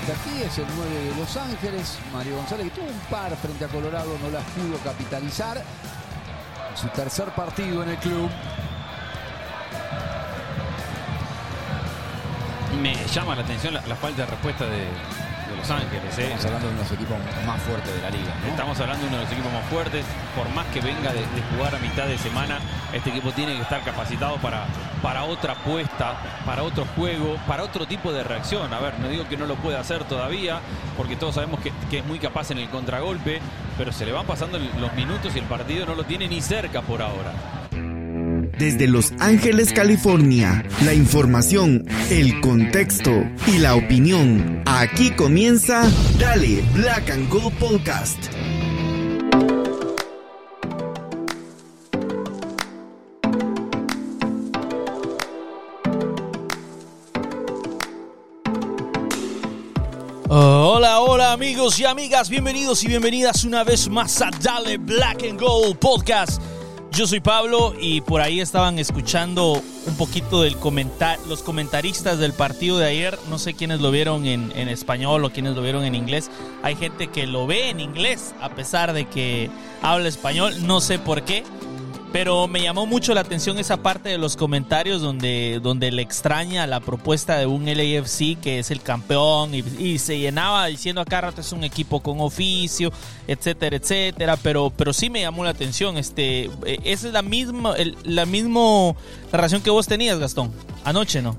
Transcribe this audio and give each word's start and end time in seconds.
Está 0.00 0.12
aquí, 0.12 0.42
es 0.42 0.58
el 0.58 0.66
9 0.76 0.94
de 0.94 1.16
Los 1.16 1.36
Ángeles. 1.36 1.98
Mario 2.12 2.36
González, 2.36 2.66
que 2.70 2.80
tuvo 2.80 2.90
un 2.90 3.00
par 3.10 3.34
frente 3.36 3.64
a 3.64 3.68
Colorado, 3.68 4.16
no 4.22 4.30
las 4.30 4.44
pudo 4.44 4.78
capitalizar. 4.84 5.62
Su 6.74 6.88
tercer 6.88 7.28
partido 7.30 7.82
en 7.82 7.90
el 7.90 7.96
club. 7.96 8.30
Me 12.80 12.94
llama 13.06 13.34
la 13.34 13.42
atención 13.42 13.74
la, 13.74 13.80
la 13.86 13.96
falta 13.96 14.22
de 14.22 14.30
respuesta 14.30 14.66
de, 14.66 14.80
de 14.80 15.56
Los 15.56 15.70
Ángeles. 15.70 16.18
¿eh? 16.18 16.32
Estamos 16.34 16.44
hablando 16.44 16.66
de 16.68 16.74
uno 16.74 16.82
de 16.82 16.88
los 16.88 16.92
equipos 16.92 17.18
más 17.46 17.62
fuertes 17.62 17.94
de 17.94 18.02
la 18.02 18.10
liga. 18.10 18.34
¿no? 18.42 18.48
Estamos 18.48 18.80
hablando 18.80 19.02
de 19.02 19.08
uno 19.08 19.16
de 19.16 19.24
los 19.24 19.32
equipos 19.32 19.52
más 19.52 19.64
fuertes. 19.66 20.04
Por 20.36 20.48
más 20.50 20.66
que 20.66 20.80
venga 20.82 21.12
de, 21.12 21.20
de 21.20 21.42
jugar 21.54 21.74
a 21.74 21.78
mitad 21.78 22.06
de 22.06 22.18
semana, 22.18 22.58
este 22.92 23.10
equipo 23.10 23.32
tiene 23.32 23.56
que 23.56 23.62
estar 23.62 23.82
capacitado 23.82 24.36
para, 24.36 24.66
para 25.02 25.24
otra 25.24 25.54
apuesta, 25.54 26.42
para 26.44 26.62
otro 26.62 26.86
juego, 26.96 27.36
para 27.46 27.62
otro 27.62 27.86
tipo 27.86 28.12
de 28.12 28.24
reacción. 28.24 28.72
A 28.72 28.80
ver, 28.80 28.98
no 28.98 29.08
digo 29.08 29.28
que 29.28 29.36
no 29.36 29.46
lo 29.46 29.56
pueda 29.56 29.80
hacer 29.80 30.04
todavía, 30.04 30.60
porque 30.96 31.16
todos 31.16 31.34
sabemos 31.34 31.60
que, 31.60 31.72
es 31.96 32.04
muy 32.04 32.18
capaz 32.18 32.50
en 32.50 32.58
el 32.58 32.68
contragolpe, 32.68 33.40
pero 33.78 33.92
se 33.92 34.04
le 34.04 34.12
van 34.12 34.26
pasando 34.26 34.58
los 34.58 34.92
minutos 34.94 35.34
y 35.34 35.38
el 35.38 35.44
partido 35.46 35.86
no 35.86 35.94
lo 35.94 36.04
tiene 36.04 36.28
ni 36.28 36.40
cerca 36.40 36.82
por 36.82 37.02
ahora. 37.02 37.32
Desde 38.58 38.86
Los 38.86 39.12
Ángeles, 39.18 39.72
California, 39.72 40.64
la 40.82 40.94
información, 40.94 41.84
el 42.10 42.40
contexto 42.40 43.10
y 43.46 43.58
la 43.58 43.74
opinión. 43.74 44.62
Aquí 44.64 45.10
comienza 45.10 45.82
Dale 46.18 46.62
Black 46.74 47.10
and 47.10 47.28
Gold 47.28 47.52
Podcast. 47.58 48.45
Amigos 61.36 61.78
y 61.78 61.84
amigas, 61.84 62.30
bienvenidos 62.30 62.82
y 62.82 62.88
bienvenidas 62.88 63.44
una 63.44 63.62
vez 63.62 63.90
más 63.90 64.22
a 64.22 64.30
Dale 64.40 64.78
Black 64.78 65.22
and 65.22 65.38
Gold 65.38 65.76
Podcast. 65.76 66.40
Yo 66.92 67.06
soy 67.06 67.20
Pablo 67.20 67.74
y 67.78 68.00
por 68.00 68.22
ahí 68.22 68.40
estaban 68.40 68.78
escuchando 68.78 69.62
un 69.86 69.96
poquito 69.98 70.40
de 70.40 70.54
comentar 70.54 71.18
los 71.28 71.42
comentaristas 71.42 72.18
del 72.18 72.32
partido 72.32 72.78
de 72.78 72.86
ayer. 72.86 73.18
No 73.28 73.38
sé 73.38 73.52
quiénes 73.52 73.82
lo 73.82 73.90
vieron 73.90 74.24
en, 74.24 74.50
en, 74.56 74.70
español 74.70 75.26
o 75.26 75.30
quiénes 75.30 75.54
lo 75.54 75.60
vieron 75.60 75.84
en 75.84 75.94
inglés. 75.94 76.30
Hay 76.62 76.74
gente 76.74 77.08
que 77.08 77.26
lo 77.26 77.46
ve 77.46 77.68
en 77.68 77.80
inglés 77.80 78.34
a 78.40 78.48
pesar 78.48 78.94
de 78.94 79.04
que 79.04 79.50
habla 79.82 80.08
español. 80.08 80.66
No 80.66 80.80
sé 80.80 80.98
por 80.98 81.22
qué. 81.22 81.44
Pero 82.16 82.48
me 82.48 82.62
llamó 82.62 82.86
mucho 82.86 83.12
la 83.12 83.20
atención 83.20 83.58
esa 83.58 83.76
parte 83.76 84.08
de 84.08 84.16
los 84.16 84.36
comentarios 84.36 85.02
donde, 85.02 85.60
donde 85.62 85.92
le 85.92 86.00
extraña 86.00 86.66
la 86.66 86.80
propuesta 86.80 87.36
de 87.36 87.44
un 87.44 87.66
LAFC 87.66 88.40
que 88.40 88.58
es 88.58 88.70
el 88.70 88.80
campeón 88.80 89.54
y, 89.54 89.58
y 89.78 89.98
se 89.98 90.18
llenaba 90.18 90.64
diciendo 90.64 91.02
acá 91.02 91.20
rato 91.20 91.42
es 91.42 91.52
un 91.52 91.62
equipo 91.62 92.00
con 92.00 92.22
oficio, 92.22 92.90
etcétera, 93.28 93.76
etcétera. 93.76 94.38
Pero, 94.38 94.72
pero 94.74 94.94
sí 94.94 95.10
me 95.10 95.20
llamó 95.20 95.44
la 95.44 95.50
atención. 95.50 95.98
Este, 95.98 96.48
esa 96.84 97.08
es 97.08 97.12
la 97.12 97.20
misma, 97.20 97.76
el, 97.76 97.98
la 98.04 98.24
misma 98.24 98.94
relación 99.30 99.60
que 99.60 99.68
vos 99.68 99.86
tenías, 99.86 100.18
Gastón. 100.18 100.50
Anoche, 100.84 101.20
¿no? 101.20 101.36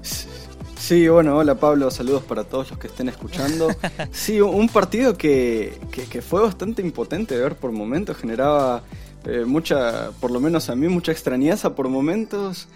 Sí, 0.79 1.07
bueno, 1.07 1.37
hola 1.37 1.55
Pablo, 1.55 1.89
saludos 1.89 2.21
para 2.21 2.43
todos 2.43 2.69
los 2.69 2.77
que 2.77 2.85
estén 2.85 3.09
escuchando. 3.09 3.69
Sí, 4.11 4.41
un 4.41 4.69
partido 4.69 5.17
que, 5.17 5.79
que, 5.91 6.03
que 6.03 6.21
fue 6.21 6.43
bastante 6.43 6.83
impotente 6.83 7.35
de 7.35 7.41
ver 7.41 7.55
por 7.55 7.71
momentos, 7.71 8.15
generaba 8.15 8.83
eh, 9.27 9.43
mucha, 9.45 10.11
por 10.21 10.31
lo 10.31 10.39
menos 10.39 10.69
a 10.69 10.75
mí, 10.75 10.87
mucha 10.87 11.11
extrañeza 11.11 11.75
por 11.75 11.89
momentos. 11.89 12.69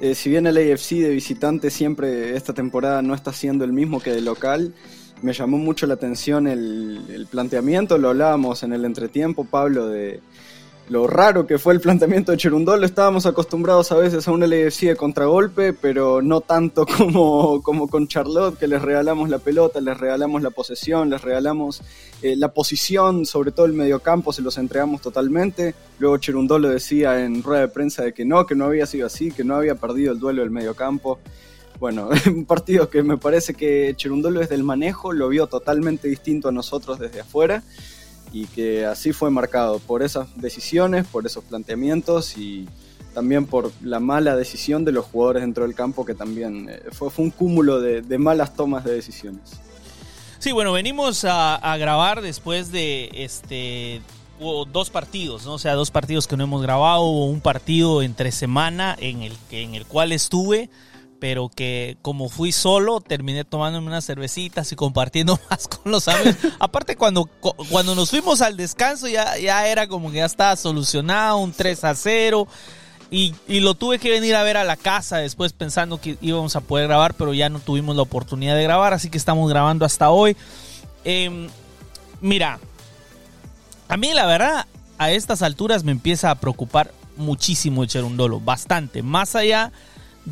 Eh, 0.00 0.14
si 0.14 0.30
bien 0.30 0.46
el 0.46 0.56
AFC 0.56 0.96
de 1.00 1.10
visitante 1.10 1.70
siempre 1.70 2.36
esta 2.36 2.52
temporada 2.52 3.02
no 3.02 3.12
está 3.12 3.32
siendo 3.32 3.64
el 3.64 3.72
mismo 3.72 3.98
que 3.98 4.12
de 4.12 4.20
local, 4.20 4.72
me 5.22 5.32
llamó 5.32 5.58
mucho 5.58 5.86
la 5.86 5.94
atención 5.94 6.46
el, 6.46 7.02
el 7.08 7.26
planteamiento, 7.26 7.98
lo 7.98 8.10
hablábamos 8.10 8.62
en 8.62 8.72
el 8.72 8.84
entretiempo, 8.84 9.44
Pablo, 9.44 9.88
de 9.88 10.20
lo 10.88 11.06
raro 11.06 11.46
que 11.46 11.58
fue 11.58 11.74
el 11.74 11.80
planteamiento 11.80 12.30
de 12.30 12.38
Cherundolo. 12.38 12.86
Estábamos 12.86 13.26
acostumbrados 13.26 13.90
a 13.90 13.96
veces 13.96 14.26
a 14.28 14.30
un 14.30 14.44
LFC 14.44 14.86
de 14.86 14.96
contragolpe, 14.96 15.72
pero 15.72 16.22
no 16.22 16.40
tanto 16.40 16.86
como, 16.98 17.62
como 17.62 17.88
con 17.88 18.06
Charlotte, 18.06 18.58
que 18.58 18.68
les 18.68 18.80
regalamos 18.80 19.28
la 19.28 19.38
pelota, 19.38 19.80
les 19.80 19.98
regalamos 19.98 20.42
la 20.42 20.50
posesión, 20.50 21.10
les 21.10 21.22
regalamos 21.22 21.82
eh, 22.22 22.36
la 22.36 22.52
posición, 22.52 23.26
sobre 23.26 23.50
todo 23.50 23.66
el 23.66 23.72
mediocampo, 23.72 24.32
se 24.32 24.42
los 24.42 24.58
entregamos 24.58 25.00
totalmente. 25.00 25.74
Luego 25.98 26.18
Cherundolo 26.18 26.68
decía 26.68 27.24
en 27.24 27.42
rueda 27.42 27.62
de 27.62 27.68
prensa 27.68 28.04
de 28.04 28.12
que 28.12 28.24
no, 28.24 28.46
que 28.46 28.54
no 28.54 28.66
había 28.66 28.86
sido 28.86 29.06
así, 29.06 29.32
que 29.32 29.44
no 29.44 29.56
había 29.56 29.74
perdido 29.74 30.12
el 30.12 30.20
duelo 30.20 30.42
del 30.42 30.50
mediocampo. 30.50 31.18
Bueno, 31.80 32.08
un 32.26 32.44
partido 32.44 32.88
que 32.88 33.02
me 33.02 33.18
parece 33.18 33.54
que 33.54 33.92
Cherundolo 33.96 34.38
desde 34.38 34.54
el 34.54 34.62
manejo 34.62 35.12
lo 35.12 35.28
vio 35.28 35.48
totalmente 35.48 36.06
distinto 36.06 36.48
a 36.48 36.52
nosotros 36.52 37.00
desde 37.00 37.20
afuera 37.20 37.64
y 38.32 38.46
que 38.46 38.84
así 38.86 39.12
fue 39.12 39.30
marcado 39.30 39.78
por 39.78 40.02
esas 40.02 40.28
decisiones, 40.40 41.06
por 41.06 41.26
esos 41.26 41.44
planteamientos 41.44 42.36
y 42.36 42.68
también 43.14 43.46
por 43.46 43.72
la 43.82 43.98
mala 43.98 44.36
decisión 44.36 44.84
de 44.84 44.92
los 44.92 45.06
jugadores 45.06 45.42
dentro 45.42 45.64
del 45.64 45.74
campo, 45.74 46.04
que 46.04 46.14
también 46.14 46.68
eh, 46.68 46.82
fue, 46.92 47.08
un 47.16 47.30
cúmulo 47.30 47.80
de, 47.80 48.18
malas 48.18 48.54
tomas 48.54 48.84
de 48.84 48.92
decisiones. 48.92 49.40
Sí, 50.38 50.52
bueno, 50.52 50.72
venimos 50.72 51.24
a, 51.26 51.76
grabar 51.78 52.20
después 52.20 52.70
de 52.70 53.08
este 53.14 54.02
dos 54.38 54.90
partidos, 54.90 55.46
¿no? 55.46 55.54
O 55.54 55.58
sea, 55.58 55.72
dos 55.72 55.90
partidos 55.90 56.26
que 56.26 56.36
no 56.36 56.44
hemos 56.44 56.60
grabado, 56.60 57.00
hubo 57.04 57.26
un 57.30 57.40
partido 57.40 58.02
entre 58.02 58.32
semana 58.32 58.94
en 58.98 59.22
el, 59.22 59.32
en 59.50 59.74
el 59.74 59.86
cual 59.86 60.12
estuve 60.12 60.68
pero 61.18 61.48
que 61.48 61.96
como 62.02 62.28
fui 62.28 62.52
solo, 62.52 63.00
terminé 63.00 63.44
tomándome 63.44 63.86
unas 63.86 64.04
cervecitas 64.04 64.70
y 64.72 64.76
compartiendo 64.76 65.38
más 65.50 65.68
con 65.68 65.92
los 65.92 66.08
amigos. 66.08 66.36
Aparte, 66.58 66.96
cuando, 66.96 67.28
cuando 67.70 67.94
nos 67.94 68.10
fuimos 68.10 68.40
al 68.40 68.56
descanso, 68.56 69.08
ya, 69.08 69.36
ya 69.38 69.66
era 69.66 69.86
como 69.86 70.10
que 70.10 70.18
ya 70.18 70.26
estaba 70.26 70.56
solucionado, 70.56 71.38
un 71.38 71.52
3 71.52 71.84
a 71.84 71.94
0. 71.94 72.48
Y, 73.08 73.34
y, 73.46 73.60
lo 73.60 73.74
tuve 73.74 74.00
que 74.00 74.10
venir 74.10 74.34
a 74.34 74.42
ver 74.42 74.56
a 74.56 74.64
la 74.64 74.76
casa 74.76 75.18
después 75.18 75.52
pensando 75.52 76.00
que 76.00 76.18
íbamos 76.20 76.56
a 76.56 76.60
poder 76.60 76.88
grabar, 76.88 77.14
pero 77.14 77.32
ya 77.34 77.48
no 77.48 77.60
tuvimos 77.60 77.94
la 77.94 78.02
oportunidad 78.02 78.56
de 78.56 78.64
grabar, 78.64 78.92
así 78.92 79.10
que 79.10 79.18
estamos 79.18 79.48
grabando 79.48 79.84
hasta 79.84 80.10
hoy. 80.10 80.36
Eh, 81.04 81.48
mira, 82.20 82.58
a 83.86 83.96
mí 83.96 84.12
la 84.12 84.26
verdad, 84.26 84.66
a 84.98 85.12
estas 85.12 85.42
alturas 85.42 85.84
me 85.84 85.92
empieza 85.92 86.32
a 86.32 86.34
preocupar 86.34 86.92
muchísimo 87.16 87.84
el 87.84 87.88
Cherundolo, 87.88 88.40
bastante, 88.40 89.02
más 89.02 89.36
allá 89.36 89.72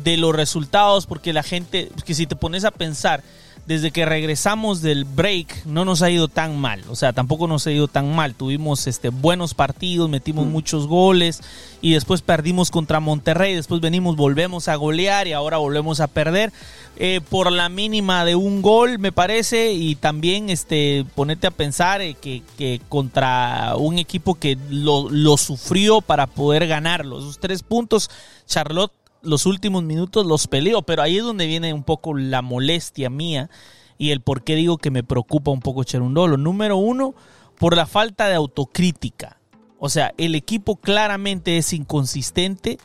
los 0.03 0.35
resultados, 0.35 1.05
porque 1.05 1.33
la 1.33 1.43
gente, 1.43 1.89
que 2.05 2.13
si 2.13 2.27
te 2.27 2.35
pones 2.35 2.65
a 2.65 2.71
pensar, 2.71 3.23
desde 3.65 3.89
que 3.89 4.05
regresamos 4.05 4.81
del 4.81 5.05
break 5.05 5.65
no 5.65 5.85
nos 5.85 6.03
ha 6.03 6.11
ido 6.11 6.27
tan 6.27 6.57
mal, 6.59 6.83
o 6.87 6.95
sea, 6.95 7.13
tampoco 7.13 7.47
nos 7.47 7.65
ha 7.65 7.71
ido 7.71 7.87
tan 7.87 8.15
mal, 8.15 8.35
tuvimos 8.35 8.85
este, 8.85 9.09
buenos 9.09 9.55
partidos, 9.55 10.07
metimos 10.07 10.45
mm. 10.45 10.51
muchos 10.51 10.87
goles 10.87 11.41
y 11.81 11.93
después 11.93 12.21
perdimos 12.21 12.69
contra 12.69 12.99
Monterrey, 12.99 13.55
después 13.55 13.81
venimos, 13.81 14.15
volvemos 14.15 14.67
a 14.67 14.75
golear 14.75 15.27
y 15.27 15.33
ahora 15.33 15.57
volvemos 15.57 15.99
a 15.99 16.07
perder. 16.07 16.51
Eh, 16.97 17.19
por 17.29 17.51
la 17.51 17.67
mínima 17.67 18.23
de 18.23 18.35
un 18.35 18.61
gol, 18.61 18.99
me 18.99 19.11
parece, 19.11 19.73
y 19.73 19.95
también 19.95 20.49
este, 20.49 21.05
ponete 21.13 21.47
a 21.47 21.51
pensar 21.51 22.01
eh, 22.01 22.13
que, 22.13 22.41
que, 22.57 22.79
contra 22.87 23.75
un 23.75 23.99
equipo 23.99 24.35
que 24.35 24.57
lo, 24.69 25.09
lo 25.09 25.35
sufrió 25.35 25.99
para 25.99 26.25
poder 26.25 26.67
ganarlo, 26.67 27.19
esos 27.19 27.39
tres 27.39 27.63
puntos, 27.63 28.09
Charlotte 28.47 28.93
los 29.25 29.45
últimos 29.45 29.83
minutos 29.83 30.25
los 30.25 30.47
peleo, 30.47 30.81
pero 30.81 31.01
ahí 31.01 31.17
es 31.17 31.23
donde 31.23 31.47
viene 31.47 31.73
un 31.73 31.83
poco 31.83 32.13
la 32.13 32.41
molestia 32.41 33.09
mía 33.09 33.49
y 33.97 34.11
el 34.11 34.21
por 34.21 34.43
qué 34.43 34.55
digo 34.55 34.77
que 34.77 34.91
me 34.91 35.03
preocupa 35.03 35.51
un 35.51 35.61
poco 35.61 35.83
Cherundolo. 35.83 36.37
Número 36.37 36.77
uno, 36.77 37.15
por 37.57 37.75
la 37.75 37.85
falta 37.85 38.27
de 38.27 38.35
autocrítica. 38.35 39.37
O 39.79 39.89
sea, 39.89 40.13
el 40.17 40.35
equipo 40.35 40.77
claramente 40.77 41.57
es 41.57 41.73
inconsistente 41.73 42.77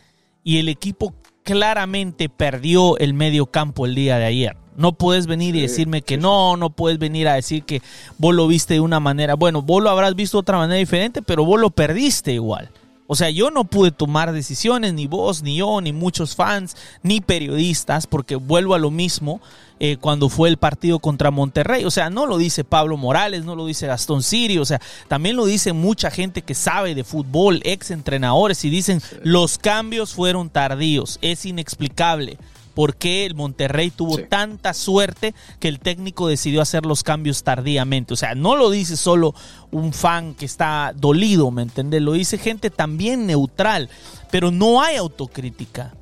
y 0.45 0.59
el 0.59 0.69
equipo 0.69 1.15
claramente 1.43 2.29
perdió 2.29 2.99
el 2.99 3.15
medio 3.15 3.47
campo 3.47 3.87
el 3.87 3.95
día 3.95 4.19
de 4.19 4.27
ayer. 4.27 4.57
No 4.77 4.93
puedes 4.93 5.27
venir 5.27 5.57
y 5.57 5.61
decirme 5.61 6.03
que 6.03 6.17
no, 6.17 6.57
no 6.57 6.71
puedes 6.71 6.99
venir 6.99 7.29
a 7.29 7.35
decir 7.35 7.65
que 7.65 7.83
vos 8.19 8.35
lo 8.35 8.47
viste 8.47 8.75
de 8.75 8.81
una 8.81 9.01
manera. 9.01 9.35
Bueno, 9.35 9.63
vos 9.63 9.83
lo 9.83 9.91
habrás 9.91 10.15
visto 10.15 10.39
de 10.39 10.41
otra 10.41 10.59
manera 10.59 10.79
diferente, 10.79 11.23
pero 11.23 11.45
vos 11.45 11.61
lo 11.61 11.71
perdiste 11.71 12.33
igual. 12.33 12.71
O 13.12 13.17
sea, 13.17 13.29
yo 13.29 13.51
no 13.51 13.65
pude 13.65 13.91
tomar 13.91 14.33
decisiones, 14.33 14.95
ni 14.95 15.09
vos, 15.09 15.43
ni 15.43 15.57
yo, 15.57 15.81
ni 15.81 15.93
muchos 15.93 16.37
fans, 16.37 16.77
ni 17.03 17.21
periodistas, 17.21 18.07
porque 18.07 18.37
vuelvo 18.37 18.73
a 18.73 18.79
lo 18.79 18.93
mismo 18.93 19.41
eh, 19.81 19.97
cuando 20.01 20.29
fue 20.29 20.49
el 20.49 20.59
partido 20.59 21.01
contra 21.01 21.33
Monterrey. 21.33 21.85
O 21.85 21.91
sea, 21.91 22.09
no 22.09 22.27
lo 22.27 22.39
dice 22.39 22.62
Pablo 22.62 22.97
Morales, 22.97 23.45
no 23.45 23.57
lo 23.57 23.67
dice 23.67 23.89
Gastón 23.89 24.23
Sirio, 24.23 24.62
o 24.62 24.65
sea, 24.65 24.81
también 25.09 25.35
lo 25.35 25.45
dice 25.45 25.73
mucha 25.73 26.12
gente 26.12 26.43
que 26.43 26.55
sabe 26.55 26.95
de 26.95 27.03
fútbol, 27.03 27.61
ex 27.65 27.91
entrenadores, 27.91 28.65
y 28.65 28.71
dicen 28.71 29.03
los 29.25 29.59
cambios 29.59 30.15
fueron 30.15 30.49
tardíos, 30.49 31.19
es 31.21 31.45
inexplicable 31.45 32.39
por 32.81 32.97
qué 32.97 33.27
el 33.27 33.35
Monterrey 33.35 33.91
tuvo 33.91 34.17
sí. 34.17 34.23
tanta 34.27 34.73
suerte 34.73 35.35
que 35.59 35.69
el 35.69 35.81
técnico 35.81 36.29
decidió 36.29 36.62
hacer 36.62 36.87
los 36.87 37.03
cambios 37.03 37.43
tardíamente. 37.43 38.15
O 38.15 38.17
sea, 38.17 38.35
no 38.35 38.56
lo 38.56 38.71
dice 38.71 38.97
solo 38.97 39.35
un 39.71 39.93
fan 39.93 40.32
que 40.32 40.47
está 40.47 40.94
dolido, 40.97 41.50
¿me 41.50 41.61
entiendes? 41.61 42.00
Lo 42.00 42.12
dice 42.12 42.38
gente 42.38 42.71
también 42.71 43.27
neutral, 43.27 43.91
pero 44.31 44.50
no 44.50 44.81
hay 44.81 44.97
autocrítica. 44.97 45.93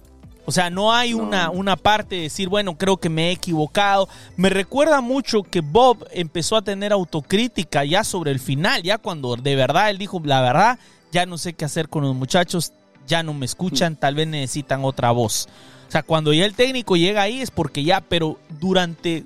O 0.47 0.53
sea, 0.53 0.71
no 0.71 0.93
hay 0.93 1.15
una, 1.15 1.51
una 1.51 1.75
parte 1.75 2.15
de 2.15 2.23
decir, 2.23 2.49
bueno, 2.49 2.79
creo 2.79 2.99
que 2.99 3.09
me 3.09 3.31
he 3.31 3.33
equivocado. 3.33 4.09
Me 4.37 4.49
recuerda 4.49 5.01
mucho 5.01 5.43
que 5.43 5.63
Bob 5.63 6.07
empezó 6.13 6.55
a 6.55 6.63
tener 6.63 6.93
autocrítica 6.93 7.85
ya 7.85 8.05
sobre 8.05 8.31
el 8.31 8.39
final, 8.39 8.85
ya 8.85 8.99
cuando 8.99 9.35
de 9.35 9.57
verdad 9.57 9.91
él 9.91 9.99
dijo, 9.99 10.23
la 10.25 10.43
verdad, 10.43 10.79
ya 11.11 11.27
no 11.27 11.39
sé 11.39 11.55
qué 11.55 11.65
hacer 11.65 11.89
con 11.89 12.05
los 12.05 12.15
muchachos, 12.15 12.73
ya 13.09 13.25
no 13.25 13.35
me 13.35 13.47
escuchan, 13.47 13.97
tal 13.97 14.15
vez 14.15 14.29
necesitan 14.29 14.85
otra 14.85 15.11
voz. 15.11 15.49
O 15.89 15.91
sea, 15.91 16.03
cuando 16.03 16.33
ya 16.35 16.45
el 16.45 16.55
técnico 16.55 16.97
llega 16.97 17.23
ahí 17.23 17.41
es 17.41 17.51
porque 17.51 17.83
ya, 17.83 18.03
pero 18.03 18.39
durante, 18.61 19.25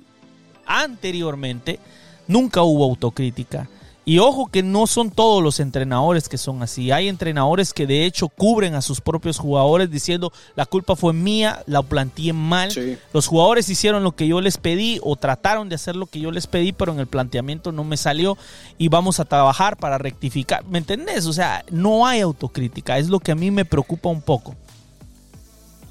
anteriormente, 0.65 1.79
nunca 2.27 2.63
hubo 2.63 2.85
autocrítica. 2.85 3.67
Y 4.05 4.19
ojo 4.19 4.47
que 4.47 4.63
no 4.63 4.85
son 4.85 5.11
todos 5.11 5.41
los 5.41 5.61
entrenadores 5.61 6.27
que 6.27 6.37
son 6.37 6.61
así. 6.61 6.91
Hay 6.91 7.07
entrenadores 7.07 7.73
que 7.73 7.87
de 7.87 8.05
hecho 8.05 8.27
cubren 8.27 8.75
a 8.75 8.81
sus 8.81 8.99
propios 8.99 9.37
jugadores 9.37 9.89
diciendo 9.89 10.33
la 10.55 10.65
culpa 10.65 10.97
fue 10.97 11.13
mía, 11.13 11.63
la 11.67 11.81
planteé 11.81 12.33
mal. 12.33 12.69
Los 13.13 13.27
jugadores 13.27 13.69
hicieron 13.69 14.03
lo 14.03 14.13
que 14.13 14.27
yo 14.27 14.41
les 14.41 14.57
pedí 14.57 14.99
o 15.03 15.15
trataron 15.15 15.69
de 15.69 15.75
hacer 15.75 15.95
lo 15.95 16.07
que 16.07 16.19
yo 16.19 16.31
les 16.31 16.47
pedí, 16.47 16.73
pero 16.73 16.91
en 16.91 16.99
el 16.99 17.07
planteamiento 17.07 17.71
no 17.71 17.85
me 17.85 17.95
salió 17.95 18.37
y 18.77 18.89
vamos 18.89 19.21
a 19.21 19.25
trabajar 19.25 19.77
para 19.77 19.97
rectificar. 19.97 20.65
¿Me 20.65 20.79
entendés? 20.79 21.25
O 21.25 21.33
sea, 21.33 21.63
no 21.71 22.05
hay 22.05 22.19
autocrítica. 22.19 22.97
Es 22.97 23.07
lo 23.07 23.21
que 23.21 23.31
a 23.31 23.35
mí 23.35 23.51
me 23.51 23.63
preocupa 23.63 24.09
un 24.09 24.21
poco. 24.21 24.55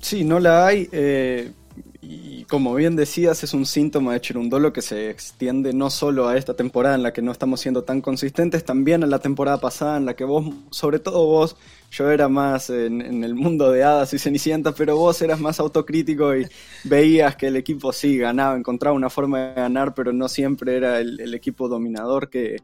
Sí, 0.03 0.25
no 0.25 0.41
la 0.41 0.67
hay. 0.67 0.89
Eh, 0.93 1.53
y 2.01 2.45
como 2.47 2.75
bien 2.75 2.97
decías, 2.97 3.45
es 3.45 3.55
un 3.55 3.65
síntoma 3.65 4.13
de 4.13 4.21
Cherundolo 4.21 4.73
que 4.73 4.83
se 4.83 5.09
extiende 5.09 5.73
no 5.73 5.89
solo 5.91 6.29
a 6.29 6.37
esta 6.37 6.55
temporada 6.55 6.97
en 6.97 7.05
la 7.05 7.13
que 7.13 7.23
no 7.23 7.31
estamos 7.31 7.61
siendo 7.61 7.85
tan 7.85 8.01
consistentes, 8.01 8.65
también 8.65 9.05
a 9.05 9.07
la 9.07 9.21
temporada 9.21 9.59
pasada 9.61 9.97
en 9.97 10.05
la 10.05 10.17
que 10.17 10.25
vos, 10.25 10.53
sobre 10.71 10.99
todo 10.99 11.25
vos, 11.27 11.57
yo 11.93 12.11
era 12.11 12.29
más 12.29 12.69
en, 12.69 13.23
el 13.23 13.37
mundo 13.37 13.71
de 13.71 13.85
hadas 13.85 14.13
y 14.13 14.19
cenicientas, 14.19 14.75
pero 14.77 14.97
vos 14.97 15.23
eras 15.23 15.39
más 15.39 15.61
autocrítico 15.61 16.37
y 16.37 16.47
veías 16.85 17.37
que 17.37 17.47
el 17.47 17.57
equipo 17.57 17.93
sí 17.93 18.19
ganaba, 18.19 18.57
encontraba 18.57 18.97
una 18.97 19.09
forma 19.09 19.39
de 19.39 19.55
ganar, 19.55 19.95
pero 19.95 20.13
no 20.13 20.29
siempre 20.29 20.77
era 20.77 20.99
el, 20.99 21.33
equipo 21.33 21.69
dominador 21.69 22.29
que, 22.29 22.57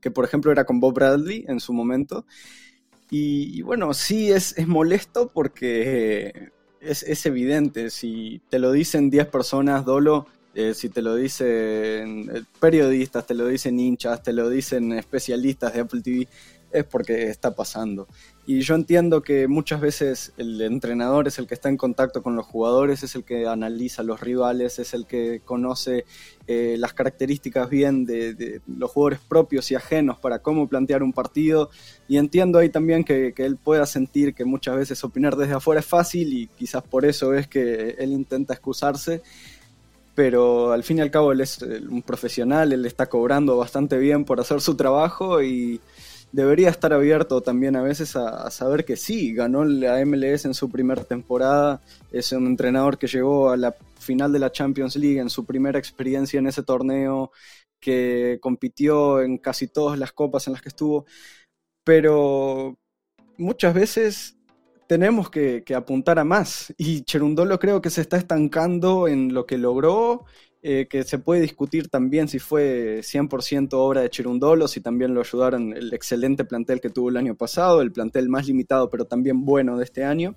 que, 0.00 0.12
por 0.12 0.24
ejemplo, 0.24 0.52
era 0.52 0.64
con 0.64 0.78
Bob 0.78 0.94
Bradley 0.94 1.44
en 1.48 1.58
su 1.58 1.72
momento. 1.72 2.24
Y, 3.10 3.62
bueno, 3.62 3.92
sí 3.94 4.30
es, 4.32 4.56
es 4.58 4.66
molesto 4.66 5.30
porque 5.32 6.52
es, 6.84 7.26
evidente. 7.26 7.90
Si 7.90 8.40
te 8.48 8.58
lo 8.58 8.72
dicen 8.72 9.10
10 9.10 9.26
personas, 9.28 9.84
Dolo, 9.84 10.26
eh, 10.54 10.74
si 10.74 10.88
te 10.88 11.02
lo 11.02 11.16
dicen 11.16 12.30
eh, 12.32 12.42
periodistas, 12.60 13.26
te 13.26 13.34
lo 13.34 13.46
dicen 13.46 13.78
hinchas, 13.80 14.22
te 14.22 14.32
lo 14.32 14.48
dicen 14.48 14.92
especialistas 14.92 15.74
de 15.74 15.80
Apple 15.80 16.00
TV, 16.00 16.28
es 16.74 16.84
porque 16.84 17.28
está 17.28 17.54
pasando. 17.54 18.08
Y 18.46 18.60
yo 18.60 18.74
entiendo 18.74 19.22
que 19.22 19.48
muchas 19.48 19.80
veces 19.80 20.32
el 20.36 20.60
entrenador 20.60 21.26
es 21.26 21.38
el 21.38 21.46
que 21.46 21.54
está 21.54 21.70
en 21.70 21.78
contacto 21.78 22.22
con 22.22 22.36
los 22.36 22.44
jugadores, 22.44 23.02
es 23.02 23.14
el 23.14 23.24
que 23.24 23.46
analiza 23.46 24.02
los 24.02 24.20
rivales, 24.20 24.78
es 24.78 24.92
el 24.92 25.06
que 25.06 25.40
conoce 25.42 26.04
eh, 26.46 26.74
las 26.78 26.92
características 26.92 27.70
bien 27.70 28.04
de, 28.04 28.60
los 28.66 28.90
jugadores 28.90 29.20
propios 29.26 29.70
y 29.70 29.76
ajenos 29.76 30.18
para 30.18 30.40
cómo 30.40 30.68
plantear 30.68 31.02
un 31.02 31.14
partido. 31.14 31.70
Y 32.06 32.18
entiendo 32.18 32.58
ahí 32.58 32.68
también 32.68 33.04
que, 33.04 33.32
él 33.34 33.56
pueda 33.56 33.86
sentir 33.86 34.34
que 34.34 34.44
muchas 34.44 34.76
veces 34.76 35.02
opinar 35.04 35.36
desde 35.36 35.54
afuera 35.54 35.80
es 35.80 35.86
fácil 35.86 36.32
y 36.34 36.48
quizás 36.48 36.82
por 36.82 37.06
eso 37.06 37.32
es 37.34 37.48
que 37.48 37.96
él 37.98 38.12
intenta 38.12 38.52
excusarse. 38.52 39.22
Pero 40.14 40.72
al 40.72 40.84
fin 40.84 40.98
y 40.98 41.00
al 41.00 41.10
cabo 41.10 41.32
él 41.32 41.40
es 41.40 41.62
un 41.62 42.02
profesional, 42.02 42.72
él 42.72 42.84
está 42.84 43.06
cobrando 43.06 43.56
bastante 43.56 43.96
bien 43.96 44.24
por 44.24 44.38
hacer 44.38 44.60
su 44.60 44.76
trabajo 44.76 45.42
y 45.42 45.80
debería 46.34 46.68
estar 46.68 46.92
abierto 46.92 47.42
también 47.42 47.76
a 47.76 47.82
veces 47.82 48.16
a, 48.16 48.50
saber 48.50 48.84
que 48.84 48.96
sí, 48.96 49.32
ganó 49.32 49.64
la 49.64 50.04
MLS 50.04 50.46
en 50.46 50.54
su 50.54 50.68
primera 50.68 51.04
temporada, 51.04 51.80
es 52.10 52.32
un 52.32 52.46
entrenador 52.46 52.98
que 52.98 53.06
llegó 53.06 53.50
a 53.50 53.56
la 53.56 53.72
final 54.00 54.32
de 54.32 54.40
la 54.40 54.50
Champions 54.50 54.96
League 54.96 55.20
en 55.20 55.30
su 55.30 55.44
primera 55.44 55.78
experiencia 55.78 56.40
en 56.40 56.48
ese 56.48 56.64
torneo, 56.64 57.30
que 57.80 58.38
compitió 58.40 59.22
en 59.22 59.38
casi 59.38 59.68
todas 59.68 59.96
las 59.96 60.10
copas 60.12 60.48
en 60.48 60.54
las 60.54 60.62
que 60.62 60.70
estuvo, 60.70 61.06
pero 61.84 62.76
muchas 63.36 63.72
veces 63.72 64.36
tenemos 64.88 65.30
que, 65.30 65.62
apuntar 65.76 66.18
a 66.18 66.24
más. 66.24 66.74
Y 66.76 67.02
Cherundolo 67.02 67.60
creo 67.60 67.80
que 67.80 67.90
se 67.90 68.00
está 68.00 68.16
estancando 68.16 69.06
en 69.06 69.32
lo 69.32 69.46
que 69.46 69.56
logró 69.56 70.24
eh, 70.66 70.86
que 70.88 71.04
se 71.04 71.18
puede 71.18 71.42
discutir 71.42 71.90
también 71.90 72.26
si 72.26 72.38
fue 72.38 73.00
100% 73.02 73.74
obra 73.74 74.00
de 74.00 74.08
Cherundolo, 74.08 74.66
si 74.66 74.80
también 74.80 75.12
lo 75.12 75.20
ayudaron 75.20 75.74
el 75.76 75.92
excelente 75.92 76.46
plantel 76.46 76.80
que 76.80 76.88
tuvo 76.88 77.10
el 77.10 77.18
año 77.18 77.34
pasado, 77.34 77.82
el 77.82 77.92
plantel 77.92 78.30
más 78.30 78.46
limitado 78.46 78.88
pero 78.88 79.04
también 79.04 79.44
bueno 79.44 79.76
de 79.76 79.84
este 79.84 80.04
año. 80.04 80.36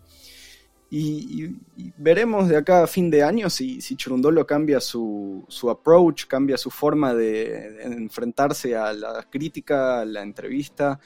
Y, 0.90 1.56
veremos 1.98 2.50
de 2.50 2.58
acá 2.58 2.84
a 2.84 2.88
fin 2.88 3.10
de 3.10 3.24
año 3.24 3.50
si, 3.50 3.80
si 3.80 3.96
Cherundolo 3.96 4.46
cambia 4.46 4.82
su, 4.82 5.46
su 5.48 5.70
approach, 5.70 6.26
cambia 6.28 6.58
su 6.58 6.72
forma 6.72 7.14
de 7.14 7.82
enfrentarse 7.84 8.76
a 8.76 8.92
la 8.92 9.26
crítica, 9.30 10.02
a 10.02 10.06
la 10.06 10.24
entrevista, 10.24 11.00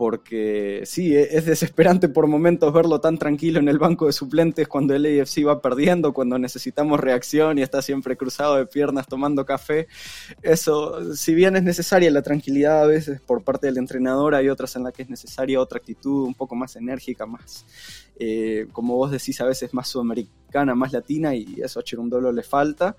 porque 0.00 0.80
sí, 0.86 1.14
e-, 1.14 1.36
es 1.36 1.44
desesperante 1.44 2.08
por 2.08 2.26
momentos 2.26 2.72
verlo 2.72 3.02
tan 3.02 3.18
tranquilo 3.18 3.60
en 3.60 3.68
el 3.68 3.78
banco 3.78 4.06
de 4.06 4.14
suplentes 4.14 4.66
cuando 4.66 4.94
el 4.94 5.04
AFC 5.04 5.46
va 5.46 5.60
perdiendo, 5.60 6.14
cuando 6.14 6.38
necesitamos 6.38 6.98
reacción 6.98 7.58
y 7.58 7.62
está 7.62 7.82
siempre 7.82 8.16
cruzado 8.16 8.56
de 8.56 8.64
piernas 8.64 9.06
tomando 9.06 9.44
café. 9.44 9.88
Eso, 10.40 11.14
si 11.14 11.34
bien 11.34 11.54
es 11.54 11.64
necesaria 11.64 12.10
la 12.10 12.22
tranquilidad 12.22 12.82
a 12.82 12.86
veces 12.86 13.20
por 13.20 13.44
parte 13.44 13.66
del 13.66 13.76
entrenador, 13.76 14.34
hay 14.34 14.48
otras 14.48 14.74
en 14.74 14.84
las 14.84 14.94
que 14.94 15.02
es 15.02 15.10
necesaria 15.10 15.60
otra 15.60 15.76
actitud 15.76 16.24
un 16.24 16.34
poco 16.34 16.54
más 16.54 16.76
enérgica, 16.76 17.26
más, 17.26 17.66
eh, 18.18 18.68
como 18.72 18.96
vos 18.96 19.10
decís, 19.10 19.38
a 19.42 19.44
veces 19.44 19.74
más 19.74 19.88
sudamericana, 19.88 20.74
más 20.74 20.94
latina 20.94 21.34
y 21.34 21.60
eso 21.62 21.78
a 21.78 21.82
Cherundolo 21.82 22.32
le 22.32 22.42
falta. 22.42 22.96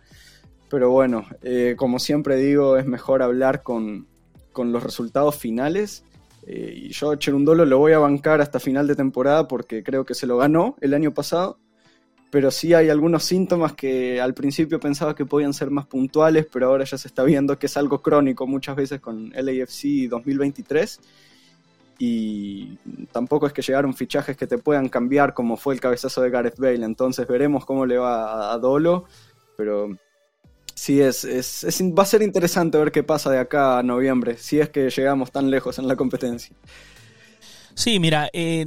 Pero 0.69 0.91
bueno, 0.91 1.25
eh, 1.41 1.73
como 1.75 1.97
siempre 1.97 2.35
digo, 2.35 2.77
es 2.77 2.85
mejor 2.85 3.23
hablar 3.23 3.63
con, 3.63 4.05
con 4.51 4.71
los 4.71 4.83
resultados 4.83 5.35
finales 5.35 6.03
eh, 6.43 6.73
y 6.75 6.89
yo 6.89 7.11
a 7.11 7.19
Cherundolo 7.19 7.65
lo 7.65 7.77
voy 7.77 7.93
a 7.93 7.99
bancar 7.99 8.41
hasta 8.41 8.59
final 8.59 8.87
de 8.87 8.95
temporada 8.95 9.47
porque 9.47 9.83
creo 9.83 10.05
que 10.05 10.15
se 10.15 10.27
lo 10.27 10.37
ganó 10.37 10.75
el 10.81 10.93
año 10.93 11.13
pasado. 11.13 11.59
Pero 12.31 12.49
sí 12.49 12.73
hay 12.73 12.89
algunos 12.89 13.25
síntomas 13.25 13.73
que 13.73 14.21
al 14.21 14.33
principio 14.33 14.79
pensaba 14.79 15.13
que 15.13 15.25
podían 15.25 15.53
ser 15.53 15.69
más 15.69 15.85
puntuales, 15.85 16.47
pero 16.51 16.67
ahora 16.67 16.85
ya 16.85 16.97
se 16.97 17.09
está 17.09 17.23
viendo 17.23 17.59
que 17.59 17.65
es 17.65 17.75
algo 17.75 18.01
crónico 18.01 18.47
muchas 18.47 18.77
veces 18.77 19.01
con 19.01 19.31
LAFC 19.31 20.07
2023. 20.09 20.99
Y 21.99 22.77
tampoco 23.11 23.47
es 23.47 23.53
que 23.53 23.61
llegaron 23.61 23.93
fichajes 23.93 24.37
que 24.37 24.47
te 24.47 24.57
puedan 24.57 24.87
cambiar 24.87 25.33
como 25.33 25.57
fue 25.57 25.73
el 25.73 25.81
cabezazo 25.81 26.21
de 26.21 26.29
Gareth 26.29 26.57
Bale. 26.57 26.85
Entonces 26.85 27.27
veremos 27.27 27.65
cómo 27.65 27.85
le 27.85 27.97
va 27.97 28.53
a 28.53 28.57
Dolo. 28.57 29.05
Pero 29.57 29.89
Sí, 30.81 30.99
es, 30.99 31.25
es, 31.25 31.63
va 31.95 32.01
a 32.01 32.07
ser 32.07 32.23
interesante 32.23 32.75
ver 32.75 32.91
qué 32.91 33.03
pasa 33.03 33.29
de 33.29 33.37
acá 33.37 33.77
a 33.77 33.83
noviembre, 33.83 34.37
si 34.37 34.59
es 34.59 34.69
que 34.69 34.89
llegamos 34.89 35.31
tan 35.31 35.51
lejos 35.51 35.77
en 35.77 35.87
la 35.87 35.95
competencia. 35.95 36.55
Sí, 37.75 37.99
mira, 37.99 38.31
eh, 38.33 38.65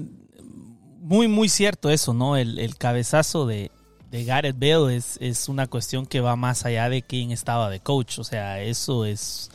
muy, 1.01 1.27
muy 1.27 1.49
cierto 1.49 1.91
eso, 1.91 2.15
¿no? 2.15 2.37
El, 2.37 2.77
cabezazo 2.79 3.49
de, 3.49 3.73
Gareth 4.13 4.57
Bale 4.57 4.95
es, 4.95 5.17
es 5.21 5.49
una 5.49 5.67
cuestión 5.67 6.07
que 6.07 6.21
va 6.21 6.37
más 6.37 6.65
allá 6.65 6.89
de 6.89 7.03
quién 7.03 7.33
estaba 7.33 7.69
de 7.69 7.81
coach, 7.81 8.21
o 8.21 8.23
sea, 8.23 8.63
eso 8.63 9.05
es 9.05 9.51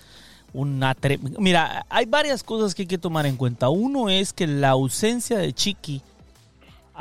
una... 0.52 0.98
Mira, 1.38 1.86
hay 1.88 2.08
varias 2.08 2.44
cosas 2.44 2.76
que 2.76 2.82
hay 2.82 2.88
que 2.90 2.98
tomar 2.98 3.26
en 3.26 3.38
cuenta. 3.38 3.70
Uno 3.70 4.10
es 4.10 4.34
que 4.34 4.48
la 4.48 4.72
ausencia 4.72 5.38
de 5.38 5.54
Chiqui 5.54 6.02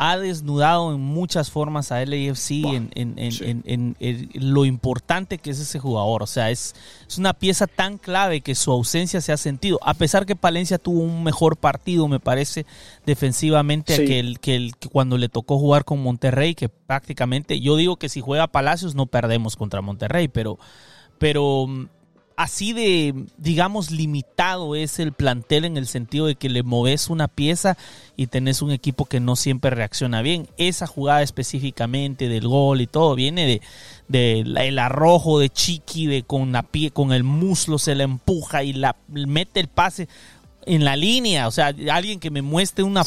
ha 0.01 0.17
desnudado 0.17 0.95
en 0.95 1.01
muchas 1.01 1.51
formas 1.51 1.91
a 1.91 1.99
LAFC 2.07 2.51
en, 2.53 2.89
en, 2.95 4.27
lo 4.35 4.65
importante 4.65 5.39
que 5.39 5.51
es 5.51 5.59
ese 5.59 5.81
jugador. 5.81 6.23
O 6.23 6.27
sea, 6.29 6.51
es, 6.51 6.77
es, 7.09 7.19
una 7.19 7.35
pieza 7.35 7.67
tan 7.67 7.99
clave 7.99 8.41
que 8.41 8.55
su 8.55 8.71
ausencia 8.71 9.21
se 9.21 9.33
ha 9.33 9.37
sentido. 9.37 9.81
A 9.83 9.95
pesar 9.95 10.25
que 10.25 10.37
Palencia 10.37 10.79
tuvo 10.79 11.01
un 11.01 11.25
mejor 11.25 11.57
partido, 11.57 12.07
me 12.07 12.21
parece, 12.21 12.65
defensivamente, 13.07 14.05
que, 14.05 14.21
el, 14.21 14.39
que, 14.39 14.71
cuando 14.93 15.19
le 15.19 15.29
tocó 15.29 15.59
jugar 15.59 15.85
con 15.85 16.01
Monterrey, 16.01 16.55
que 16.55 16.69
prácticamente, 16.69 17.59
yo 17.59 17.75
digo 17.75 17.97
que 17.97 18.09
si 18.09 18.21
juega 18.21 18.47
Palacios 18.47 18.95
no 18.95 19.07
perdemos 19.07 19.57
contra 19.57 19.81
Monterrey, 19.81 20.29
pero, 20.29 20.61
pero 21.19 21.67
así 22.39 22.73
de, 22.73 23.27
digamos, 23.37 23.91
limitado 23.91 24.77
es 24.77 25.01
el 25.01 25.13
plantel 25.13 25.65
en 25.65 25.77
el 25.77 25.89
sentido 25.89 26.27
de 26.27 26.37
que 26.37 26.49
le 26.49 26.63
moves 26.63 27.11
una 27.11 27.27
pieza 27.27 27.77
y 28.17 28.29
tenés 28.29 28.63
un 28.63 28.71
equipo 28.71 29.07
que 29.07 29.19
no 29.19 29.35
siempre 29.35 29.71
reacciona 29.71 30.23
bien. 30.23 30.49
Esa 30.57 30.87
jugada 30.87 31.23
específicamente 31.23 32.29
del 32.29 32.47
gol 32.47 32.81
y 32.81 32.87
todo 32.87 33.17
viene 33.17 33.61
de, 34.09 34.41
el 34.41 34.79
arrojo 34.79 35.41
de 35.41 35.51
Chiqui, 35.51 36.07
de 36.07 36.23
con 36.23 36.53
la 36.53 36.63
pie, 36.63 36.93
con 36.93 37.13
el 37.13 37.25
muslo 37.25 37.77
se 37.77 37.97
la 37.97 38.05
empuja 38.05 38.63
y 38.63 38.73
la 38.73 38.95
mete 39.09 39.59
el 39.59 39.67
pase 39.67 40.09
en 40.67 40.85
la 40.85 40.97
línea, 40.97 41.49
o 41.49 41.51
sea, 41.51 41.75
alguien 41.91 42.21
que 42.21 42.31
me 42.31 42.43
muestre 42.43 42.85
una, 42.85 43.03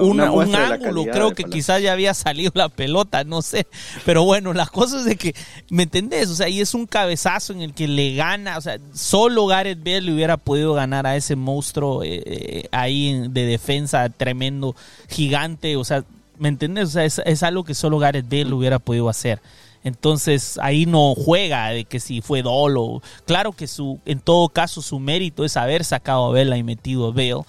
un 0.00 0.20
ángulo, 0.20 1.04
creo 1.04 1.34
que 1.34 1.44
quizás 1.44 1.82
ya 1.82 1.92
había 1.92 2.14
salido 2.14 2.52
la 2.54 2.68
pelota, 2.68 3.24
no 3.24 3.42
sé, 3.42 3.66
pero 4.04 4.24
bueno, 4.24 4.52
las 4.52 4.70
cosas 4.70 5.04
de 5.04 5.16
que, 5.16 5.34
¿me 5.68 5.84
entendés? 5.84 6.28
O 6.28 6.34
sea, 6.34 6.48
y 6.48 6.60
es 6.60 6.74
un 6.74 6.86
cabezazo 6.86 7.52
en 7.52 7.62
el 7.62 7.74
que 7.74 7.88
le 7.88 8.14
gana, 8.14 8.56
o 8.56 8.60
sea, 8.60 8.78
solo 8.94 9.46
Gareth 9.46 9.82
Bale 9.82 10.02
le 10.02 10.14
hubiera 10.14 10.36
podido 10.36 10.74
ganar 10.74 11.06
a 11.06 11.16
ese 11.16 11.34
monstruo 11.34 12.04
eh, 12.04 12.22
eh, 12.24 12.68
ahí 12.70 13.26
de 13.28 13.46
defensa 13.46 14.08
tremendo, 14.08 14.76
gigante, 15.08 15.76
o 15.76 15.84
sea, 15.84 16.04
¿Me 16.38 16.48
entiendes? 16.48 16.88
O 16.88 16.90
sea, 16.90 17.04
es, 17.04 17.22
es 17.24 17.44
algo 17.44 17.62
que 17.62 17.72
solo 17.72 18.00
Gareth 18.00 18.28
Bale 18.28 18.52
hubiera 18.52 18.80
podido 18.80 19.08
hacer. 19.08 19.40
Entonces 19.84 20.58
ahí 20.62 20.86
no 20.86 21.14
juega 21.14 21.68
de 21.70 21.84
que 21.84 22.00
si 22.00 22.20
fue 22.20 22.42
dolo. 22.42 23.02
Claro 23.26 23.52
que 23.52 23.66
su, 23.66 24.00
en 24.04 24.20
todo 24.20 24.48
caso 24.48 24.82
su 24.82 25.00
mérito 25.00 25.44
es 25.44 25.56
haber 25.56 25.84
sacado 25.84 26.26
a 26.26 26.32
Vela 26.32 26.56
y 26.56 26.62
metido 26.62 27.08
a 27.08 27.10
Bale. 27.10 27.42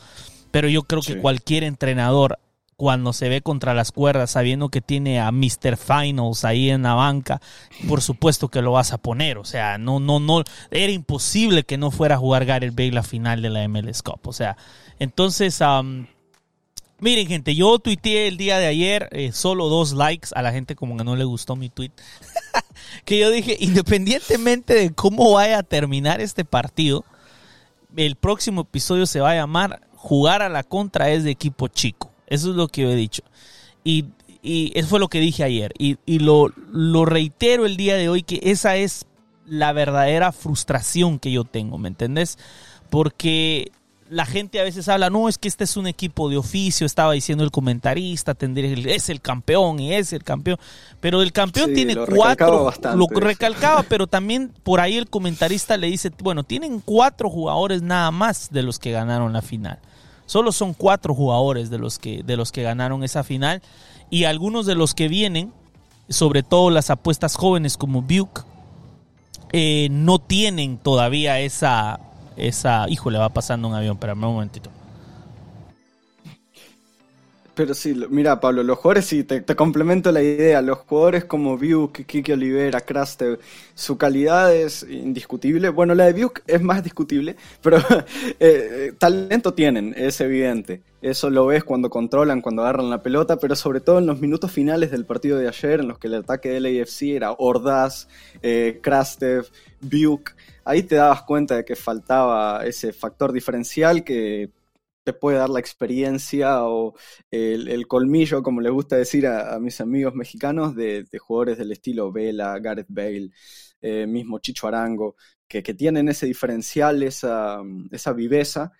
Pero 0.51 0.69
yo 0.69 0.83
creo 0.83 1.01
que 1.01 1.19
cualquier 1.19 1.63
entrenador 1.63 2.39
cuando 2.75 3.13
se 3.13 3.29
ve 3.29 3.41
contra 3.41 3.73
las 3.73 3.91
cuerdas 3.91 4.31
sabiendo 4.31 4.69
que 4.69 4.81
tiene 4.81 5.19
a 5.19 5.31
Mr. 5.31 5.77
Finals 5.77 6.43
ahí 6.43 6.69
en 6.69 6.83
la 6.83 6.95
banca, 6.95 7.39
por 7.87 8.01
supuesto 8.01 8.49
que 8.49 8.61
lo 8.61 8.73
vas 8.73 8.93
a 8.93 8.97
poner. 8.97 9.37
O 9.37 9.45
sea, 9.45 9.77
no, 9.77 9.99
no, 9.99 10.19
no, 10.19 10.43
era 10.71 10.91
imposible 10.91 11.63
que 11.63 11.77
no 11.77 11.91
fuera 11.91 12.15
a 12.15 12.17
jugar 12.17 12.45
Gareth 12.45 12.75
Bale 12.75 12.91
la 12.91 13.03
final 13.03 13.41
de 13.41 13.49
la 13.49 13.67
MLS 13.67 14.01
Cup. 14.01 14.19
O 14.25 14.33
sea, 14.33 14.57
entonces, 14.99 15.61
am, 15.61 16.07
miren 17.03 17.27
gente, 17.27 17.53
yo 17.53 17.77
tuiteé 17.79 18.27
el 18.27 18.37
día 18.37 18.57
de 18.57 18.65
ayer 18.65 19.09
eh, 19.11 19.31
solo 19.31 19.67
dos 19.67 19.93
likes 19.93 20.29
a 20.33 20.41
la 20.41 20.51
gente 20.51 20.75
como 20.75 20.97
que 20.97 21.03
no 21.03 21.15
le 21.15 21.25
gustó 21.25 21.55
mi 21.55 21.69
tweet. 21.69 21.91
que 23.05 23.19
yo 23.19 23.29
dije, 23.29 23.57
independientemente 23.59 24.73
de 24.73 24.93
cómo 24.93 25.33
vaya 25.33 25.59
a 25.59 25.63
terminar 25.63 26.21
este 26.21 26.45
partido, 26.45 27.05
el 27.95 28.15
próximo 28.15 28.61
episodio 28.61 29.05
se 29.05 29.19
va 29.19 29.31
a 29.31 29.35
llamar 29.35 29.81
Jugar 29.95 30.41
a 30.41 30.49
la 30.49 30.63
contra 30.63 31.11
es 31.11 31.23
de 31.23 31.31
equipo 31.31 31.69
chico. 31.69 32.11
Eso 32.27 32.49
es 32.49 32.57
lo 32.57 32.67
que 32.67 32.81
yo 32.81 32.89
he 32.89 32.95
dicho. 32.95 33.23
Y, 33.85 34.07
y 34.41 34.77
eso 34.77 34.89
fue 34.89 34.99
lo 34.99 35.07
que 35.07 35.21
dije 35.21 35.45
ayer. 35.45 35.71
Y, 35.77 35.95
y 36.05 36.19
lo, 36.19 36.51
lo 36.71 37.05
reitero 37.05 37.65
el 37.65 37.77
día 37.77 37.95
de 37.95 38.09
hoy, 38.09 38.21
que 38.21 38.41
esa 38.43 38.75
es 38.75 39.05
la 39.45 39.71
verdadera 39.71 40.33
frustración 40.33 41.19
que 41.19 41.31
yo 41.31 41.45
tengo, 41.45 41.77
¿me 41.77 41.87
entendés? 41.87 42.37
Porque 42.89 43.71
la 44.13 44.25
gente 44.25 44.59
a 44.59 44.63
veces 44.63 44.87
habla, 44.87 45.09
no, 45.09 45.27
es 45.27 45.37
que 45.37 45.47
este 45.47 45.63
es 45.63 45.75
un 45.75 45.87
equipo 45.87 46.29
de 46.29 46.37
oficio, 46.37 46.85
estaba 46.85 47.13
diciendo 47.13 47.43
el 47.43 47.51
comentarista, 47.51 48.35
es 48.39 49.09
el 49.09 49.21
campeón 49.21 49.79
y 49.79 49.93
es 49.93 50.13
el 50.13 50.23
campeón. 50.23 50.59
Pero 50.99 51.21
el 51.21 51.31
campeón 51.31 51.69
Sí, 51.69 51.75
tiene 51.75 51.95
lo 51.95 52.05
cuatro, 52.05 52.65
bastante 52.65 52.97
lo 52.97 53.07
recalcaba, 53.07 53.83
pero 53.89 54.05
también 54.07 54.51
por 54.63 54.79
ahí 54.79 54.97
el 54.97 55.09
comentarista 55.09 55.77
le 55.77 55.87
dice, 55.87 56.11
bueno, 56.21 56.43
tienen 56.43 56.79
cuatro 56.79 57.29
jugadores 57.29 57.81
nada 57.81 58.11
más 58.11 58.49
de 58.51 58.61
los 58.61 58.77
que 58.77 58.91
ganaron 58.91 59.33
la 59.33 59.41
final. 59.41 59.79
Solo 60.27 60.51
son 60.51 60.73
cuatro 60.73 61.15
jugadores 61.15 61.69
de 61.69 61.79
los 61.79 61.97
que, 61.97 62.23
de 62.23 62.37
los 62.37 62.51
que 62.51 62.63
ganaron 62.63 63.03
esa 63.03 63.23
final. 63.23 63.61
Y 64.09 64.25
algunos 64.25 64.65
de 64.65 64.75
los 64.75 64.93
que 64.93 65.07
vienen, 65.07 65.51
sobre 66.07 66.43
todo 66.43 66.69
las 66.69 66.89
apuestas 66.91 67.35
jóvenes 67.35 67.77
como 67.77 68.03
Buke, 68.03 68.43
eh, 69.51 69.87
no 69.91 70.19
tienen 70.19 70.77
todavía 70.77 71.39
esa, 71.39 71.99
esa. 72.37 72.87
Híjole, 72.89 73.17
va 73.17 73.29
pasando 73.29 73.67
un 73.67 73.75
avión, 73.75 73.95
espérame 73.95 74.23
un 74.25 74.33
momentito. 74.33 74.69
Pero 77.55 77.75
sí, 77.75 77.93
mira 78.09 78.39
Pablo, 78.39 78.63
los 78.63 78.79
jugadores, 78.79 79.05
sí, 79.05 79.23
te, 79.23 79.43
complemento 79.55 80.11
la 80.11 80.23
idea, 80.23 80.59
los 80.63 80.79
jugadores 80.79 81.25
como 81.25 81.55
Buke, 81.55 82.03
Kiki 82.03 82.31
Olivera, 82.31 82.81
Krastev, 82.81 83.37
su 83.75 83.95
calidad 83.95 84.55
es 84.55 84.81
indiscutible. 84.89 85.69
Bueno, 85.69 85.93
la 85.93 86.11
de 86.11 86.19
Buke 86.19 86.41
es 86.47 86.63
más 86.63 86.83
discutible, 86.83 87.35
pero 87.61 87.77
eh, 87.99 88.33
eh, 88.39 88.93
talento 88.97 89.53
tienen, 89.53 89.93
es 89.95 90.19
evidente. 90.19 90.81
Eso 91.03 91.29
lo 91.29 91.45
ves 91.45 91.63
cuando 91.63 91.91
controlan, 91.91 92.41
cuando 92.41 92.63
agarran 92.63 92.89
la 92.89 93.03
pelota, 93.03 93.37
pero 93.37 93.55
sobre 93.55 93.81
todo 93.81 93.99
en 93.99 94.07
los 94.07 94.19
minutos 94.19 94.51
finales 94.51 94.89
del 94.89 95.05
partido 95.05 95.37
de 95.37 95.47
ayer, 95.47 95.81
en 95.81 95.89
los 95.89 95.99
que 95.99 96.07
el 96.07 96.15
ataque 96.15 96.49
del 96.49 96.65
AFC 96.65 97.03
era 97.03 97.33
Ordaz, 97.33 98.07
eh, 98.41 98.79
Krastev, 98.81 99.45
Buke. 99.79 100.31
Ahí 100.65 100.83
te 100.83 100.95
dabas 100.95 101.23
cuenta 101.23 101.55
de 101.57 101.65
que 101.65 101.75
faltaba 101.75 102.65
ese 102.65 102.93
factor 102.93 103.31
diferencial 103.31 104.03
que 104.03 104.51
te 105.03 105.11
puede 105.11 105.37
dar 105.37 105.49
la 105.49 105.59
experiencia 105.59 106.63
o 106.63 106.95
el, 107.29 107.67
el 107.67 107.87
colmillo, 107.87 108.41
como 108.41 108.61
les 108.61 108.71
gusta 108.71 108.95
decir 108.95 109.27
a, 109.27 109.55
a 109.55 109.59
mis 109.59 109.81
amigos 109.81 110.15
mexicanos, 110.15 110.75
de, 110.75 111.03
de 111.03 111.19
jugadores 111.19 111.57
del 111.57 111.73
estilo 111.73 112.11
Vela, 112.11 112.57
Gareth 112.59 112.87
Bale, 112.87 113.31
eh, 113.81 114.07
mismo 114.07 114.39
Chicho 114.39 114.67
Arango, 114.67 115.17
que, 115.45 115.61
que 115.61 115.73
tienen 115.73 116.07
ese 116.07 116.25
diferencial, 116.25 117.03
esa, 117.03 117.61
esa 117.91 118.13
viveza 118.13 118.71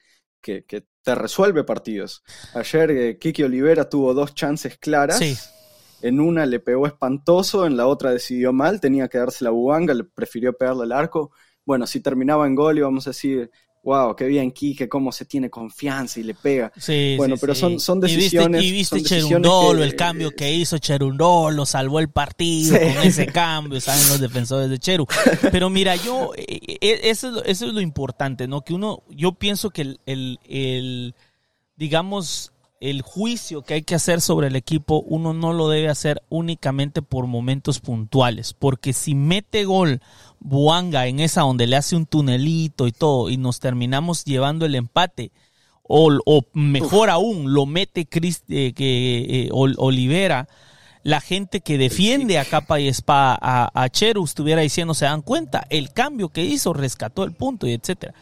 que, 0.42 0.64
que 0.64 0.86
te 1.04 1.16
resuelve 1.16 1.66
partidos. 1.66 2.24
Ayer 2.54 2.92
eh, 2.92 3.18
Kiki 3.20 3.44
Olivera 3.44 3.90
tuvo 3.90 4.14
dos 4.14 4.34
chances 4.34 4.78
claras. 4.78 5.20
Sí. 5.20 5.36
En 6.02 6.20
una 6.20 6.46
le 6.46 6.60
pegó 6.60 6.88
espantoso, 6.88 7.66
en 7.66 7.76
la 7.76 7.88
otra 7.88 8.12
decidió 8.12 8.54
mal, 8.54 8.80
tenía 8.80 9.08
que 9.08 9.18
darse 9.18 9.44
la 9.44 9.52
buanga, 9.52 9.94
le 9.94 10.06
prefirió 10.06 10.54
pegarle 10.54 10.84
al 10.84 10.92
arco. 10.94 11.32
Bueno, 11.66 11.88
si 11.88 12.00
terminaba 12.02 12.46
en 12.48 12.56
gol 12.56 12.78
íbamos 12.78 13.08
a 13.08 13.12
decir, 13.12 13.50
wow, 13.84 14.16
qué 14.16 14.26
bien 14.28 14.52
Quique, 14.52 14.88
cómo 14.88 15.12
se 15.12 15.26
tiene 15.26 15.50
confianza 15.50 16.20
y 16.20 16.24
le 16.24 16.34
pega. 16.34 16.72
Sí, 16.78 17.16
Bueno, 17.18 17.36
sí, 17.36 17.42
pero 17.42 17.54
sí. 17.54 17.60
son- 17.62 17.80
son 17.82 17.98
Y 18.00 18.02
viste- 18.16 18.16
decisiones- 18.38 18.64
Y 18.64 18.72
viste, 18.72 18.90
son 18.96 19.04
decisiones 19.04 19.28
Cherundolo, 19.30 19.80
que- 19.80 19.86
el 19.86 19.96
cambio 19.96 20.32
que 20.32 20.54
hizo 20.54 20.78
Cherundolo, 20.78 21.66
salvó 21.66 22.00
el 22.00 22.10
partido 22.10 22.78
con 22.80 23.04
ese 23.08 23.26
cambio, 23.28 23.82
saben 23.82 24.08
los 24.08 24.20
defensores 24.22 24.70
de 24.70 24.80
Cheru. 24.80 25.06
Pero 25.52 25.70
mira, 25.70 25.96
yo, 25.98 26.32
eh, 26.38 26.60
eh, 26.82 27.00
eso, 27.04 27.28
es 27.28 27.34
lo, 27.34 27.44
eso 27.44 27.66
es 27.68 27.74
lo 27.74 27.82
importante, 27.82 28.48
¿no? 28.48 28.62
Que 28.62 28.74
uno, 28.74 29.04
yo 29.10 29.34
pienso 29.34 29.70
que 29.70 29.82
el, 29.82 30.00
el, 30.06 30.40
el, 30.48 31.16
digamos, 31.76 32.52
el 32.80 33.02
juicio 33.02 33.62
que 33.62 33.76
hay 33.76 33.82
que 33.84 33.96
hacer 33.96 34.20
sobre 34.22 34.48
el 34.48 34.56
equipo, 34.58 35.02
uno 35.08 35.34
no 35.34 35.54
lo 35.54 35.70
debe 35.70 35.88
hacer 35.90 36.22
únicamente 36.30 37.02
por 37.02 37.28
momentos 37.28 37.80
puntuales, 37.80 38.54
porque 38.54 38.92
si 38.94 39.16
mete 39.16 39.64
gol 39.64 40.02
Buanga 40.44 41.08
en 41.08 41.20
esa 41.20 41.42
donde 41.42 41.68
le 41.68 41.76
hace 41.76 41.96
un 41.96 42.06
tunelito 42.06 42.86
y 42.86 42.92
todo, 42.92 43.30
y 43.30 43.38
nos 43.38 43.60
terminamos 43.60 44.26
llevando 44.26 44.66
el 44.66 44.76
empate, 44.76 45.32
o, 45.84 46.12
o 46.26 46.42
mejor 46.54 47.10
aún, 47.10 47.54
lo 47.54 47.66
mete 47.66 48.06
Chris, 48.06 48.44
eh, 48.50 48.74
que, 48.74 49.46
eh, 49.46 49.50
Ol- 49.52 49.76
Olivera, 49.78 50.48
la 51.04 51.20
gente 51.20 51.60
que 51.60 51.78
defiende 51.78 52.40
a 52.40 52.46
capa 52.46 52.80
y 52.80 52.88
espada 52.88 53.38
a, 53.42 53.84
a 53.84 53.90
Cheru 53.90 54.24
estuviera 54.24 54.62
diciendo, 54.62 54.94
se 54.94 55.06
dan 55.06 55.22
cuenta, 55.22 55.66
el 55.70 55.92
cambio 55.92 56.30
que 56.30 56.46
hizo 56.46 56.74
rescató 56.74 57.24
el 57.24 57.34
punto 57.34 57.68
y 57.68 57.74
etcétera. 57.74 58.14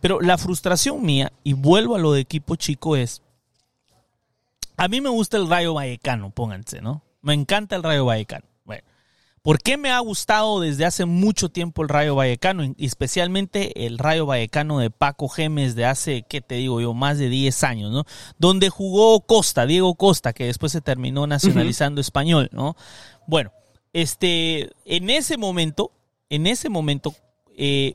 Pero 0.00 0.20
la 0.20 0.38
frustración 0.38 1.02
mía, 1.04 1.32
y 1.42 1.54
vuelvo 1.54 1.96
a 1.96 1.98
lo 1.98 2.12
de 2.12 2.20
equipo 2.20 2.54
chico, 2.54 2.94
es, 2.94 3.22
a 4.76 4.86
mí 4.86 5.00
me 5.00 5.08
gusta 5.08 5.36
el 5.36 5.48
Rayo 5.48 5.74
Vallecano, 5.74 6.30
pónganse, 6.30 6.80
¿no? 6.80 7.02
Me 7.22 7.34
encanta 7.34 7.74
el 7.74 7.82
Rayo 7.82 8.04
Vallecano. 8.04 8.44
¿Por 9.48 9.62
qué 9.62 9.78
me 9.78 9.90
ha 9.90 9.98
gustado 10.00 10.60
desde 10.60 10.84
hace 10.84 11.06
mucho 11.06 11.48
tiempo 11.48 11.80
el 11.80 11.88
Rayo 11.88 12.14
Vallecano? 12.14 12.64
Y 12.64 12.84
especialmente 12.84 13.86
el 13.86 13.96
Rayo 13.96 14.26
Vallecano 14.26 14.78
de 14.78 14.90
Paco 14.90 15.26
Gemes 15.26 15.74
de 15.74 15.86
hace, 15.86 16.26
¿qué 16.28 16.42
te 16.42 16.56
digo 16.56 16.82
yo? 16.82 16.92
Más 16.92 17.16
de 17.16 17.30
10 17.30 17.64
años, 17.64 17.90
¿no? 17.90 18.04
Donde 18.36 18.68
jugó 18.68 19.22
Costa, 19.22 19.64
Diego 19.64 19.94
Costa, 19.94 20.34
que 20.34 20.44
después 20.44 20.72
se 20.72 20.82
terminó 20.82 21.26
nacionalizando 21.26 22.02
español, 22.02 22.50
¿no? 22.52 22.76
Bueno, 23.26 23.50
este, 23.94 24.68
en 24.84 25.08
ese 25.08 25.38
momento, 25.38 25.92
en 26.28 26.46
ese 26.46 26.68
momento, 26.68 27.14
eh, 27.56 27.94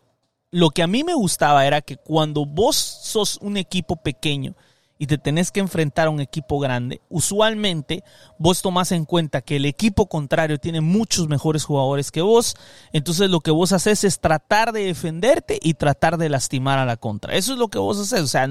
lo 0.50 0.72
que 0.72 0.82
a 0.82 0.88
mí 0.88 1.04
me 1.04 1.14
gustaba 1.14 1.68
era 1.68 1.82
que 1.82 1.98
cuando 1.98 2.48
vos 2.48 2.76
sos 2.76 3.38
un 3.44 3.58
equipo 3.58 3.98
pequeño 3.98 4.56
y 5.00 5.08
te 5.08 5.18
tenés 5.18 5.52
que 5.52 5.60
enfrentar 5.60 6.08
a 6.08 6.10
un 6.12 6.22
equipo 6.22 6.60
grande, 6.60 7.02
usualmente 7.10 8.04
vos 8.38 8.62
tomás 8.62 8.92
en 8.92 9.06
cuenta 9.06 9.42
que 9.42 9.56
el 9.58 9.66
equipo 9.66 10.08
contrario 10.08 10.60
tiene 10.60 10.82
muchos 10.82 11.28
mejores 11.28 11.66
jugadores 11.66 12.12
que 12.12 12.22
vos, 12.22 12.56
entonces 12.94 13.30
lo 13.30 13.40
que 13.42 13.52
vos 13.52 13.72
haces 13.74 14.04
es 14.04 14.20
tratar 14.20 14.72
de 14.72 14.86
defenderte 14.86 15.60
y 15.62 15.74
tratar 15.74 16.18
de 16.18 16.30
lastimar 16.30 16.80
a 16.80 16.86
la 16.86 16.96
contra. 16.98 17.36
Eso 17.36 17.54
es 17.54 17.60
lo 17.60 17.68
que 17.70 17.80
vos 17.80 18.00
haces, 18.00 18.22
o 18.22 18.28
sea, 18.28 18.48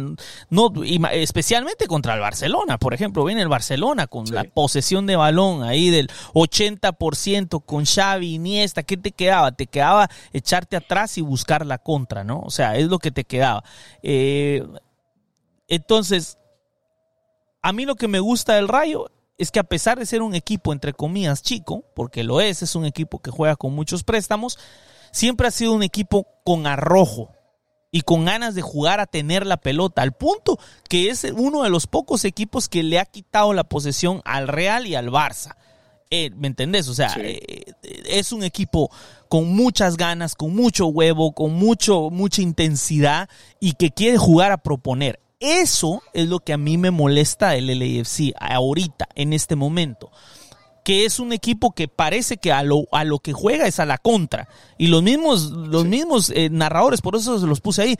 no, 0.50 0.72
especialmente 1.12 1.87
contra 1.87 2.14
el 2.14 2.20
Barcelona, 2.20 2.76
por 2.78 2.92
ejemplo, 2.92 3.25
viene 3.25 3.42
el 3.42 3.49
Barcelona 3.49 4.06
con 4.06 4.26
Sí. 4.26 4.34
la 4.34 4.44
posesión 4.44 5.06
de 5.06 5.16
balón 5.16 5.62
ahí 5.62 5.90
del 5.90 6.08
80% 6.34 7.61
con 7.64 7.84
Xavi, 7.84 8.34
Iniesta, 8.34 8.82
¿qué 8.82 8.96
te 8.96 9.12
quedaba? 9.12 9.52
Te 9.52 9.66
quedaba 9.66 10.08
echarte 10.32 10.76
atrás 10.76 11.18
y 11.18 11.20
buscar 11.22 11.64
la 11.66 11.78
contra, 11.78 12.25
¿no? 12.25 12.40
O 12.40 12.50
sea, 12.50 12.76
es 12.76 12.87
lo 12.88 12.99
que 12.99 13.11
te 13.11 13.25
quedaba. 13.25 13.64
Eh, 14.02 14.64
entonces, 15.75 16.37
a 17.62 17.73
mí 17.73 17.87
lo 17.87 17.95
que 17.95 18.09
me 18.09 18.21
gusta 18.21 18.55
del 18.57 18.69
Rayo 18.69 19.11
es 19.38 19.50
que 19.50 19.59
a 19.59 19.64
pesar 19.64 19.99
de 19.99 20.05
ser 20.07 20.21
un 20.21 20.35
equipo, 20.35 20.73
entre 20.73 20.93
comillas, 20.93 21.43
chico, 21.43 21.85
porque 21.95 22.25
lo 22.25 22.41
es, 22.43 22.62
es 22.62 22.75
un 22.75 22.85
equipo 22.85 23.21
que 23.21 23.31
juega 23.31 23.57
con 23.57 23.75
muchos 23.75 24.05
préstamos, 24.05 24.59
siempre 25.12 25.49
ha 25.49 25.50
sido 25.50 25.73
un 25.73 25.83
equipo 25.83 26.26
con 26.45 26.67
arrojo 26.67 27.31
y 27.91 28.02
con 28.02 28.26
ganas 28.26 28.55
de 28.55 28.62
jugar 28.62 29.00
a 29.00 29.07
tener 29.07 29.47
la 29.47 29.57
pelota, 29.57 30.02
al 30.02 30.12
punto 30.12 30.59
que 30.88 31.09
es 31.09 31.25
uno 31.35 31.62
de 31.62 31.71
los 31.71 31.87
pocos 31.87 32.25
equipos 32.25 32.69
que 32.69 32.83
le 32.83 32.99
ha 32.99 33.07
quitado 33.07 33.55
la 33.55 33.64
posesión 33.64 34.21
al 34.25 34.49
Real 34.49 34.87
y 34.87 34.95
al 34.95 35.09
Barça. 35.11 35.57
Eh, 36.11 36.31
¿Me 36.37 36.49
entendés? 36.49 36.88
O 36.88 36.95
sea, 36.95 37.09
Sí. 37.09 37.21
eh, 37.23 37.64
es 37.83 38.33
un 38.33 38.43
equipo 38.45 38.91
con 39.29 39.55
muchas 39.55 39.97
ganas, 39.97 40.35
con 40.35 40.55
mucho 40.55 40.87
huevo, 40.87 41.33
con 41.33 41.55
mucho, 41.55 42.11
mucha 42.11 42.43
intensidad 42.43 43.31
y 43.61 43.73
que 43.73 43.91
quiere 43.91 44.19
jugar 44.19 44.52
a 44.52 44.59
proponer. 44.59 45.21
Eso 45.42 46.04
es 46.14 46.28
lo 46.28 46.38
que 46.38 46.52
a 46.52 46.56
mí 46.56 46.78
me 46.78 46.92
molesta 46.92 47.50
del 47.50 47.66
LAFC 47.66 48.32
ahorita, 48.38 49.08
en 49.16 49.32
este 49.32 49.56
momento. 49.56 50.12
Que 50.85 51.05
es 51.05 51.21
un 51.21 51.33
equipo 51.33 51.73
que 51.73 51.89
parece 51.89 52.37
que 52.37 52.53
a 52.53 52.62
lo, 52.62 52.89
a 52.93 53.05
lo 53.05 53.19
que 53.21 53.33
juega 53.33 53.67
es 53.67 53.79
a 53.79 53.87
la 53.87 53.99
contra. 53.99 54.49
Y 54.79 54.89
los 54.89 55.03
mismos, 55.03 55.51
los 55.51 55.85
mismos 55.85 56.31
eh, 56.35 56.51
narradores, 56.51 57.01
por 57.01 57.15
eso 57.15 57.39
se 57.39 57.47
los 57.47 57.61
puse 57.61 57.83
ahí. 57.83 57.97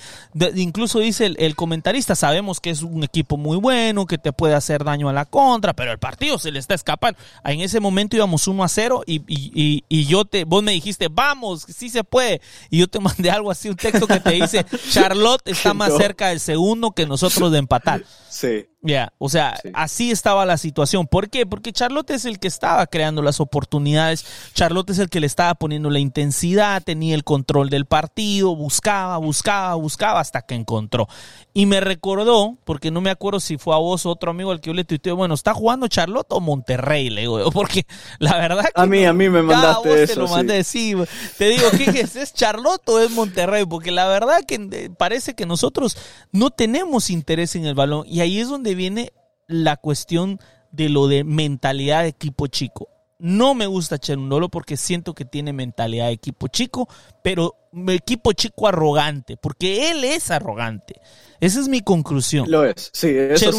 incluso 0.57 0.99
dice 0.99 1.27
el, 1.37 1.55
comentarista, 1.55 2.15
sabemos 2.17 2.61
que 2.61 2.71
es 2.71 2.83
un 2.83 3.05
equipo 3.05 3.37
muy 3.37 3.57
bueno, 3.57 4.07
que 4.07 4.19
te 4.19 4.33
puede 4.33 4.55
hacer 4.55 4.83
daño 4.83 5.09
a 5.09 5.13
la 5.13 5.27
contra, 5.27 5.75
pero 5.75 5.93
el 5.93 5.99
partido 5.99 6.39
se 6.39 6.51
le 6.51 6.59
está 6.59 6.75
escapando. 6.75 7.19
En 7.45 7.61
ese 7.61 7.79
momento 7.79 8.17
íbamos 8.17 8.49
1 8.49 8.65
a 8.65 8.69
0 8.69 9.03
y, 9.07 9.23
y, 9.29 9.85
y, 9.89 10.07
yo 10.07 10.25
te, 10.25 10.45
vos 10.45 10.63
me 10.63 10.73
dijiste, 10.73 11.09
vamos, 11.09 11.65
sí 11.69 11.89
se 11.89 12.03
puede. 12.03 12.41
Y 12.69 12.79
yo 12.79 12.89
te 12.89 12.99
mandé 13.01 13.31
algo 13.31 13.51
así, 13.51 13.69
un 13.69 13.77
texto 13.77 14.07
que 14.09 14.19
te 14.19 14.33
dice, 14.33 14.67
Charlotte 14.91 15.43
está 15.47 15.73
más 15.75 15.97
cerca 15.97 16.29
del 16.29 16.41
segundo 16.41 16.91
que 16.91 17.07
nosotros 17.07 17.53
de 17.53 17.59
empatar. 17.59 18.05
Sí. 18.29 18.67
Ya, 18.85 19.13
o 19.19 19.29
sea, 19.29 19.61
así 19.75 20.11
estaba 20.11 20.45
la 20.45 20.59
situación. 20.59 21.07
¿Por 21.07 21.31
qué? 21.31 21.47
Porque 21.47 21.73
Charlotte 21.73 22.11
es 22.11 22.25
el 22.25 22.41
que 22.41 22.49
estaba 22.49 22.85
creando 22.89 23.23
las 23.23 23.39
oportunidades. 23.39 24.27
Charlotte 24.55 24.91
es 24.91 24.99
el 24.99 25.09
que 25.09 25.21
le 25.21 25.29
estaba 25.29 25.55
poniendo 25.55 25.89
la 25.89 26.01
intensidad, 26.01 26.83
tenía 26.83 27.15
el 27.15 27.23
control 27.23 27.71
del 27.71 27.87
partido, 27.87 28.57
buscaba, 28.57 29.19
buscaba, 29.19 29.77
buscaba 29.77 30.19
hasta 30.19 30.43
que 30.43 30.57
encontró. 30.57 31.07
Y 31.55 31.67
me 31.67 31.81
recordó, 31.81 32.57
porque 32.65 32.91
no 32.91 33.01
me 33.01 33.11
acuerdo 33.11 33.39
si 33.39 33.57
fue 33.57 33.73
a 33.73 33.79
vos 33.79 34.05
o 34.05 34.11
otro 34.11 34.33
amigo 34.33 34.51
al 34.51 34.61
que 34.61 34.71
yo 34.71 34.75
le 34.75 34.83
tuiteé, 34.83 35.13
bueno, 35.13 35.35
¿está 35.35 35.55
jugando 35.55 35.87
Charlotte 35.87 36.27
o 36.31 36.41
Monterrey? 36.41 37.09
Le 37.09 37.21
digo, 37.21 37.53
porque 37.53 37.87
la 38.19 38.37
verdad 38.37 38.65
que 38.65 38.81
A 38.81 38.87
mí, 38.87 39.05
a 39.05 39.13
mí 39.13 39.29
me 39.29 39.43
mandaste 39.43 40.03
eso. 40.03 40.15
Te 40.15 40.21
lo 40.21 40.27
mandé, 40.27 40.65
sí. 40.65 40.97
Te 41.39 41.51
digo, 41.51 41.71
¿qué 41.71 42.01
es? 42.01 42.17
¿Es 42.17 42.35
Charlotte 42.35 42.83
o 42.89 42.99
es 42.99 43.13
Monterrey? 43.13 43.65
Porque 43.65 43.93
la 43.93 44.09
verdad 44.09 44.41
que 44.45 44.57
eh, 44.73 44.91
parece 44.91 45.35
que 45.35 45.47
nosotros 45.47 45.97
no 46.33 46.51
tenemos 46.51 47.11
interés 47.11 47.55
en 47.55 47.65
el 47.65 47.75
balón. 47.75 48.05
Y 48.09 48.23
ahí 48.23 48.41
es 48.41 48.49
donde 48.49 48.72
viene 48.75 49.13
la 49.47 49.77
cuestión 49.77 50.39
de 50.71 50.89
lo 50.89 51.07
de 51.07 51.25
mentalidad 51.25 52.03
de 52.03 52.09
equipo 52.09 52.47
chico. 52.47 52.89
No 53.19 53.55
me 53.55 53.67
gusta 53.67 53.99
Cherundolo 53.99 54.49
porque 54.49 54.77
siento 54.77 55.15
que 55.15 55.25
tiene 55.25 55.53
mentalidad 55.53 56.07
de 56.07 56.13
equipo 56.13 56.49
chico, 56.49 56.89
pero 57.23 57.55
equipo 57.89 58.33
chico 58.33 58.67
arrogante, 58.67 59.37
porque 59.37 59.93
él 59.93 60.03
es 60.03 60.33
arrogante. 60.33 61.01
Esa 61.39 61.61
es 61.61 61.69
mi 61.69 61.83
conclusión. 61.83 62.51
Lo 62.51 62.65
es, 62.65 62.91
sí, 62.93 63.09
eso 63.09 63.53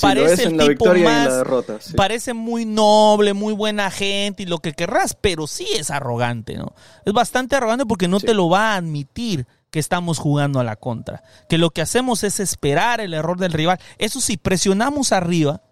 parece 0.00 0.44
el 0.44 0.56
tipo 0.56 0.86
más, 0.94 1.36
derrota, 1.36 1.78
parece 1.96 2.32
muy 2.32 2.64
noble, 2.64 3.34
muy 3.34 3.52
buena 3.52 3.90
gente 3.90 4.44
y 4.44 4.46
lo 4.46 4.58
que 4.58 4.72
querrás, 4.72 5.16
pero 5.20 5.46
sí 5.46 5.66
es 5.78 5.90
arrogante, 5.90 6.56
¿no? 6.56 6.74
Es 7.04 7.12
bastante 7.12 7.56
arrogante 7.56 7.84
porque 7.84 8.08
no 8.08 8.20
te 8.20 8.32
lo 8.32 8.48
va 8.48 8.72
a 8.72 8.76
admitir 8.76 9.46
que 9.74 9.80
estamos 9.80 10.20
jugando 10.20 10.60
a 10.60 10.64
la 10.64 10.76
contra. 10.76 11.24
Que 11.48 11.58
lo 11.58 11.70
que 11.70 11.82
hacemos 11.82 12.22
es 12.22 12.38
esperar 12.38 13.00
el 13.00 13.12
error 13.12 13.40
del 13.40 13.52
rival. 13.52 13.80
Eso 13.98 14.20
sí, 14.20 14.36
presionamos 14.36 15.10
arriba, 15.10 15.62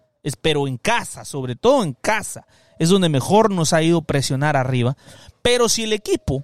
pero 0.41 0.67
en 0.67 0.77
casa, 0.77 1.23
sobre 1.23 1.55
todo 1.55 1.85
en 1.85 1.93
casa, 1.93 2.45
es 2.79 2.89
donde 2.89 3.07
mejor 3.07 3.49
nos 3.49 3.71
ha 3.71 3.81
ido 3.81 4.01
presionar 4.01 4.57
arriba. 4.57 4.97
Pero 5.41 5.69
si 5.69 5.85
el 5.85 5.93
equipo 5.93 6.43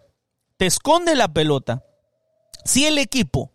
te 0.55 0.67
esconde 0.67 1.17
la 1.17 1.27
pelota, 1.27 1.83
si 2.63 2.85
el 2.85 2.97
equipo 2.97 3.51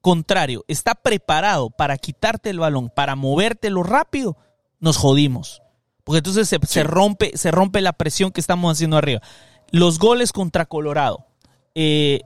contrario 0.00 0.64
está 0.66 0.96
preparado 0.96 1.70
para 1.70 1.96
quitarte 1.96 2.50
el 2.50 2.58
balón, 2.58 2.90
para 2.90 3.14
movértelo 3.14 3.84
rápido, 3.84 4.36
nos 4.80 4.96
jodimos. 4.96 5.62
Porque 6.02 6.18
entonces 6.18 6.48
se, 6.48 6.58
se, 6.66 6.82
rompe, 6.82 7.38
se 7.38 7.52
rompe 7.52 7.80
la 7.82 7.92
presión 7.92 8.32
que 8.32 8.40
estamos 8.40 8.72
haciendo 8.72 8.96
arriba. 8.96 9.20
Los 9.70 10.00
goles 10.00 10.32
contra 10.32 10.66
Colorado. 10.66 11.28
Eh, 11.76 12.22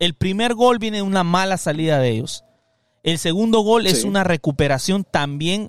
el 0.00 0.14
primer 0.14 0.54
gol 0.54 0.78
viene 0.78 0.96
de 0.96 1.02
una 1.02 1.22
mala 1.22 1.56
salida 1.56 2.00
de 2.00 2.08
ellos. 2.08 2.44
El 3.02 3.18
segundo 3.18 3.60
gol 3.60 3.86
es 3.86 4.04
una 4.04 4.24
recuperación 4.24 5.04
también 5.04 5.68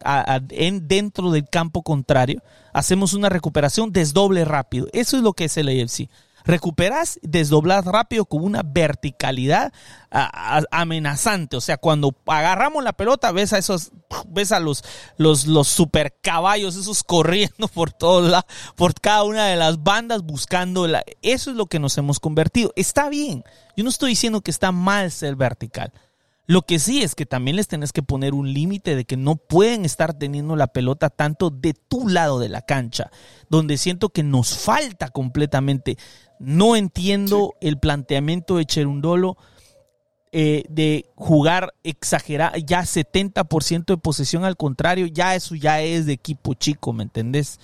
en, 0.50 0.88
dentro 0.88 1.32
del 1.32 1.48
campo 1.48 1.82
contrario. 1.82 2.42
Hacemos 2.74 3.14
una 3.14 3.30
recuperación 3.30 3.92
desdoble 3.94 4.44
rápido. 4.44 4.88
Eso 4.92 5.16
es 5.16 5.24
lo 5.24 5.34
que 5.34 5.46
es 5.46 5.56
el 5.56 5.70
AFC. 5.70 6.10
Recuperas, 6.46 7.20
desdoblas 7.22 7.86
rápido 7.86 8.26
con 8.26 8.44
una 8.44 8.64
verticalidad 8.64 9.72
amenazante. 10.72 11.58
O 11.58 11.62
sea, 11.62 11.78
cuando 11.78 12.16
agarramos 12.26 12.84
la 12.84 12.94
pelota, 12.94 13.32
ves 13.32 13.54
a 13.54 13.58
esos, 13.58 13.92
ves 14.28 14.52
a 14.52 14.60
los, 14.60 14.84
los, 15.18 15.48
los 15.48 15.68
super 15.68 16.16
caballos, 16.22 16.76
esos 16.76 17.04
corriendo 17.06 17.68
por 17.68 17.92
todos 17.92 18.30
lados, 18.30 18.46
por 18.76 18.94
cada 19.00 19.24
una 19.24 19.48
de 19.48 19.56
las 19.56 19.84
bandas 19.84 20.24
buscando 20.24 20.88
la. 20.88 21.04
Eso 21.22 21.52
es 21.52 21.58
lo 21.58 21.68
que 21.68 21.80
nos 21.80 21.98
hemos 21.98 22.20
convertido. 22.20 22.74
Está 22.76 23.10
bien. 23.10 23.44
Yo 23.78 23.84
no 23.84 23.90
estoy 23.90 24.12
diciendo 24.12 24.42
que 24.42 24.52
está 24.52 24.72
mal 24.72 25.12
ser 25.12 25.36
vertical. 25.36 25.92
Lo 26.48 26.64
que 26.64 26.80
sí 26.80 27.02
es 27.02 27.16
que 27.16 27.26
también 27.26 27.56
les 27.56 27.70
tenés 27.70 27.94
que 27.94 28.04
poner 28.04 28.34
un 28.34 28.52
límite 28.52 28.96
de 28.98 29.06
que 29.06 29.16
no 29.16 29.38
pueden 29.38 29.86
estar 29.86 30.14
teniendo 30.14 30.58
la 30.58 30.68
pelota 30.68 31.10
tanto 31.10 31.50
de 31.50 31.74
tu 31.74 32.10
lado 32.10 32.40
de 32.40 32.50
la 32.50 32.62
cancha, 32.64 33.10
donde 33.50 33.78
siento 33.78 34.10
que 34.10 34.22
nos 34.22 34.58
falta 34.58 35.08
completamente. 35.08 35.98
No 36.44 36.76
entiendo 36.76 37.54
el 37.62 37.78
planteamiento 37.78 38.58
de 38.58 38.66
Cherundolo 38.66 39.38
eh, 40.32 40.64
de 40.70 41.06
jugar 41.16 41.74
exagerado, 41.84 42.58
ya 42.58 42.82
70% 42.82 43.86
de 43.86 43.98
posesión 43.98 44.44
al 44.44 44.58
contrario, 44.58 45.06
ya 45.06 45.36
eso 45.36 45.54
ya 45.54 45.82
es 45.82 46.08
de 46.08 46.14
equipo 46.14 46.56
chico, 46.56 46.94
¿me 46.94 47.04
entendés? 47.04 47.60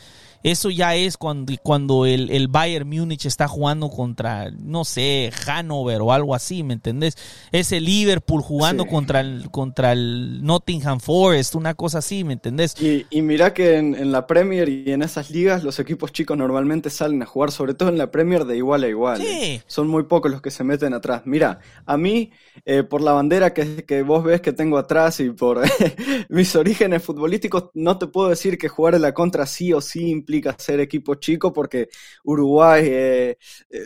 Eso 0.47 0.69
ya 0.69 0.95
es 0.95 1.17
cuando, 1.17 1.51
cuando 1.61 2.05
el, 2.05 2.29
el, 2.29 2.47
Bayern 2.47 2.87
Múnich 2.87 3.25
está 3.25 3.49
jugando 3.49 3.89
contra, 3.89 4.49
no 4.51 4.85
sé, 4.85 5.29
Hanover 5.45 5.99
o 5.99 6.13
algo 6.13 6.33
así, 6.33 6.63
¿me 6.63 6.73
entendés? 6.73 7.17
Es 7.51 7.73
el 7.73 7.83
Liverpool 7.83 8.41
jugando 8.41 8.85
contra, 8.85 9.19
el, 9.19 9.51
contra 9.51 9.91
el 9.91 10.41
Nottingham 10.41 11.01
Forest, 11.01 11.55
una 11.55 11.73
cosa 11.73 11.97
así, 11.97 12.23
¿me 12.23 12.31
entendés? 12.31 12.81
Y, 12.81 13.05
y 13.09 13.23
mira 13.23 13.53
que 13.53 13.75
en, 13.75 14.09
la 14.09 14.25
Premier 14.25 14.69
y 14.69 14.89
en 14.93 15.01
esas 15.01 15.31
ligas 15.31 15.65
los 15.65 15.79
equipos 15.79 16.13
chicos 16.13 16.37
normalmente 16.37 16.89
salen 16.89 17.21
a 17.23 17.25
jugar, 17.25 17.51
sobre 17.51 17.73
todo 17.73 17.89
en 17.89 17.97
la 17.97 18.09
Premier, 18.09 18.45
de 18.45 18.55
igual 18.55 18.85
a 18.85 18.87
igual. 18.87 19.21
¿eh? 19.21 19.61
Son 19.67 19.89
muy 19.89 20.03
pocos 20.03 20.31
los 20.31 20.41
que 20.41 20.49
se 20.49 20.63
meten 20.63 20.93
atrás. 20.93 21.23
Mira, 21.25 21.59
a 21.85 21.97
mí, 21.97 22.31
eh, 22.63 22.83
por 22.83 23.01
la 23.01 23.11
bandera 23.11 23.53
que, 23.53 23.83
que, 23.83 24.01
vos 24.01 24.23
ves 24.23 24.39
que 24.39 24.53
tengo 24.53 24.77
atrás 24.77 25.19
y 25.19 25.29
por 25.29 25.61
mis 26.29 26.55
orígenes 26.55 27.03
futbolísticos, 27.03 27.65
no 27.73 27.97
te 27.97 28.07
puedo 28.07 28.29
decir 28.29 28.57
que 28.57 28.69
jugar 28.69 28.95
en 28.95 29.01
la 29.01 29.13
contra 29.13 29.45
sí 29.45 29.73
o 29.73 29.81
sí 29.81 30.09
implica 30.09 30.36
ser 30.57 30.79
equipo 30.79 31.15
chico 31.15 31.53
porque 31.53 31.89
Uruguay 32.23 32.83
eh, 32.85 33.37
eh, 33.69 33.83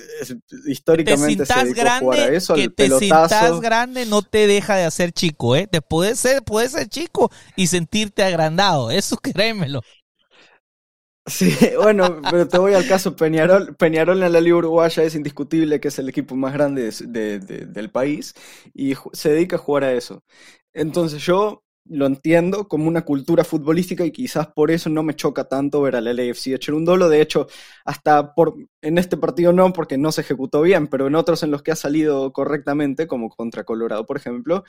históricamente 0.68 1.46
se 1.46 1.54
dedicó 1.54 1.82
grande, 1.82 1.90
a 1.90 2.00
jugar 2.00 2.20
a 2.20 2.28
eso, 2.34 2.56
que 2.56 2.70
te 2.70 2.90
sientas 2.90 3.62
grande 3.62 4.06
no 4.06 4.22
te 4.22 4.48
deja 4.48 4.76
de 4.76 4.84
hacer 4.84 5.12
chico, 5.12 5.56
¿eh? 5.56 5.68
Te 5.68 5.82
puedes 5.82 6.20
ser, 6.20 6.44
puedes 6.44 6.72
ser 6.72 6.88
chico 6.88 7.32
y 7.56 7.68
sentirte 7.68 8.24
agrandado, 8.24 8.92
eso 8.92 9.18
créemelo. 9.22 9.82
Sí, 11.28 11.56
bueno, 11.78 12.20
pero 12.30 12.48
te 12.48 12.58
voy 12.58 12.74
al 12.74 12.88
caso 12.88 13.16
Peñarol. 13.16 13.76
Peñarol 13.76 14.24
en 14.24 14.34
la 14.34 14.42
Liga 14.42 14.56
Uruguaya 14.56 15.04
es 15.04 15.14
indiscutible 15.14 15.80
que 15.80 15.90
es 15.90 16.00
el 16.00 16.10
equipo 16.10 16.36
más 16.36 16.52
grande 16.52 16.92
del 16.92 17.92
país 17.92 18.34
y 18.74 18.96
se 19.14 19.30
dedica 19.30 19.56
a 19.56 19.60
jugar 19.60 19.84
a 19.84 19.94
eso. 19.94 20.24
Entonces 20.74 21.24
yo 21.24 21.64
lo 21.92 22.06
entiendo 22.06 22.68
como 22.68 22.88
una 22.88 23.04
cultura 23.04 23.44
futbolística 23.44 24.06
y 24.06 24.12
quizás 24.12 24.48
por 24.48 24.72
eso 24.72 24.90
no 24.90 25.04
me 25.04 25.16
choca 25.16 25.46
tanto 25.46 25.82
ver 25.82 25.96
al 25.98 26.06
LAFC 26.06 26.48
echar 26.48 26.76
un 26.76 26.86
dolo. 26.86 27.10
De 27.10 27.22
hecho, 27.22 27.48
hasta 27.86 28.34
por, 28.34 28.56
en 28.82 28.98
este 28.98 29.18
partido 29.18 29.52
no, 29.54 29.74
porque 29.74 29.98
no 29.98 30.12
se 30.12 30.22
ejecutó 30.22 30.62
bien, 30.62 30.88
pero 30.88 31.08
en 31.08 31.16
otros 31.16 31.44
en 31.44 31.52
los 31.52 31.64
que 31.64 31.72
ha 31.72 31.76
salido 31.76 32.32
correctamente, 32.34 33.08
como 33.08 33.30
contra 33.30 33.66
Colorado, 33.66 34.06
por 34.06 34.18
ejemplo, 34.18 34.64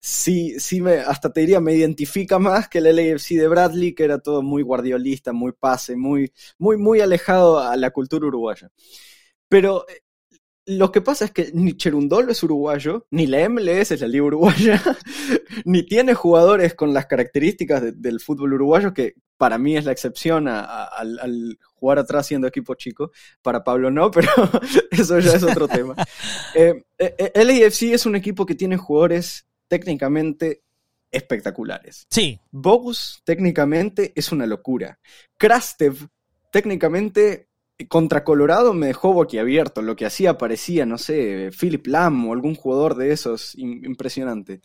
sí, 0.00 0.58
sí 0.60 0.80
me, 0.80 0.94
hasta 1.00 1.32
te 1.32 1.40
diría, 1.40 1.60
me 1.60 1.74
identifica 1.74 2.38
más 2.38 2.68
que 2.68 2.78
el 2.78 2.96
LAFC 2.96 3.36
de 3.36 3.48
Bradley, 3.48 3.94
que 3.94 4.04
era 4.04 4.18
todo 4.20 4.42
muy 4.42 4.62
guardiolista, 4.62 5.32
muy 5.32 5.52
pase, 5.52 5.96
muy, 5.96 6.32
muy, 6.58 6.76
muy 6.76 7.00
alejado 7.00 7.58
a 7.60 7.76
la 7.76 7.90
cultura 7.90 8.26
uruguaya. 8.26 8.70
Pero 9.48 9.86
eh, 9.88 10.01
lo 10.78 10.92
que 10.92 11.00
pasa 11.00 11.24
es 11.24 11.30
que 11.30 11.50
ni 11.52 11.76
Cherundolo 11.76 12.32
es 12.32 12.42
uruguayo, 12.42 13.06
ni 13.10 13.26
la 13.26 13.48
MLS 13.48 13.92
es 13.92 14.00
la 14.00 14.08
liga 14.08 14.24
uruguaya, 14.24 14.82
ni 15.64 15.84
tiene 15.84 16.14
jugadores 16.14 16.74
con 16.74 16.92
las 16.92 17.06
características 17.06 17.82
del 18.00 18.20
fútbol 18.20 18.54
uruguayo, 18.54 18.92
que 18.92 19.14
para 19.36 19.58
mí 19.58 19.76
es 19.76 19.84
la 19.84 19.92
excepción 19.92 20.46
al, 20.48 21.58
jugar 21.74 21.98
atrás 21.98 22.26
siendo 22.26 22.46
equipo 22.46 22.74
chico. 22.74 23.10
Para 23.42 23.64
Pablo 23.64 23.90
no, 23.90 24.10
pero 24.12 24.28
eso 24.90 25.18
ya 25.18 25.34
es 25.34 25.42
otro 25.42 25.68
tema. 25.68 25.94
Eh, 26.54 26.84
eh, 26.98 27.44
LAFC 27.44 27.94
es 27.94 28.06
un 28.06 28.14
equipo 28.14 28.46
que 28.46 28.54
tiene 28.54 28.76
jugadores 28.76 29.46
técnicamente 29.66 30.62
espectaculares. 31.10 32.06
Sí. 32.10 32.38
Bogus 32.50 33.22
técnicamente 33.24 34.12
es 34.14 34.30
una 34.30 34.46
locura. 34.46 35.00
Krastev 35.38 36.08
técnicamente 36.52 37.48
contra 37.86 38.24
Colorado 38.24 38.74
me 38.74 38.88
dejó 38.88 39.12
boquiabierto. 39.12 39.82
Lo 39.82 39.96
que 39.96 40.06
hacía 40.06 40.38
parecía, 40.38 40.86
no 40.86 40.98
sé, 40.98 41.50
Philip 41.58 41.86
Lam 41.86 42.28
o 42.28 42.32
algún 42.32 42.54
jugador 42.54 42.96
de 42.96 43.12
esos 43.12 43.54
impresionante. 43.56 44.60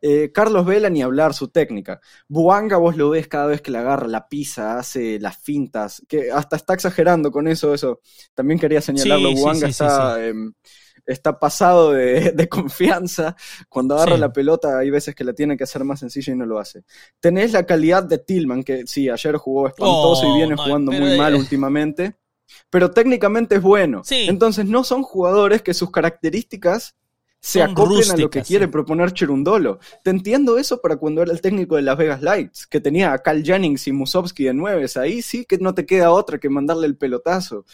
Eh, 0.00 0.30
Carlos 0.32 0.66
Vela, 0.66 0.90
ni 0.90 1.02
hablar 1.02 1.34
su 1.34 1.48
técnica. 1.48 2.00
Buanga, 2.28 2.76
vos 2.76 2.96
lo 2.96 3.10
ves 3.10 3.28
cada 3.28 3.46
vez 3.46 3.62
que 3.62 3.70
le 3.70 3.78
agarra 3.78 4.08
la 4.08 4.28
pisa, 4.28 4.78
hace 4.78 5.18
las 5.20 5.38
fintas, 5.38 6.02
que 6.08 6.30
hasta 6.30 6.56
está 6.56 6.74
exagerando 6.74 7.30
con 7.30 7.48
eso. 7.48 7.74
eso 7.74 8.00
También 8.34 8.58
quería 8.58 8.80
señalarlo. 8.80 9.32
Buanga 9.34 9.68
está. 9.68 10.24
Em, 10.24 10.52
está 11.06 11.38
pasado 11.38 11.92
de, 11.92 12.48
confianza. 12.48 13.36
Cuando 13.68 13.94
agarra 13.94 14.16
la 14.16 14.32
pelota 14.32 14.78
hay 14.78 14.90
veces 14.90 15.14
que 15.14 15.24
la 15.24 15.32
tiene 15.32 15.56
que 15.56 15.64
hacer 15.64 15.84
más 15.84 16.00
sencilla 16.00 16.32
y 16.32 16.36
no 16.36 16.46
lo 16.46 16.58
hace. 16.58 16.84
Tenés 17.20 17.52
la 17.52 17.64
calidad 17.64 18.02
de 18.02 18.18
Tillman, 18.18 18.62
que 18.62 18.86
sí, 18.86 19.08
ayer 19.08 19.36
jugó 19.36 19.68
espantoso 19.68 20.26
y 20.26 20.30
oh, 20.30 20.34
viene 20.34 20.56
jugando 20.56 20.92
muy 20.92 21.16
mal 21.16 21.34
últimamente. 21.34 22.16
Pero 22.70 22.90
técnicamente 22.90 23.56
es 23.56 23.62
bueno. 23.62 24.02
Entonces 24.10 24.66
no 24.66 24.84
son 24.84 25.02
jugadores 25.02 25.62
que 25.62 25.74
sus 25.74 25.90
características 25.90 26.94
se 27.40 27.62
acoplen 27.62 28.10
a 28.10 28.16
lo 28.16 28.28
que 28.28 28.42
quiere 28.42 28.68
proponer 28.68 29.12
Cherundolo. 29.12 29.78
Te 30.04 30.10
entiendo 30.10 30.58
eso 30.58 30.80
para 30.80 30.96
cuando 30.96 31.22
era 31.22 31.32
el 31.32 31.40
técnico 31.40 31.76
de 31.76 31.82
Las 31.82 31.96
Vegas 31.96 32.20
Lights, 32.20 32.66
que 32.66 32.80
tenía 32.80 33.12
a 33.14 33.18
Cal 33.18 33.42
Jennings 33.42 33.86
y 33.88 33.92
Musovsky 33.92 34.44
de 34.44 34.54
nueves. 34.54 34.96
Ahí 34.98 35.22
sí 35.22 35.46
que 35.46 35.56
no 35.58 35.74
te 35.74 35.86
queda 35.86 36.10
otra 36.10 36.38
que 36.38 36.50
mandarle 36.50 36.86
el 36.86 36.98
pelotazo. 36.98 37.64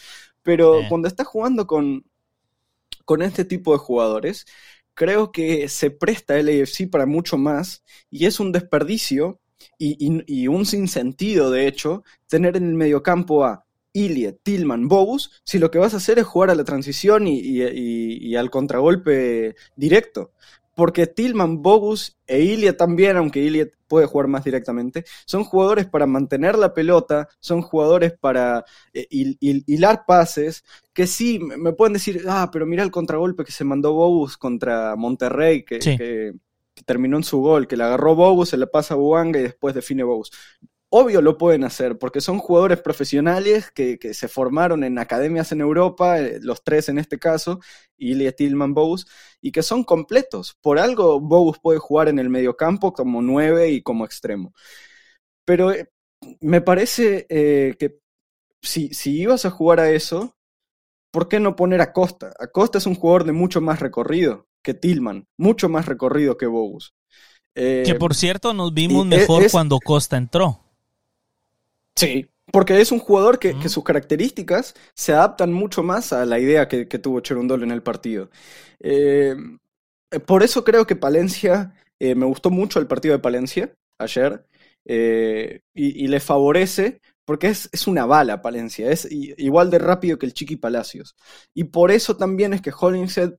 Pero 0.41 0.79
cuando 0.87 1.09
estás 1.09 1.27
jugando 1.27 1.67
con, 1.67 2.05
con 3.03 3.21
este 3.21 3.43
tipo 3.43 3.73
de 3.73 3.79
jugadores, 3.79 4.45
creo 4.93 5.33
que 5.33 5.67
se 5.67 5.91
presta 5.91 6.39
el 6.39 6.47
AFC 6.47 6.89
para 6.89 7.05
mucho 7.05 7.37
más 7.37 7.83
y 8.09 8.25
es 8.25 8.39
un 8.39 8.53
desperdicio 8.53 9.41
y, 9.77 10.23
y 10.25 10.47
un 10.47 10.65
sinsentido, 10.65 11.51
de 11.51 11.67
hecho, 11.67 12.03
tener 12.27 12.55
en 12.55 12.69
el 12.69 12.75
mediocampo 12.75 13.43
a 13.43 13.66
Ilie, 13.97 14.33
Tillman, 14.33 14.87
Bogus, 14.87 15.41
si 15.43 15.57
lo 15.57 15.71
que 15.71 15.79
vas 15.79 15.93
a 15.93 15.97
hacer 15.97 16.19
es 16.19 16.25
jugar 16.25 16.51
a 16.51 16.55
la 16.55 16.63
transición 16.63 17.25
y, 17.27 18.35
al 18.35 18.49
contragolpe 18.49 19.55
directo. 19.75 20.31
Porque 20.75 21.07
Tillman, 21.07 21.63
Bogus 21.63 22.19
e 22.27 22.41
Ilie 22.41 22.73
también, 22.73 23.17
aunque 23.17 23.39
Ilie 23.39 23.73
puede 23.87 24.05
jugar 24.05 24.27
más 24.27 24.43
directamente, 24.43 25.05
son 25.25 25.43
jugadores 25.43 25.87
para 25.87 26.05
mantener 26.05 26.55
la 26.55 26.75
pelota, 26.75 27.27
son 27.39 27.63
jugadores 27.63 28.13
para 28.13 28.63
eh, 28.93 29.07
hilar 29.09 30.05
pases, 30.05 30.63
que 30.93 31.07
sí, 31.07 31.39
me 31.39 31.73
pueden 31.73 31.93
decir, 31.93 32.23
ah, 32.27 32.49
pero 32.51 32.67
mira 32.67 32.83
el 32.83 32.91
contragolpe 32.91 33.43
que 33.43 33.51
se 33.51 33.63
mandó 33.63 33.93
Bogus 33.93 34.37
contra 34.37 34.95
Monterrey, 34.95 35.63
que, 35.63 35.79
que 35.79 36.33
terminó 36.85 37.17
en 37.17 37.23
su 37.23 37.39
gol, 37.39 37.67
que 37.67 37.77
le 37.77 37.85
agarró 37.85 38.13
Bogus, 38.13 38.49
se 38.49 38.57
le 38.57 38.67
pasa 38.67 38.93
a 38.93 38.97
Buanga 38.97 39.39
y 39.39 39.43
después 39.43 39.73
define 39.73 40.03
Bogus 40.03 40.31
obvio 40.89 41.21
lo 41.21 41.37
pueden 41.37 41.63
hacer, 41.63 41.97
porque 41.97 42.21
son 42.21 42.39
jugadores 42.39 42.81
profesionales 42.81 43.71
que, 43.71 43.97
se 44.13 44.27
formaron 44.27 44.83
en 44.83 44.99
academias 44.99 45.51
en 45.51 45.61
Europa, 45.61 46.19
eh, 46.19 46.39
los 46.41 46.63
tres 46.63 46.89
en 46.89 46.97
este 46.97 47.19
caso, 47.19 47.59
Ilya 47.97 48.31
Tillman 48.31 48.73
Bogus, 48.73 49.07
y 49.41 49.51
que 49.51 49.63
son 49.63 49.83
completos. 49.83 50.57
Por 50.61 50.79
algo 50.79 51.19
Bogus 51.19 51.59
puede 51.59 51.79
jugar 51.79 52.07
en 52.07 52.19
el 52.19 52.29
mediocampo 52.29 52.93
como 52.93 53.21
nueve 53.21 53.69
y 53.69 53.81
como 53.81 54.05
extremo. 54.05 54.53
Pero 55.45 55.71
eh, 55.71 55.89
me 56.39 56.61
parece 56.61 57.25
eh, 57.29 57.75
que 57.77 57.99
si, 58.61 58.93
si 58.93 59.21
ibas 59.21 59.45
a 59.45 59.51
jugar 59.51 59.79
a 59.79 59.91
eso, 59.91 60.35
¿por 61.11 61.27
qué 61.27 61.39
no 61.39 61.55
poner 61.55 61.81
a 61.81 61.93
Costa? 61.93 62.33
Acosta 62.39 62.77
es 62.77 62.85
un 62.85 62.95
jugador 62.95 63.25
de 63.25 63.33
mucho 63.33 63.61
más 63.61 63.79
recorrido 63.79 64.47
que 64.63 64.73
Tillman, 64.73 65.27
mucho 65.37 65.69
más 65.69 65.85
recorrido 65.85 66.37
que 66.37 66.47
Bogus. 66.47 66.93
que 67.53 67.95
por 67.97 68.15
cierto 68.15 68.53
nos 68.53 68.73
vimos 68.73 69.05
mejor 69.05 69.49
cuando 69.51 69.79
Costa 69.79 70.17
entró. 70.17 70.66
Sí, 71.97 72.27
porque 72.51 72.79
es 72.79 72.91
un 72.91 72.99
jugador 72.99 73.39
que, 73.39 73.55
sus 73.69 73.83
características 73.83 74.75
se 74.93 75.13
adaptan 75.13 75.51
mucho 75.51 75.83
más 75.83 76.13
a 76.13 76.25
la 76.25 76.39
idea 76.39 76.67
que, 76.67 76.85
tuvo 76.85 77.19
Cherundolo 77.21 77.63
en 77.63 77.71
el 77.71 77.81
partido. 77.83 78.29
Eh, 78.79 79.35
por 80.25 80.43
eso 80.43 80.63
creo 80.63 80.85
que 80.85 80.95
Palencia, 80.95 81.73
eh, 81.99 82.15
me 82.15 82.25
gustó 82.25 82.51
mucho 82.51 82.79
el 82.79 82.87
partido 82.87 83.15
de 83.15 83.19
Palencia 83.19 83.73
ayer, 83.99 84.45
eh, 84.85 85.61
y, 85.73 86.07
le 86.07 86.19
favorece 86.19 87.01
porque 87.25 87.47
es, 87.47 87.67
es, 87.73 87.87
una 87.87 88.05
bala 88.05 88.41
Palencia, 88.41 88.89
es 88.91 89.07
igual 89.11 89.69
de 89.69 89.79
rápido 89.79 90.17
que 90.17 90.27
el 90.27 90.33
Chiqui 90.33 90.55
Palacios. 90.55 91.15
Y 91.53 91.65
por 91.65 91.91
eso 91.91 92.15
también 92.15 92.53
es 92.53 92.61
que 92.61 92.71
Hollingshead 92.77 93.33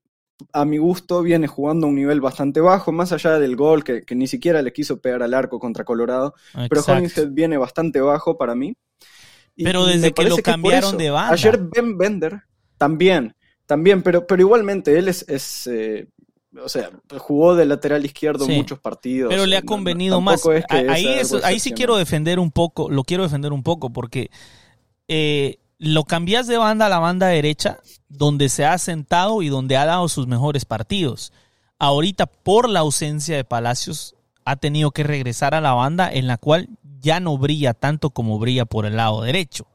a 0.52 0.64
mi 0.64 0.78
gusto, 0.78 1.22
viene 1.22 1.46
jugando 1.46 1.86
a 1.86 1.90
un 1.90 1.96
nivel 1.96 2.20
bastante 2.20 2.60
bajo, 2.60 2.92
más 2.92 3.12
allá 3.12 3.38
del 3.38 3.56
gol 3.56 3.84
que, 3.84 4.04
ni 4.14 4.26
siquiera 4.26 4.62
le 4.62 4.72
quiso 4.72 5.00
pegar 5.00 5.22
al 5.22 5.34
arco 5.34 5.58
contra 5.58 5.84
Colorado. 5.84 6.34
Pero 6.68 6.82
Hollingshead 6.86 7.28
viene 7.30 7.56
bastante 7.56 8.00
bajo 8.00 8.36
para 8.36 8.54
mí. 8.54 8.76
pero 9.56 9.86
desde 9.86 10.12
que 10.12 10.24
lo 10.24 10.36
cambiaron 10.38 10.96
de 10.96 11.10
banda. 11.10 11.32
Ayer 11.32 11.58
Ben 11.58 11.98
Bender 11.98 12.42
también, 12.76 13.34
también, 13.66 14.02
pero, 14.02 14.26
pero 14.26 14.40
igualmente 14.40 14.96
él 14.96 15.08
es, 15.08 15.66
eh, 15.66 16.08
o 16.62 16.68
sea, 16.68 16.90
jugó 17.18 17.56
de 17.56 17.66
lateral 17.66 18.04
izquierdo 18.04 18.46
muchos 18.48 18.78
partidos. 18.78 19.30
Pero 19.30 19.46
le 19.46 19.56
ha 19.56 19.62
convenido 19.62 20.20
más. 20.20 20.42
ahí, 20.68 21.20
ahí 21.42 21.60
sí 21.60 21.72
quiero 21.72 21.96
defender 21.96 22.38
un 22.38 22.52
poco, 22.52 22.88
lo 22.88 23.04
quiero 23.04 23.24
defender 23.24 23.52
un 23.52 23.62
poco, 23.62 23.90
porque 23.90 24.30
eh, 25.08 25.58
lo 25.78 26.04
cambias 26.04 26.46
de 26.46 26.58
banda 26.58 26.86
a 26.86 26.88
la 26.88 26.98
banda 26.98 27.28
derecha, 27.28 27.78
donde 28.08 28.48
se 28.48 28.64
ha 28.64 28.76
sentado 28.78 29.42
y 29.42 29.48
donde 29.48 29.76
ha 29.76 29.86
dado 29.86 30.08
sus 30.08 30.26
mejores 30.26 30.64
partidos. 30.64 31.32
Ahorita, 31.78 32.26
por 32.26 32.68
la 32.68 32.80
ausencia 32.80 33.36
de 33.36 33.44
Palacios, 33.44 34.16
ha 34.44 34.56
tenido 34.56 34.90
que 34.90 35.04
regresar 35.04 35.54
a 35.54 35.60
la 35.60 35.74
banda 35.74 36.12
en 36.12 36.26
la 36.26 36.38
cual 36.38 36.68
ya 37.00 37.20
no 37.20 37.38
brilla 37.38 37.74
tanto 37.74 38.10
como 38.10 38.38
brilla 38.38 38.64
por 38.64 38.86
el 38.86 38.96
lado 38.96 39.22
derecho. 39.22 39.66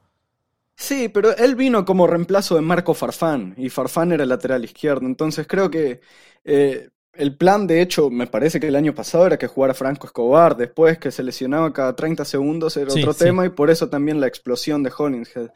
Sí, 0.76 1.08
pero 1.08 1.36
él 1.38 1.56
vino 1.56 1.86
como 1.86 2.08
reemplazo 2.08 2.56
de 2.56 2.62
Marco 2.62 2.94
Farfán 2.94 3.54
y 3.58 3.70
Farfán 3.70 4.12
era 4.12 4.24
el 4.24 4.30
lateral 4.30 4.66
izquierdo. 4.66 5.06
Entonces 5.06 5.48
creo 5.48 5.70
que 5.70 6.02
eh, 6.44 6.90
el 7.14 7.38
plan, 7.38 7.68
de 7.68 7.82
hecho, 7.82 8.10
me 8.10 8.28
parece 8.28 8.60
que 8.60 8.68
el 8.68 8.76
año 8.76 8.96
pasado 8.96 9.28
era 9.28 9.38
que 9.38 9.48
jugara 9.48 9.76
Franco 9.76 10.08
Escobar. 10.08 10.58
Después 10.58 10.98
que 10.98 11.12
se 11.12 11.24
lesionaba 11.24 11.72
cada 11.72 11.96
30 11.96 12.26
segundos 12.26 12.76
era 12.76 12.92
otro 12.92 13.14
tema 13.14 13.46
y 13.46 13.50
por 13.50 13.70
eso 13.70 13.88
también 13.88 14.20
la 14.20 14.28
explosión 14.28 14.82
de 14.82 14.92
Hollingshead. 14.96 15.52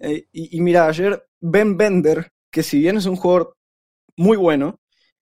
Eh, 0.00 0.26
y, 0.32 0.60
mira, 0.60 0.86
ayer 0.88 1.24
Ben 1.40 1.76
Bender, 1.76 2.30
que 2.50 2.62
si 2.62 2.78
bien 2.80 2.96
es 2.96 3.06
un 3.06 3.16
jugador 3.16 3.56
muy 4.16 4.36
bueno, 4.36 4.80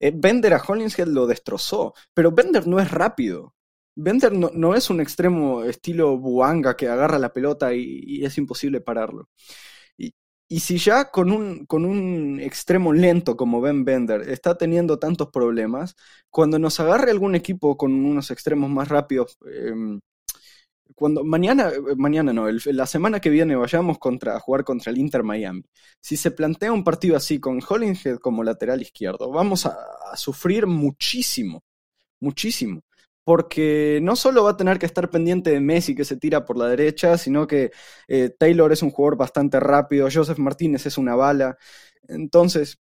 eh, 0.01 0.13
Bender 0.15 0.55
a 0.55 0.63
Hollingshead 0.63 1.09
lo 1.09 1.27
destrozó, 1.27 1.95
pero 2.15 2.33
Bender 2.33 2.67
no 2.67 2.81
es 2.81 2.91
rápido. 2.91 3.55
Bender 3.97 4.33
no, 4.33 4.75
es 4.75 4.91
un 4.91 5.01
extremo 5.01 5.65
estilo 5.65 6.19
Buanga 6.19 6.77
que 6.77 6.89
agarra 6.89 7.19
la 7.19 7.33
pelota 7.33 7.75
y, 7.75 8.25
es 8.25 8.37
imposible 8.39 8.81
pararlo. 8.81 9.31
Y, 9.99 10.15
y, 10.49 10.61
si 10.61 10.79
ya 10.79 11.11
con 11.11 11.33
un, 11.33 11.67
con 11.67 11.85
un 11.85 12.41
extremo 12.41 12.93
lento 12.93 13.37
como 13.37 13.61
Ben 13.61 13.85
Bender 13.85 14.29
está 14.31 14.57
teniendo 14.59 14.99
tantos 14.99 15.31
problemas, 15.31 15.97
cuando 16.31 16.59
nos 16.59 16.81
agarre 16.81 17.11
algún 17.11 17.35
equipo 17.35 17.77
con 17.77 17.93
unos 17.93 18.31
extremos 18.31 18.71
más 18.71 18.89
rápidos, 18.89 19.39
em, 19.53 20.01
cuando 20.97 21.25
mañana, 21.25 21.71
mañana 21.97 22.33
no, 22.33 22.47
la 22.51 22.87
semana 22.87 23.21
que 23.21 23.29
viene 23.31 23.55
vayamos 23.55 23.99
contra, 23.99 24.35
a 24.35 24.41
jugar 24.41 24.65
contra 24.65 24.91
el 24.91 24.99
Inter 24.99 25.23
Miami, 25.23 25.63
si 26.01 26.17
se 26.17 26.31
plantea 26.31 26.73
un 26.73 26.85
partido 26.85 27.17
así 27.17 27.39
con 27.39 27.61
Hollingshead 27.67 28.17
como 28.19 28.43
lateral 28.43 28.81
izquierdo, 28.81 29.31
vamos 29.31 29.67
a, 29.67 29.77
sufrir 30.17 30.67
muchísimo, 30.67 31.63
muchísimo. 32.21 32.83
Porque 33.25 33.99
no 34.03 34.17
solo 34.17 34.45
va 34.45 34.53
a 34.53 34.57
tener 34.57 34.79
que 34.79 34.87
estar 34.87 35.11
pendiente 35.11 35.51
de 35.51 35.61
Messi 35.61 35.97
que 35.97 36.05
se 36.05 36.17
tira 36.17 36.45
por 36.45 36.57
la 36.57 36.69
derecha, 36.69 37.19
sino 37.19 37.47
que 37.47 37.73
eh, 38.09 38.31
Taylor 38.39 38.73
es 38.73 38.83
un 38.83 38.91
jugador 38.91 39.19
bastante 39.19 39.61
rápido, 39.61 40.09
Joseph 40.13 40.39
Martínez 40.39 40.87
es 40.87 40.97
una 40.97 41.17
bala. 41.17 41.59
Entonces, 42.09 42.79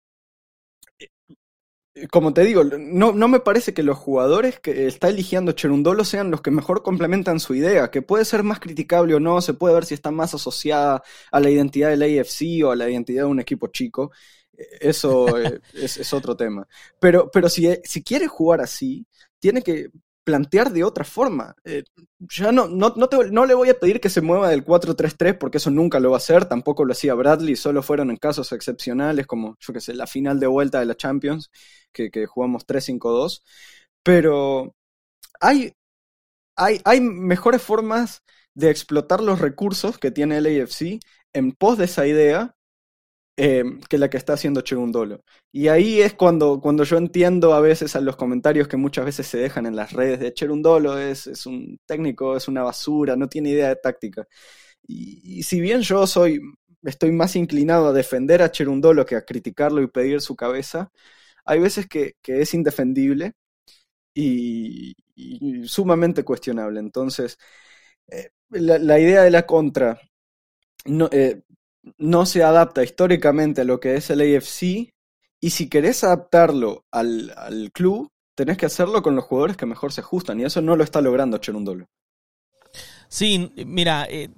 como 2.12 2.34
te 2.34 2.44
digo, 2.44 2.64
no, 2.64 3.12
no, 3.12 3.28
me 3.28 3.40
parece 3.40 3.74
que 3.74 3.84
los 3.84 3.98
jugadores 3.98 4.60
que 4.60 4.88
está 4.88 5.10
eligiendo 5.10 5.52
Cherundolo 5.52 6.04
sean 6.04 6.32
los 6.32 6.42
que 6.42 6.52
mejor 6.52 6.84
complementan 6.84 7.40
su 7.40 7.56
idea, 7.56 7.92
que 7.92 8.02
puede 8.02 8.26
ser 8.26 8.44
más 8.44 8.60
criticable 8.60 9.16
o 9.16 9.20
no, 9.20 9.42
se 9.42 9.54
puede 9.54 9.76
ver 9.76 9.86
si 9.86 9.94
está 9.94 10.12
más 10.12 10.34
asociada 10.34 11.04
a 11.32 11.40
la 11.40 11.50
identidad 11.50 11.90
del 11.90 12.04
AFC 12.04 12.64
o 12.64 12.72
a 12.72 12.76
la 12.76 12.90
identidad 12.90 13.24
de 13.24 13.30
un 13.30 13.40
equipo 13.40 13.68
chico. 13.68 14.12
Eso 14.58 15.38
eh, 15.38 15.60
es, 15.74 16.14
otro 16.14 16.36
tema. 16.36 16.68
Pero, 17.00 17.30
pero 17.32 17.50
si, 17.50 17.68
si 17.84 18.04
quiere 18.04 18.28
jugar 18.28 18.62
así, 18.62 19.06
tiene 19.40 19.62
que 19.62 19.90
plantear 20.30 20.72
de 20.72 20.84
otra 20.84 21.04
forma. 21.04 21.56
Eh, 21.64 21.84
ya 22.20 22.52
no, 22.52 22.68
no, 22.68 22.94
no, 22.96 23.46
le 23.48 23.54
voy 23.56 23.70
a 23.70 23.80
pedir 23.80 24.00
que 24.00 24.10
se 24.10 24.22
mueva 24.22 24.50
del 24.50 24.64
4-3-3 24.64 25.40
porque 25.40 25.58
eso 25.58 25.72
nunca 25.72 26.00
lo 26.00 26.12
va 26.12 26.18
a 26.18 26.20
hacer, 26.20 26.46
tampoco 26.46 26.86
lo 26.86 26.94
hacía 26.94 27.16
Bradley, 27.16 27.56
solo 27.56 27.82
fueron 27.82 28.12
en 28.12 28.18
casos 28.18 28.52
excepcionales 28.52 29.26
como, 29.26 29.58
yo 29.60 29.74
qué 29.74 29.82
sé, 29.82 29.96
la 29.96 30.06
final 30.06 30.40
de 30.40 30.46
vuelta 30.46 30.80
de 30.80 30.86
la 30.86 30.96
Champions, 30.96 31.50
que, 31.92 32.12
jugamos 32.28 32.68
3-5-2, 32.68 33.42
pero 34.04 34.76
hay, 35.40 35.74
hay, 36.56 36.80
hay 36.86 37.02
mejores 37.02 37.64
formas 37.64 38.22
de 38.54 38.70
explotar 38.70 39.22
los 39.22 39.40
recursos 39.40 39.98
que 39.98 40.12
tiene 40.12 40.38
el 40.38 40.62
AFC 40.62 41.00
en 41.34 41.54
pos 41.54 41.80
de 41.80 41.86
esa 41.86 42.06
idea 42.06 42.56
eh, 43.42 43.64
que 43.88 43.98
la 43.98 44.10
que 44.10 44.18
está 44.18 44.34
haciendo 44.34 44.60
Chegundolo. 44.60 45.24
Y 45.50 45.70
ahí 45.70 46.02
es 46.02 46.14
cuando, 46.14 46.60
cuando 46.60 46.84
yo 46.84 46.98
entiendo 46.98 47.54
a 47.54 47.62
veces 47.62 47.96
a 47.96 48.02
los 48.02 48.18
comentarios 48.18 48.68
que 48.68 48.76
muchas 48.76 49.06
veces 49.06 49.28
se 49.28 49.38
dejan 49.38 49.66
en 49.66 49.78
las 49.78 49.94
redes 49.94 50.20
de 50.20 50.34
Cherundolo 50.34 50.98
es, 50.98 51.26
es 51.26 51.46
un 51.46 51.80
técnico, 51.86 52.36
es 52.36 52.50
una 52.50 52.64
basura, 52.64 53.16
no 53.16 53.30
tiene 53.30 53.52
idea 53.52 53.70
de 53.70 53.78
táctica. 53.78 54.28
Y, 54.86 55.44
si 55.44 55.62
bien 55.62 55.82
yo 55.84 56.06
soy, 56.08 56.42
estoy 56.84 57.12
más 57.14 57.36
inclinado 57.38 57.88
a 57.88 57.94
defender 57.94 58.42
a 58.42 58.52
Cherundolo 58.52 59.06
que 59.06 59.16
a 59.16 59.24
criticarlo 59.26 59.82
y 59.82 59.88
pedir 59.88 60.20
su 60.22 60.36
cabeza, 60.36 60.92
hay 61.46 61.60
veces 61.60 61.88
que, 61.88 62.16
es 62.24 62.54
indefendible 62.54 63.34
y, 64.14 64.96
sumamente 65.66 66.24
cuestionable. 66.26 66.80
Entonces, 66.82 67.38
eh, 68.08 68.32
la, 68.50 69.00
idea 69.00 69.24
de 69.24 69.32
la 69.32 69.46
contra 69.46 70.00
no, 70.86 71.10
eh, 71.12 71.44
no 71.98 72.26
se 72.26 72.44
adapta 72.44 72.84
históricamente 72.84 73.62
a 73.62 73.66
lo 73.66 73.80
que 73.80 73.96
es 73.96 74.10
el 74.10 74.22
AFC 74.22 74.94
Y 75.42 75.50
si 75.50 75.70
querés 75.70 76.04
adaptarlo 76.04 76.86
al, 76.92 77.34
al 77.36 77.72
club, 77.72 78.12
tenés 78.36 78.58
que 78.58 78.66
hacerlo 78.66 79.02
con 79.02 79.16
los 79.16 79.26
jugadores 79.26 79.58
que 79.58 79.66
mejor 79.66 79.92
se 79.92 80.02
ajustan. 80.02 80.40
Y 80.40 80.44
eso 80.44 80.62
no 80.62 80.76
lo 80.76 80.84
está 80.84 81.02
logrando 81.02 81.38
Cherundolo. 81.38 81.88
Sí, 83.08 83.52
mira, 83.66 84.06
eh, 84.10 84.30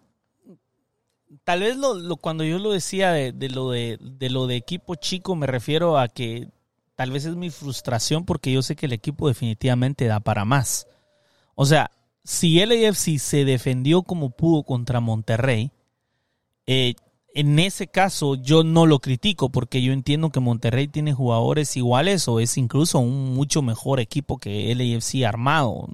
tal 1.44 1.62
vez 1.62 1.78
lo, 1.78 2.16
cuando 2.18 2.44
yo 2.44 2.60
lo 2.60 2.72
decía 2.72 3.12
de, 3.12 3.50
lo 3.50 3.72
de, 3.72 3.98
de, 4.02 4.30
lo 4.30 4.48
de 4.48 4.56
equipo 4.56 4.96
chico, 4.96 5.36
me 5.36 5.48
refiero 5.48 5.98
a 5.98 6.08
que 6.08 6.50
tal 6.96 7.12
vez 7.12 7.26
es 7.26 7.36
mi 7.36 7.50
frustración 7.50 8.26
porque 8.26 8.52
yo 8.52 8.62
sé 8.62 8.76
que 8.76 8.86
el 8.86 8.94
equipo 8.94 9.28
definitivamente 9.28 10.06
da 10.06 10.20
para 10.20 10.46
más. 10.46 10.88
O 11.56 11.66
sea, 11.66 11.92
si 12.24 12.60
el 12.62 12.72
AFC 12.72 13.18
se 13.18 13.46
defendió 13.46 14.04
como 14.04 14.30
pudo 14.32 14.64
contra 14.64 15.00
Monterrey, 15.00 15.72
eh, 16.66 16.96
en 17.34 17.60
ese 17.60 17.88
caso 17.88 18.36
yo 18.36 18.64
no 18.64 18.86
lo 18.86 19.00
critico 19.00 19.50
porque 19.50 19.82
yo 19.82 19.94
entiendo 19.94 20.32
que 20.32 20.40
Monterrey 20.40 20.88
tiene 20.88 21.14
jugadores 21.14 21.78
iguales 21.78 22.28
o 22.28 22.40
es 22.40 22.58
incluso 22.58 23.00
un 23.00 23.34
mucho 23.34 23.62
mejor 23.62 24.00
equipo 24.00 24.38
que 24.38 24.72
el 24.72 24.82
AFC 24.82 25.24
armado. 25.26 25.72
O 25.72 25.90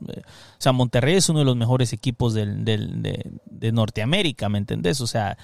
sea, 0.57 0.71
Monterrey 0.71 1.15
es 1.15 1.29
uno 1.29 1.39
de 1.39 1.45
los 1.45 1.55
mejores 1.55 1.93
equipos 1.93 2.33
del, 2.33 2.65
de, 2.65 3.71
Norteamérica, 3.71 4.49
¿me 4.49 4.57
entendés? 4.57 4.99
O 5.01 5.07
sea, 5.07 5.37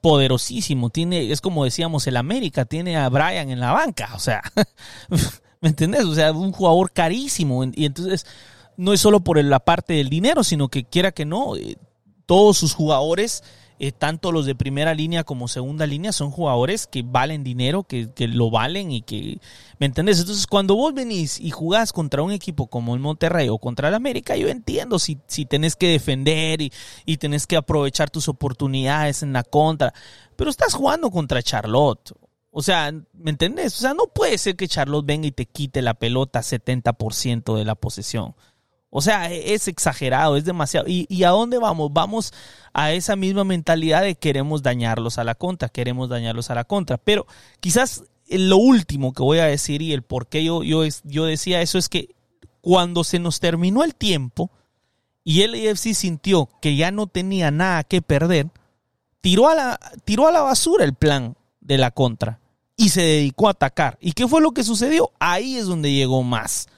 poderosísimo. 0.00 0.90
Tiene, 0.90 1.32
es 1.32 1.40
como 1.40 1.64
decíamos, 1.64 2.06
el 2.06 2.16
América 2.16 2.64
tiene 2.64 2.96
a 2.96 3.08
Brian 3.08 3.50
en 3.50 3.60
la 3.60 3.72
banca. 3.72 4.10
O 4.14 4.20
sea, 4.20 4.42
¿me 5.60 5.70
entendés? 5.70 6.04
O 6.04 6.14
sea, 6.14 6.32
un 6.32 6.52
jugador 6.52 6.92
carísimo. 6.92 7.64
Y 7.64 7.86
entonces, 7.86 8.26
no 8.76 8.92
es 8.92 9.00
solo 9.00 9.20
por 9.20 9.42
la 9.42 9.60
parte 9.60 9.94
del 9.94 10.08
dinero, 10.08 10.44
sino 10.44 10.68
que 10.68 10.84
quiera 10.84 11.10
que 11.10 11.24
no, 11.24 11.56
eh, 11.56 11.76
todos 12.26 12.58
sus 12.58 12.74
jugadores 12.74 13.42
eh, 13.78 13.92
tanto 13.92 14.32
los 14.32 14.46
de 14.46 14.54
primera 14.54 14.94
línea 14.94 15.24
como 15.24 15.48
segunda 15.48 15.86
línea 15.86 16.12
son 16.12 16.30
jugadores 16.30 16.86
que 16.86 17.02
valen 17.02 17.44
dinero, 17.44 17.84
que, 17.84 18.10
lo 18.18 18.50
valen 18.50 18.90
y 18.90 19.02
que, 19.02 19.38
¿me 19.78 19.86
entendés? 19.86 20.20
Entonces 20.20 20.46
cuando 20.46 20.74
vos 20.74 20.94
venís 20.94 21.38
y 21.40 21.50
jugás 21.50 21.92
contra 21.92 22.22
un 22.22 22.32
equipo 22.32 22.68
como 22.68 22.94
el 22.94 23.00
Monterrey 23.00 23.48
o 23.48 23.58
contra 23.58 23.88
el 23.88 23.94
América, 23.94 24.36
yo 24.36 24.48
entiendo 24.48 24.98
si, 24.98 25.18
si 25.26 25.44
tenés 25.44 25.76
que 25.76 25.88
defender 25.88 26.62
y, 26.62 26.72
y 27.04 27.18
tenés 27.18 27.46
que 27.46 27.56
aprovechar 27.56 28.10
tus 28.10 28.28
oportunidades 28.28 29.22
en 29.22 29.32
la 29.32 29.42
contra, 29.42 29.92
pero 30.36 30.50
estás 30.50 30.74
jugando 30.74 31.10
contra 31.10 31.42
Charlotte. 31.42 32.12
O 32.58 32.62
sea, 32.62 32.90
¿me 33.12 33.30
entendés? 33.30 33.76
O 33.76 33.80
sea, 33.80 33.92
no 33.92 34.06
puede 34.06 34.38
ser 34.38 34.56
que 34.56 34.66
Charlotte 34.66 35.04
venga 35.04 35.26
y 35.26 35.32
te 35.32 35.44
quite 35.44 35.82
la 35.82 35.92
pelota 35.92 36.40
70% 36.40 37.54
de 37.54 37.64
la 37.66 37.74
posesión. 37.74 38.34
O 38.90 39.00
sea, 39.02 39.32
e-, 39.32 39.54
es 39.54 39.68
exagerado, 39.68 40.36
es 40.36 40.44
demasiado. 40.44 40.86
¿Y, 40.88 41.24
a 41.24 41.30
dónde 41.30 41.58
vamos? 41.58 41.92
Vamos 41.92 42.32
a 42.72 42.92
esa 42.92 43.16
misma 43.16 43.44
mentalidad 43.44 44.02
de 44.02 44.14
queremos 44.14 44.62
dañarlos 44.62 45.18
a 45.18 45.24
la 45.24 45.34
contra, 45.34 45.68
queremos 45.68 46.08
dañarlos 46.08 46.50
a 46.50 46.54
la 46.54 46.64
contra. 46.64 46.96
Pero 46.98 47.26
quizás 47.60 48.04
lo 48.28 48.56
último 48.56 49.12
que 49.12 49.22
voy 49.22 49.38
a 49.38 49.46
decir 49.46 49.82
y 49.82 49.92
el 49.92 50.02
por 50.02 50.26
qué 50.26 50.44
yo, 50.44 50.62
yo, 50.62 50.82
yo 51.04 51.24
decía 51.26 51.62
eso 51.62 51.78
es 51.78 51.88
que 51.88 52.14
cuando 52.60 53.04
se 53.04 53.18
nos 53.18 53.38
terminó 53.38 53.84
el 53.84 53.94
tiempo 53.94 54.50
y 55.22 55.42
el 55.42 55.54
AFC 55.54 55.94
sintió 55.94 56.48
que 56.60 56.76
ya 56.76 56.90
no 56.90 57.06
tenía 57.06 57.50
nada 57.50 57.84
que 57.84 58.02
perder, 58.02 58.48
tiró 59.20 59.48
a 59.48 59.54
la, 59.54 59.80
tiró 60.04 60.26
a 60.26 60.32
la 60.32 60.42
basura 60.42 60.84
el 60.84 60.94
plan 60.94 61.36
de 61.60 61.78
la 61.78 61.90
contra 61.90 62.40
y 62.76 62.90
se 62.90 63.02
dedicó 63.02 63.48
a 63.48 63.52
atacar. 63.52 63.98
¿Y 64.00 64.12
qué 64.12 64.26
fue 64.28 64.40
lo 64.40 64.52
que 64.52 64.64
sucedió? 64.64 65.12
Ahí 65.18 65.56
es 65.56 65.66
donde 65.66 65.92
llegó 65.92 66.22
más 66.22 66.68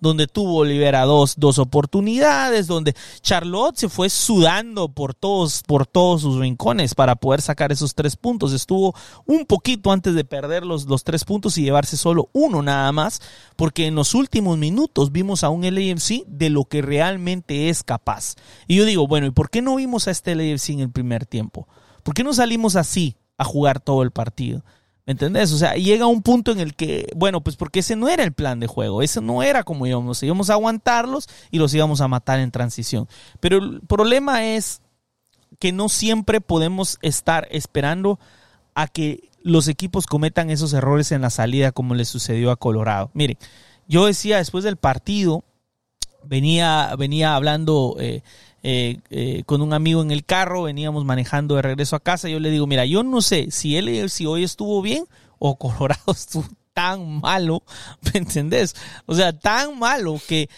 donde 0.00 0.26
tuvo 0.26 0.58
Olivera 0.58 1.04
dos, 1.04 1.34
dos 1.36 1.58
oportunidades, 1.58 2.66
donde 2.66 2.94
Charlotte 3.20 3.76
se 3.76 3.88
fue 3.88 4.10
sudando 4.10 4.88
por 4.88 5.14
todos, 5.14 5.62
por 5.66 5.86
todos 5.86 6.22
sus 6.22 6.38
rincones 6.38 6.94
para 6.94 7.16
poder 7.16 7.40
sacar 7.40 7.72
esos 7.72 7.94
tres 7.94 8.16
puntos. 8.16 8.52
Estuvo 8.52 8.94
un 9.26 9.44
poquito 9.46 9.92
antes 9.92 10.14
de 10.14 10.24
perder 10.24 10.64
los, 10.64 10.86
los 10.86 11.04
tres 11.04 11.24
puntos 11.24 11.58
y 11.58 11.62
llevarse 11.62 11.96
solo 11.96 12.28
uno 12.32 12.62
nada 12.62 12.90
más, 12.92 13.20
porque 13.56 13.86
en 13.86 13.94
los 13.94 14.14
últimos 14.14 14.58
minutos 14.58 15.12
vimos 15.12 15.44
a 15.44 15.50
un 15.50 15.62
LAFC 15.62 16.24
de 16.26 16.50
lo 16.50 16.64
que 16.64 16.82
realmente 16.82 17.68
es 17.68 17.82
capaz. 17.82 18.34
Y 18.66 18.76
yo 18.76 18.84
digo, 18.84 19.06
bueno, 19.06 19.26
¿y 19.26 19.30
por 19.30 19.50
qué 19.50 19.62
no 19.62 19.76
vimos 19.76 20.08
a 20.08 20.10
este 20.10 20.34
LAFC 20.34 20.70
en 20.70 20.80
el 20.80 20.90
primer 20.90 21.26
tiempo? 21.26 21.68
¿Por 22.02 22.14
qué 22.14 22.24
no 22.24 22.32
salimos 22.32 22.76
así 22.76 23.16
a 23.36 23.44
jugar 23.44 23.80
todo 23.80 24.02
el 24.02 24.10
partido? 24.10 24.64
¿Me 25.08 25.12
entendés? 25.12 25.52
O 25.54 25.56
sea, 25.56 25.72
llega 25.72 26.04
un 26.04 26.20
punto 26.20 26.52
en 26.52 26.60
el 26.60 26.74
que, 26.74 27.10
bueno, 27.16 27.40
pues 27.40 27.56
porque 27.56 27.78
ese 27.78 27.96
no 27.96 28.10
era 28.10 28.24
el 28.24 28.34
plan 28.34 28.60
de 28.60 28.66
juego, 28.66 29.00
ese 29.00 29.22
no 29.22 29.42
era 29.42 29.62
como 29.62 29.86
íbamos, 29.86 30.22
íbamos 30.22 30.50
a 30.50 30.52
aguantarlos 30.52 31.30
y 31.50 31.56
los 31.56 31.72
íbamos 31.72 32.02
a 32.02 32.08
matar 32.08 32.40
en 32.40 32.50
transición. 32.50 33.08
Pero 33.40 33.56
el 33.56 33.80
problema 33.80 34.44
es 34.44 34.82
que 35.58 35.72
no 35.72 35.88
siempre 35.88 36.42
podemos 36.42 36.98
estar 37.00 37.48
esperando 37.50 38.20
a 38.74 38.86
que 38.86 39.30
los 39.40 39.68
equipos 39.68 40.06
cometan 40.06 40.50
esos 40.50 40.74
errores 40.74 41.10
en 41.10 41.22
la 41.22 41.30
salida 41.30 41.72
como 41.72 41.94
le 41.94 42.04
sucedió 42.04 42.50
a 42.50 42.56
Colorado. 42.56 43.10
Mire, 43.14 43.38
yo 43.86 44.04
decía 44.04 44.36
después 44.36 44.62
del 44.62 44.76
partido, 44.76 45.42
venía, 46.22 46.94
venía 46.98 47.34
hablando 47.34 47.96
eh, 47.98 48.22
eh, 48.62 48.98
eh, 49.10 49.42
con 49.46 49.62
un 49.62 49.72
amigo 49.72 50.02
en 50.02 50.10
el 50.10 50.24
carro, 50.24 50.64
veníamos 50.64 51.04
manejando 51.04 51.56
de 51.56 51.62
regreso 51.62 51.96
a 51.96 52.00
casa. 52.00 52.28
Yo 52.28 52.40
le 52.40 52.50
digo, 52.50 52.66
mira, 52.66 52.84
yo 52.84 53.02
no 53.02 53.22
sé 53.22 53.50
si 53.50 53.76
él 53.76 54.10
si 54.10 54.26
hoy 54.26 54.44
estuvo 54.44 54.82
bien 54.82 55.04
o 55.38 55.56
Colorado 55.56 56.00
estuvo 56.12 56.46
tan 56.72 57.20
malo, 57.20 57.62
¿me 58.12 58.20
entendés? 58.20 58.74
O 59.06 59.14
sea, 59.14 59.32
tan 59.32 59.78
malo 59.78 60.20
que 60.26 60.48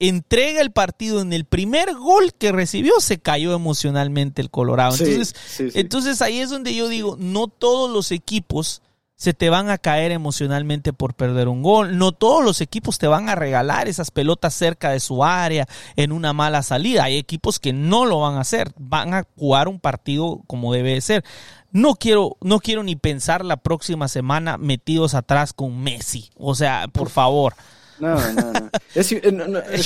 entrega 0.00 0.60
el 0.60 0.70
partido 0.70 1.20
en 1.20 1.32
el 1.32 1.44
primer 1.44 1.94
gol 1.94 2.32
que 2.32 2.52
recibió, 2.52 3.00
se 3.00 3.18
cayó 3.18 3.52
emocionalmente 3.52 4.40
el 4.40 4.50
Colorado. 4.50 4.96
Entonces, 4.96 5.34
entonces 5.74 6.22
ahí 6.22 6.38
es 6.38 6.50
donde 6.50 6.74
yo 6.74 6.88
digo, 6.88 7.16
no 7.18 7.48
todos 7.48 7.90
los 7.90 8.12
equipos 8.12 8.82
se 9.18 9.34
te 9.34 9.50
van 9.50 9.68
a 9.68 9.78
caer 9.78 10.12
emocionalmente 10.12 10.92
por 10.92 11.12
perder 11.12 11.48
un 11.48 11.60
gol. 11.60 11.98
No 11.98 12.12
todos 12.12 12.42
los 12.44 12.60
equipos 12.60 12.98
te 12.98 13.08
van 13.08 13.28
a 13.28 13.34
regalar 13.34 13.88
esas 13.88 14.12
pelotas 14.12 14.54
cerca 14.54 14.90
de 14.90 15.00
su 15.00 15.24
área 15.24 15.66
en 15.96 16.12
una 16.12 16.32
mala 16.32 16.62
salida. 16.62 17.04
Hay 17.04 17.16
equipos 17.16 17.58
que 17.58 17.72
no 17.72 18.06
lo 18.06 18.20
van 18.20 18.36
a 18.36 18.42
hacer, 18.42 18.70
van 18.78 19.14
a 19.14 19.26
jugar 19.36 19.66
un 19.66 19.80
partido 19.80 20.40
como 20.46 20.72
debe 20.72 21.00
ser. 21.00 21.24
No 21.72 21.96
quiero, 21.96 22.36
no 22.40 22.60
quiero 22.60 22.84
ni 22.84 22.94
pensar 22.94 23.44
la 23.44 23.56
próxima 23.56 24.06
semana 24.06 24.56
metidos 24.56 25.14
atrás 25.14 25.52
con 25.52 25.82
Messi. 25.82 26.30
O 26.36 26.54
sea, 26.54 26.86
por 26.86 27.10
favor. 27.10 27.54
No, 27.98 28.14
no, 28.32 28.52
no. 28.52 28.70
Eh, 28.94 29.82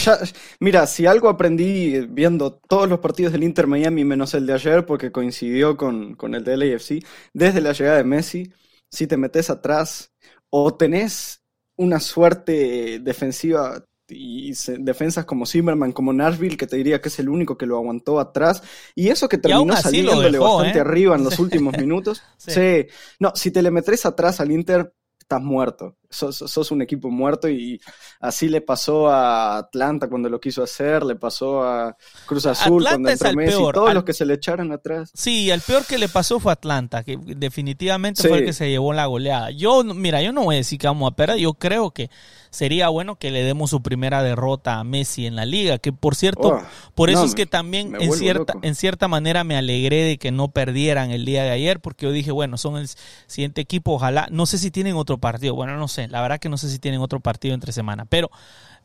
mira, 0.60 0.86
si 0.86 1.06
algo 1.06 1.30
aprendí 1.30 2.00
viendo 2.06 2.52
todos 2.52 2.86
los 2.86 2.98
partidos 2.98 3.32
del 3.32 3.44
Inter 3.44 3.66
Miami 3.66 4.04
menos 4.04 4.34
el 4.34 4.46
de 4.46 4.52
ayer, 4.52 4.84
porque 4.84 5.10
coincidió 5.10 5.78
con, 5.78 6.16
con 6.16 6.34
el 6.34 6.44
del 6.44 6.74
AFC, 6.74 7.02
desde 7.32 7.62
la 7.62 7.72
llegada 7.72 7.96
de 7.96 8.04
Messi, 8.04 8.52
si 8.92 9.06
te 9.06 9.16
metes 9.16 9.50
atrás 9.50 10.12
o 10.50 10.74
tenés 10.74 11.42
una 11.76 11.98
suerte 11.98 13.00
defensiva 13.00 13.84
y 14.06 14.52
defensas 14.78 15.24
como 15.24 15.46
Zimmerman, 15.46 15.92
como 15.92 16.12
Nashville, 16.12 16.58
que 16.58 16.66
te 16.66 16.76
diría 16.76 17.00
que 17.00 17.08
es 17.08 17.18
el 17.18 17.30
único 17.30 17.56
que 17.56 17.64
lo 17.64 17.78
aguantó 17.78 18.20
atrás, 18.20 18.62
y 18.94 19.08
eso 19.08 19.26
que 19.26 19.38
terminó 19.38 19.74
saliéndole 19.74 20.38
bastante 20.38 20.78
¿eh? 20.78 20.82
arriba 20.82 21.16
en 21.16 21.24
los 21.24 21.38
últimos 21.38 21.78
minutos. 21.78 22.22
sí. 22.36 22.86
No, 23.18 23.32
si 23.34 23.50
te 23.50 23.62
le 23.62 23.70
metes 23.70 24.04
atrás 24.04 24.40
al 24.40 24.52
Inter, 24.52 24.92
estás 25.32 25.42
muerto. 25.42 25.96
Sos, 26.10 26.70
un 26.70 26.82
equipo 26.82 27.08
muerto 27.10 27.48
y 27.48 27.80
así 28.20 28.48
le 28.48 28.60
pasó 28.60 29.08
a 29.08 29.56
Atlanta 29.56 30.10
cuando 30.10 30.28
lo 30.28 30.38
quiso 30.40 30.62
hacer, 30.62 31.02
le 31.04 31.16
pasó 31.16 31.62
a 31.62 31.96
Cruz 32.26 32.44
Azul 32.44 32.82
cuando 32.82 33.08
entró 33.08 33.32
Messi, 33.32 33.56
peor. 33.56 33.74
todos 33.74 33.94
los 33.94 34.04
que 34.04 34.12
se 34.12 34.26
le 34.26 34.34
echaron 34.34 34.72
atrás. 34.72 35.10
Sí, 35.14 35.50
el 35.50 35.62
peor 35.62 35.86
que 35.86 35.96
le 35.96 36.10
pasó 36.10 36.38
fue 36.38 36.52
Atlanta, 36.52 37.02
que 37.02 37.18
definitivamente 37.18 38.28
fue 38.28 38.40
el 38.40 38.44
que 38.44 38.52
se 38.52 38.68
llevó 38.68 38.92
la 38.92 39.06
goleada. 39.06 39.50
Yo, 39.52 39.82
mira, 39.84 40.20
yo 40.20 40.32
no 40.32 40.44
voy 40.44 40.56
a 40.56 40.58
decir 40.58 40.78
que 40.78 40.86
vamos 40.86 41.10
a 41.10 41.16
perder, 41.16 41.38
yo 41.38 41.54
creo 41.54 41.92
que 41.92 42.10
sería 42.52 42.90
bueno 42.90 43.16
que 43.16 43.30
le 43.30 43.42
demos 43.42 43.70
su 43.70 43.82
primera 43.82 44.22
derrota 44.22 44.78
a 44.78 44.84
Messi 44.84 45.26
en 45.26 45.36
la 45.36 45.46
liga, 45.46 45.78
que 45.78 45.90
por 45.90 46.14
cierto, 46.14 46.48
oh, 46.48 46.62
por 46.94 47.08
eso 47.08 47.24
es 47.24 47.34
que 47.34 47.46
también 47.46 47.96
en 47.98 48.12
cierta, 48.12 48.54
en 48.60 48.74
cierta 48.74 49.08
manera 49.08 49.42
me 49.42 49.56
alegré 49.56 50.04
de 50.04 50.18
que 50.18 50.30
no 50.30 50.48
perdieran 50.48 51.10
el 51.10 51.24
día 51.24 51.44
de 51.44 51.50
ayer, 51.50 51.80
porque 51.80 52.04
yo 52.04 52.12
dije, 52.12 52.30
bueno, 52.30 52.58
son 52.58 52.76
el 52.76 52.88
siguiente 53.26 53.62
equipo, 53.62 53.94
ojalá, 53.94 54.28
no 54.30 54.44
sé 54.44 54.58
si 54.58 54.70
tienen 54.70 54.96
otro 54.96 55.16
partido, 55.16 55.54
bueno, 55.54 55.78
no 55.78 55.88
sé, 55.88 56.08
la 56.08 56.20
verdad 56.20 56.38
que 56.38 56.50
no 56.50 56.58
sé 56.58 56.68
si 56.68 56.78
tienen 56.78 57.00
otro 57.00 57.20
partido 57.20 57.54
entre 57.54 57.72
semana, 57.72 58.04
pero... 58.04 58.30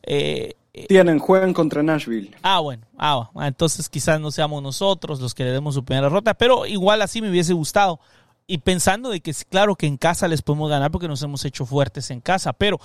Eh, 0.03 0.53
tienen, 0.87 1.17
juegan 1.17 1.53
contra 1.53 1.81
Nashville. 1.81 2.35
Ah, 2.43 2.59
bueno, 2.59 2.85
ah, 2.97 3.29
entonces 3.41 3.89
quizás 3.89 4.21
no 4.21 4.31
seamos 4.31 4.63
nosotros 4.63 5.19
los 5.19 5.33
que 5.33 5.43
le 5.43 5.51
demos 5.51 5.75
su 5.75 5.83
primera 5.83 6.07
derrota, 6.07 6.35
pero 6.35 6.65
igual 6.65 7.01
así 7.01 7.21
me 7.21 7.29
hubiese 7.29 7.51
gustado 7.51 7.99
y 8.45 8.59
pensando 8.59 9.09
de 9.09 9.19
que 9.19 9.33
claro 9.49 9.75
que 9.75 9.87
en 9.87 9.97
casa 9.97 10.27
les 10.29 10.41
podemos 10.41 10.69
ganar 10.69 10.89
porque 10.89 11.09
nos 11.09 11.21
hemos 11.21 11.43
hecho 11.43 11.65
fuertes 11.65 12.09
en 12.11 12.21
casa, 12.21 12.53
pero 12.53 12.79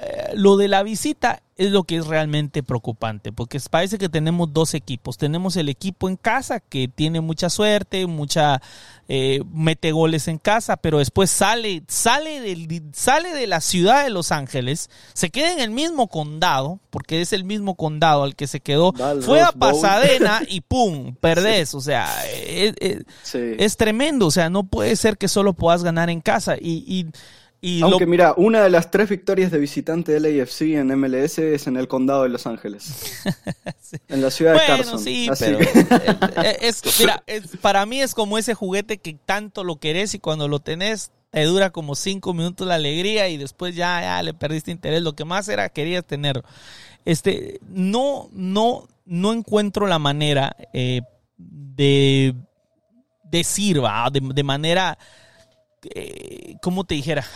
eh, 0.00 0.32
lo 0.34 0.56
de 0.56 0.68
la 0.68 0.82
visita 0.82 1.40
es 1.56 1.70
lo 1.70 1.84
que 1.84 1.96
es 1.96 2.06
realmente 2.08 2.64
preocupante, 2.64 3.30
porque 3.30 3.60
parece 3.70 3.96
que 3.96 4.08
tenemos 4.08 4.52
dos 4.52 4.74
equipos. 4.74 5.18
Tenemos 5.18 5.56
el 5.56 5.68
equipo 5.68 6.08
en 6.08 6.16
casa 6.16 6.58
que 6.58 6.88
tiene 6.88 7.20
mucha 7.20 7.48
suerte, 7.48 8.06
mucha 8.08 8.60
eh, 9.06 9.40
mete 9.52 9.92
goles 9.92 10.26
en 10.26 10.38
casa, 10.38 10.76
pero 10.76 10.98
después 10.98 11.30
sale, 11.30 11.84
sale, 11.86 12.40
del, 12.40 12.82
sale 12.92 13.32
de 13.34 13.46
la 13.46 13.60
ciudad 13.60 14.02
de 14.02 14.10
Los 14.10 14.32
Ángeles, 14.32 14.90
se 15.12 15.30
queda 15.30 15.52
en 15.52 15.60
el 15.60 15.70
mismo 15.70 16.08
condado, 16.08 16.80
porque 16.90 17.20
es 17.20 17.32
el 17.32 17.44
mismo 17.44 17.76
condado 17.76 18.24
al 18.24 18.34
que 18.34 18.48
se 18.48 18.58
quedó, 18.58 18.92
fue 19.20 19.42
a 19.42 19.52
Pasadena 19.52 20.42
y 20.48 20.60
¡pum! 20.60 21.14
perdés. 21.20 21.72
O 21.74 21.80
sea, 21.80 22.12
es, 22.26 23.76
tremendo. 23.76 24.26
O 24.26 24.30
sea, 24.32 24.50
no 24.50 24.64
puede 24.64 24.96
ser 24.96 25.18
que 25.18 25.28
solo 25.28 25.52
puedas 25.52 25.84
ganar 25.84 26.10
en 26.10 26.20
casa. 26.20 26.56
y 26.56 26.84
Y 26.84 27.06
Aunque 27.82 28.04
lo- 28.04 28.10
mira, 28.10 28.34
una 28.36 28.62
de 28.62 28.68
las 28.70 28.90
tres 28.90 29.08
victorias 29.08 29.50
de 29.50 29.58
visitante 29.58 30.12
del 30.12 30.24
AFC 30.40 30.62
en 30.76 30.88
MLS 30.98 31.38
es 31.38 31.66
en 31.66 31.76
el 31.76 31.88
condado 31.88 32.24
de 32.24 32.28
Los 32.28 32.46
Ángeles. 32.46 33.22
En 34.08 34.22
la 34.22 34.30
ciudad 34.32 34.54
de 34.54 34.60
Carson. 34.66 34.98
sí, 34.98 35.28
Así 35.30 35.44
pero 35.44 35.58
que- 35.58 35.68
eh, 36.48 36.56
es, 36.62 36.82
mira, 36.98 37.22
es- 37.26 37.56
para 37.60 37.86
mí 37.86 38.00
es 38.00 38.12
como 38.14 38.38
ese 38.38 38.52
juguete 38.54 38.98
que 38.98 39.14
tanto 39.24 39.62
lo 39.62 39.76
querés 39.76 40.14
y 40.14 40.18
cuando 40.18 40.48
lo 40.48 40.58
tenés 40.58 41.12
te 41.30 41.42
dura 41.44 41.70
como 41.70 41.94
cinco 41.94 42.34
minutos 42.34 42.66
la 42.66 42.74
alegría 42.74 43.28
y 43.28 43.36
después 43.36 43.74
ya, 43.76 44.00
ya 44.00 44.22
le 44.22 44.34
perdiste 44.34 44.70
interés. 44.72 45.02
Lo 45.02 45.12
que 45.14 45.24
más 45.24 45.48
era 45.48 45.68
querías 45.68 46.04
tenerlo. 46.04 46.42
Este, 47.04 47.60
no, 47.68 48.28
no, 48.32 48.88
no 49.04 49.32
encuentro 49.32 49.86
la 49.86 49.98
manera 50.00 50.56
eh, 50.72 51.02
de 51.38 52.34
decir, 53.24 53.82
va, 53.82 54.08
de, 54.10 54.20
de 54.20 54.42
manera 54.42 54.98
eh, 55.94 56.56
¿cómo 56.62 56.84
te 56.84 56.94
dijera? 56.94 57.24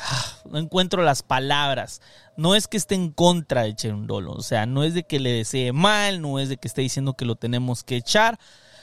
No 0.50 0.58
encuentro 0.58 1.02
las 1.02 1.22
palabras. 1.22 2.00
No 2.38 2.54
es 2.54 2.68
que 2.68 2.78
esté 2.78 2.94
en 2.94 3.10
contra 3.10 3.64
de 3.64 3.74
Cherundolo, 3.74 4.32
o 4.32 4.40
sea, 4.40 4.64
no 4.64 4.82
es 4.82 4.94
de 4.94 5.02
que 5.02 5.18
le 5.18 5.30
desee 5.30 5.72
mal, 5.72 6.22
no 6.22 6.38
es 6.38 6.48
de 6.48 6.56
que 6.56 6.68
esté 6.68 6.80
diciendo 6.80 7.12
que 7.14 7.26
lo 7.26 7.36
tenemos 7.36 7.84
que 7.84 7.96
echar. 7.96 8.38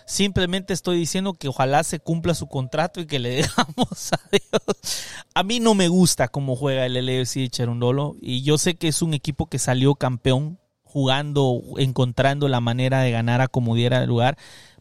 Simplemente 0.05 0.73
estoy 0.73 0.99
diciendo 0.99 1.33
que 1.33 1.47
ojalá 1.47 1.83
se 1.83 1.99
cumpla 1.99 2.35
su 2.35 2.47
contrato 2.47 3.01
y 3.01 3.07
que 3.07 3.17
le 3.17 3.29
dejamos 3.37 4.13
a 4.13 4.19
Dios. 4.31 5.03
A 5.33 5.41
mí 5.41 5.59
no 5.59 5.73
me 5.73 5.87
gusta 5.87 6.27
cómo 6.27 6.55
juega 6.55 6.85
el 6.85 6.93
LFC 6.93 7.39
de 7.39 7.49
Cherundolo 7.49 8.15
y 8.21 8.43
yo 8.43 8.59
sé 8.59 8.75
que 8.75 8.89
es 8.89 9.01
un 9.01 9.15
equipo 9.15 9.47
que 9.47 9.57
salió 9.57 9.95
campeón 9.95 10.59
jugando, 10.83 11.61
encontrando 11.77 12.47
la 12.47 12.61
manera 12.61 13.01
de 13.01 13.11
ganar 13.11 13.41
a 13.41 13.47
como 13.47 13.73
diera 13.75 14.03
el 14.03 14.07
lugar 14.07 14.37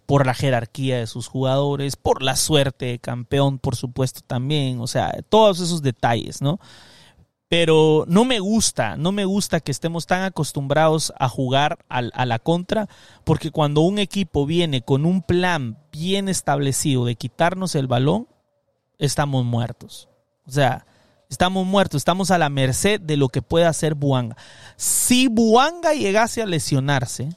por 0.07 0.27
la 0.27 0.35
jerarquía 0.35 0.99
de 0.99 1.07
sus 1.07 1.29
jugadores, 1.29 1.97
por 1.97 2.23
la 2.23 2.37
suerte 2.37 2.87
de 2.87 2.99
campeón, 2.99 3.59
por 3.59 3.77
supuesto 3.77 4.21
también, 4.27 4.81
o 4.81 4.87
sea, 4.87 5.12
todos 5.29 5.61
esos 5.61 5.83
detalles, 5.83 6.43
¿no? 6.43 6.59
Pero 7.49 8.05
no 8.09 8.25
me 8.25 8.40
gusta, 8.40 8.97
no 8.97 9.12
me 9.12 9.25
gusta 9.25 9.61
que 9.61 9.71
estemos 9.71 10.07
tan 10.07 10.23
acostumbrados 10.23 11.12
a 11.19 11.29
jugar 11.29 11.79
al- 11.88 12.11
a, 12.14 12.27
la 12.27 12.38
contra, 12.38 12.88
porque 13.23 13.51
cuando 13.51 13.83
un 13.83 13.99
equipo 13.99 14.45
viene 14.47 14.83
con 14.83 15.05
un 15.07 15.23
plan 15.23 15.79
bien 15.93 16.29
establecido 16.29 17.05
de 17.05 17.14
quitarnos 17.14 17.75
el 17.75 17.87
balón, 17.87 18.27
estamos 18.99 19.45
muertos. 19.45 20.09
O 20.47 20.51
sea, 20.51 20.87
estamos 21.31 21.67
muertos, 21.67 21.99
estamos 22.01 22.31
a 22.31 22.38
la 22.38 22.49
merced 22.49 23.01
de 23.01 23.17
lo 23.17 23.29
que 23.29 23.43
pueda 23.43 23.69
hacer 23.69 23.95
Buanga. 23.95 24.37
Si 24.77 25.29
Buanga 25.29 25.93
llegase 25.95 26.43
a 26.43 26.47
lesionarse, 26.47 27.29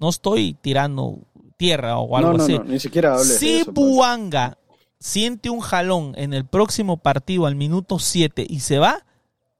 no 0.00 0.08
estoy 0.08 0.54
tirando 0.54 1.18
tierra 1.58 1.98
o 1.98 2.16
algo 2.16 2.32
no, 2.32 2.38
no, 2.38 2.44
así. 2.44 2.54
no, 2.54 2.64
ni 2.64 2.80
siquiera 2.80 3.18
de 3.18 3.24
Si 3.24 3.56
eso, 3.58 3.72
pues. 3.74 3.86
Buanga 3.86 4.56
siente 4.98 5.50
un 5.50 5.60
jalón 5.60 6.14
en 6.16 6.32
el 6.32 6.46
próximo 6.46 6.96
partido 6.96 7.44
al 7.44 7.54
minuto 7.56 7.98
7 7.98 8.46
y 8.48 8.60
se 8.60 8.78
va, 8.78 9.04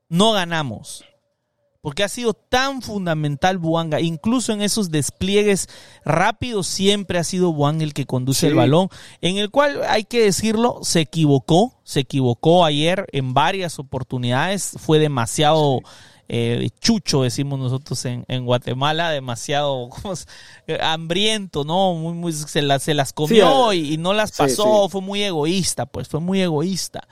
no 0.08 0.32
ganamos. 0.32 1.04
Porque 1.80 2.02
ha 2.02 2.08
sido 2.08 2.34
tan 2.34 2.82
fundamental 2.82 3.56
Buanga, 3.58 4.00
incluso 4.00 4.52
en 4.52 4.62
esos 4.62 4.90
despliegues 4.90 5.68
rápidos 6.04 6.66
siempre 6.66 7.18
ha 7.20 7.24
sido 7.24 7.52
Buanga 7.52 7.84
el 7.84 7.94
que 7.94 8.04
conduce 8.04 8.40
Sí. 8.40 8.46
el 8.48 8.54
balón, 8.56 8.88
en 9.20 9.36
el 9.38 9.50
cual 9.50 9.82
hay 9.88 10.04
que 10.04 10.22
decirlo, 10.24 10.80
se 10.82 11.00
equivocó, 11.00 11.78
se 11.84 12.00
equivocó 12.00 12.64
ayer 12.64 13.06
en 13.12 13.32
varias 13.32 13.78
oportunidades, 13.78 14.72
fue 14.78 14.98
demasiado 14.98 15.80
eh, 16.28 16.68
chucho, 16.80 17.22
decimos 17.22 17.58
nosotros 17.58 18.04
en, 18.04 18.24
en 18.28 18.44
Guatemala, 18.44 19.10
demasiado 19.10 19.88
¿cómo 20.02 20.14
se- 20.14 20.26
eh, 20.66 20.78
hambriento, 20.82 21.64
¿no? 21.64 21.94
Muy, 21.94 22.12
muy, 22.12 22.32
se, 22.32 22.60
las, 22.62 22.82
se 22.82 22.92
las 22.94 23.12
comió 23.12 23.70
Sí, 23.72 23.78
y, 23.80 23.94
y 23.94 23.96
no 23.96 24.12
las 24.12 24.32
pasó, 24.32 24.84
sí. 24.84 24.90
fue 24.92 25.00
muy 25.00 25.22
egoísta, 25.22 25.86
pues 25.86 26.08
fue 26.08 26.20
muy 26.20 26.40
egoísta 26.42 27.08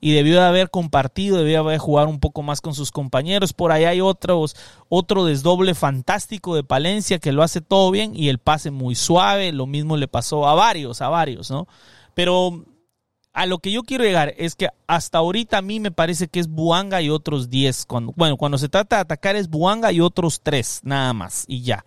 y 0.00 0.12
debió 0.12 0.34
de 0.40 0.46
haber 0.46 0.70
compartido, 0.70 1.38
debió 1.38 1.60
haber 1.60 1.78
jugado 1.78 2.08
un 2.08 2.20
poco 2.20 2.42
más 2.42 2.60
con 2.60 2.74
sus 2.74 2.90
compañeros. 2.92 3.52
Por 3.52 3.72
ahí 3.72 3.84
hay 3.84 4.00
otros, 4.00 4.54
otro 4.88 5.24
desdoble 5.24 5.74
fantástico 5.74 6.54
de 6.54 6.62
Palencia 6.62 7.18
que 7.18 7.32
lo 7.32 7.42
hace 7.42 7.60
todo 7.60 7.90
bien 7.90 8.12
y 8.14 8.28
el 8.28 8.38
pase 8.38 8.70
muy 8.70 8.94
suave. 8.94 9.50
Lo 9.52 9.66
mismo 9.66 9.96
le 9.96 10.06
pasó 10.08 10.46
a 10.46 10.54
varios, 10.54 11.00
a 11.00 11.08
varios, 11.08 11.50
¿no? 11.50 11.66
Pero 12.14 12.64
a 13.38 13.46
lo 13.46 13.60
que 13.60 13.70
yo 13.70 13.84
quiero 13.84 14.02
llegar 14.02 14.34
es 14.36 14.56
que 14.56 14.68
hasta 14.88 15.18
ahorita 15.18 15.58
a 15.58 15.62
mí 15.62 15.78
me 15.78 15.92
parece 15.92 16.26
que 16.26 16.40
es 16.40 16.48
Buanga 16.48 17.00
y 17.00 17.08
otros 17.08 17.48
10. 17.48 17.86
Cuando, 17.86 18.12
bueno, 18.16 18.36
cuando 18.36 18.58
se 18.58 18.68
trata 18.68 18.96
de 18.96 19.02
atacar 19.02 19.36
es 19.36 19.48
Buanga 19.48 19.92
y 19.92 20.00
otros 20.00 20.40
3, 20.42 20.80
nada 20.82 21.12
más, 21.12 21.44
y 21.46 21.62
ya. 21.62 21.84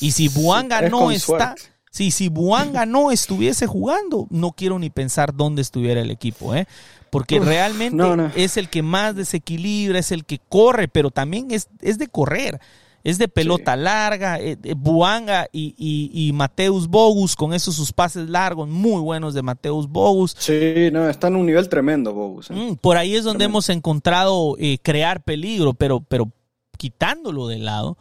Y 0.00 0.10
si 0.10 0.28
Buanga 0.28 0.80
es 0.80 0.90
no 0.90 1.10
está, 1.10 1.26
suerte. 1.56 1.62
Sí, 1.90 2.10
si 2.10 2.28
Buanga 2.28 2.84
no 2.84 3.10
estuviese 3.12 3.66
jugando, 3.66 4.26
no 4.28 4.52
quiero 4.52 4.78
ni 4.78 4.90
pensar 4.90 5.34
dónde 5.34 5.62
estuviera 5.62 6.02
el 6.02 6.10
equipo, 6.10 6.54
¿eh? 6.54 6.66
Porque 7.08 7.40
Uf, 7.40 7.46
realmente 7.46 7.96
no, 7.96 8.14
no. 8.14 8.30
es 8.36 8.58
el 8.58 8.68
que 8.68 8.82
más 8.82 9.16
desequilibra, 9.16 9.98
es 9.98 10.12
el 10.12 10.26
que 10.26 10.38
corre, 10.50 10.86
pero 10.86 11.10
también 11.10 11.50
es, 11.50 11.68
es 11.80 11.96
de 11.96 12.08
correr, 12.08 12.60
es 13.04 13.18
de 13.18 13.28
pelota 13.28 13.76
larga. 13.76 14.38
eh, 14.38 14.58
eh, 14.62 14.74
Buanga 14.76 15.46
y, 15.52 15.74
y, 15.78 16.10
y 16.28 16.32
Mateus 16.32 16.86
Bogus 16.88 17.34
con 17.36 17.54
esos 17.54 17.74
sus 17.74 17.92
pases 17.92 18.28
largos, 18.28 18.68
muy 18.68 19.00
buenos 19.00 19.34
de 19.34 19.42
Mateus 19.42 19.88
Bogus. 19.88 20.34
Sí, 20.38 20.90
no, 20.92 21.08
está 21.08 21.28
en 21.28 21.36
un 21.36 21.46
nivel 21.46 21.68
tremendo, 21.68 22.12
Bogus. 22.12 22.50
¿eh? 22.50 22.54
Mm, 22.54 22.76
por 22.76 22.96
ahí 22.96 23.14
es 23.16 23.24
donde 23.24 23.38
Tremendo. 23.38 23.52
hemos 23.58 23.68
encontrado 23.70 24.56
eh, 24.58 24.78
crear 24.82 25.22
peligro, 25.22 25.74
pero, 25.74 26.00
pero 26.00 26.30
quitándolo 26.76 27.46
de 27.46 27.58
lado, 27.58 27.96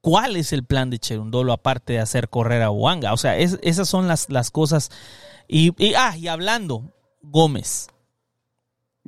¿cuál 0.00 0.36
es 0.36 0.52
el 0.52 0.64
plan 0.64 0.90
de 0.90 0.98
Cherundolo 0.98 1.52
aparte 1.52 1.94
de 1.94 1.98
hacer 2.00 2.28
correr 2.28 2.62
a 2.62 2.68
Buanga? 2.68 3.12
O 3.12 3.16
sea, 3.16 3.36
es- 3.38 3.58
esas 3.62 3.88
son 3.88 4.06
las, 4.08 4.28
las 4.30 4.50
cosas. 4.50 4.90
Y, 5.48 5.72
y- 5.84 5.94
ah, 5.94 6.16
y 6.16 6.28
hablando, 6.28 6.92
Gómez. 7.22 7.88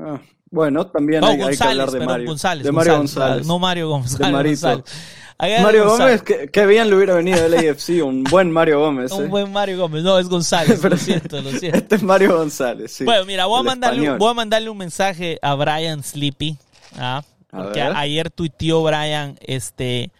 Ah, 0.00 0.20
bueno, 0.50 0.86
también 0.86 1.20
No, 1.20 1.26
hay, 1.28 1.32
hay 1.34 1.38
que 1.38 1.44
González, 1.44 1.70
hablar 1.80 1.90
de 2.00 2.06
Mario. 2.06 2.26
González. 2.28 2.64
de 2.64 2.72
Mario 2.72 2.96
González, 2.98 3.26
González. 3.28 3.46
No 3.46 3.58
Mario 3.58 3.88
Gómez. 3.88 4.18
De 4.18 4.30
Mario. 4.30 4.50
González. 4.52 4.84
Mario 5.38 5.86
González. 5.88 6.22
Gómez, 6.22 6.40
que, 6.40 6.48
que 6.48 6.66
bien 6.66 6.88
le 6.88 6.96
hubiera 6.96 7.14
venido 7.14 7.42
del 7.48 7.54
AFC, 7.70 8.02
un 8.02 8.24
buen 8.24 8.50
Mario 8.50 8.80
Gómez. 8.80 9.12
Un 9.12 9.24
¿eh? 9.24 9.28
buen 9.28 9.52
Mario 9.52 9.78
Gómez. 9.78 10.02
No, 10.02 10.18
es 10.18 10.28
González. 10.28 10.78
Pero- 10.82 10.96
lo 10.96 11.00
siento, 11.00 11.42
lo 11.42 11.50
siento. 11.50 11.78
Este 11.78 11.96
es 11.96 12.02
Mario 12.02 12.36
González, 12.36 12.92
sí. 12.92 13.04
Bueno, 13.04 13.24
mira, 13.26 13.46
voy 13.46 13.60
a, 13.60 13.62
mandarle, 13.62 14.10
un- 14.10 14.18
voy 14.18 14.30
a 14.30 14.34
mandarle 14.34 14.70
un 14.70 14.78
mensaje 14.78 15.38
a 15.42 15.54
Brian 15.54 16.02
Sleepy. 16.02 16.56
¿ah? 16.96 17.22
Porque 17.50 17.80
ayer 17.80 18.30
tuiteó 18.30 18.82
Brian 18.82 19.38
este, 19.40 20.10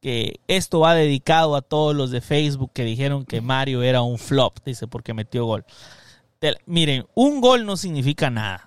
que 0.00 0.40
esto 0.46 0.80
va 0.80 0.94
dedicado 0.94 1.56
a 1.56 1.62
todos 1.62 1.94
los 1.94 2.10
de 2.10 2.20
Facebook 2.20 2.70
que 2.72 2.84
dijeron 2.84 3.24
que 3.24 3.40
Mario 3.40 3.82
era 3.82 4.02
un 4.02 4.18
flop, 4.18 4.58
dice, 4.64 4.86
porque 4.86 5.14
metió 5.14 5.44
gol. 5.46 5.64
Miren, 6.66 7.06
un 7.14 7.40
gol 7.40 7.66
no 7.66 7.76
significa 7.76 8.30
nada. 8.30 8.65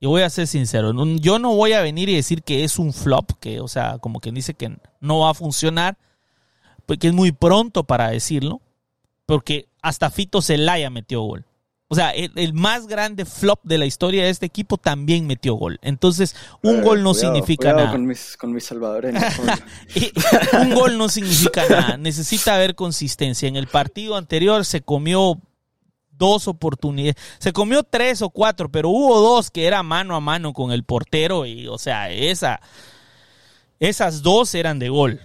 Yo 0.00 0.08
voy 0.08 0.22
a 0.22 0.30
ser 0.30 0.46
sincero, 0.46 0.92
yo 1.16 1.38
no 1.38 1.54
voy 1.54 1.74
a 1.74 1.82
venir 1.82 2.08
y 2.08 2.14
decir 2.14 2.42
que 2.42 2.64
es 2.64 2.78
un 2.78 2.92
flop, 2.94 3.32
que, 3.38 3.60
o 3.60 3.68
sea, 3.68 3.98
como 3.98 4.18
quien 4.20 4.34
dice 4.34 4.54
que 4.54 4.74
no 5.00 5.18
va 5.20 5.30
a 5.30 5.34
funcionar, 5.34 5.98
porque 6.86 7.08
es 7.08 7.12
muy 7.12 7.32
pronto 7.32 7.84
para 7.84 8.08
decirlo, 8.08 8.62
porque 9.26 9.68
hasta 9.82 10.10
Fito 10.10 10.40
Zelaya 10.40 10.88
metió 10.88 11.20
gol. 11.20 11.44
O 11.92 11.96
sea, 11.96 12.10
el, 12.10 12.30
el 12.36 12.52
más 12.54 12.86
grande 12.86 13.24
flop 13.24 13.58
de 13.64 13.76
la 13.76 13.84
historia 13.84 14.22
de 14.22 14.30
este 14.30 14.46
equipo 14.46 14.76
también 14.78 15.26
metió 15.26 15.54
gol. 15.54 15.78
Entonces, 15.82 16.36
un 16.62 16.76
Eh, 16.76 16.82
gol 16.82 17.02
no 17.02 17.10
cuidado, 17.12 17.34
significa 17.34 17.62
cuidado 17.62 17.78
nada. 17.78 17.90
Con 17.90 18.06
mis, 18.06 18.36
con 18.36 18.52
mis 18.52 18.64
salvadoreños. 18.64 19.22
un 20.62 20.74
gol 20.74 20.96
no 20.96 21.08
significa 21.08 21.68
nada. 21.68 21.96
Necesita 21.96 22.54
haber 22.54 22.76
consistencia. 22.76 23.48
En 23.48 23.56
el 23.56 23.66
partido 23.66 24.16
anterior 24.16 24.64
se 24.64 24.82
comió 24.82 25.40
dos 26.20 26.46
oportunidades. 26.46 27.16
Se 27.40 27.52
comió 27.52 27.82
tres 27.82 28.22
o 28.22 28.30
cuatro, 28.30 28.68
pero 28.70 28.90
hubo 28.90 29.18
dos 29.20 29.50
que 29.50 29.66
era 29.66 29.82
mano 29.82 30.14
a 30.14 30.20
mano 30.20 30.52
con 30.52 30.70
el 30.70 30.84
portero. 30.84 31.46
Y, 31.46 31.66
o 31.66 31.78
sea, 31.78 32.10
esa, 32.10 32.60
esas 33.80 34.22
dos 34.22 34.54
eran 34.54 34.78
de 34.78 34.90
gol. 34.90 35.20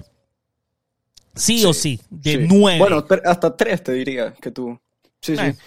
Sí, 1.36 1.64
o 1.66 1.74
sí, 1.74 2.00
de 2.10 2.32
Sí. 2.32 2.46
nueve. 2.50 2.80
Bueno, 2.80 3.06
hasta 3.26 3.56
tres 3.58 3.84
te 3.84 3.92
diría 3.92 4.34
que 4.42 4.52
tú. 4.52 4.80
Sí, 5.22 5.34
Eh. 5.34 5.38
sí. 5.54 5.60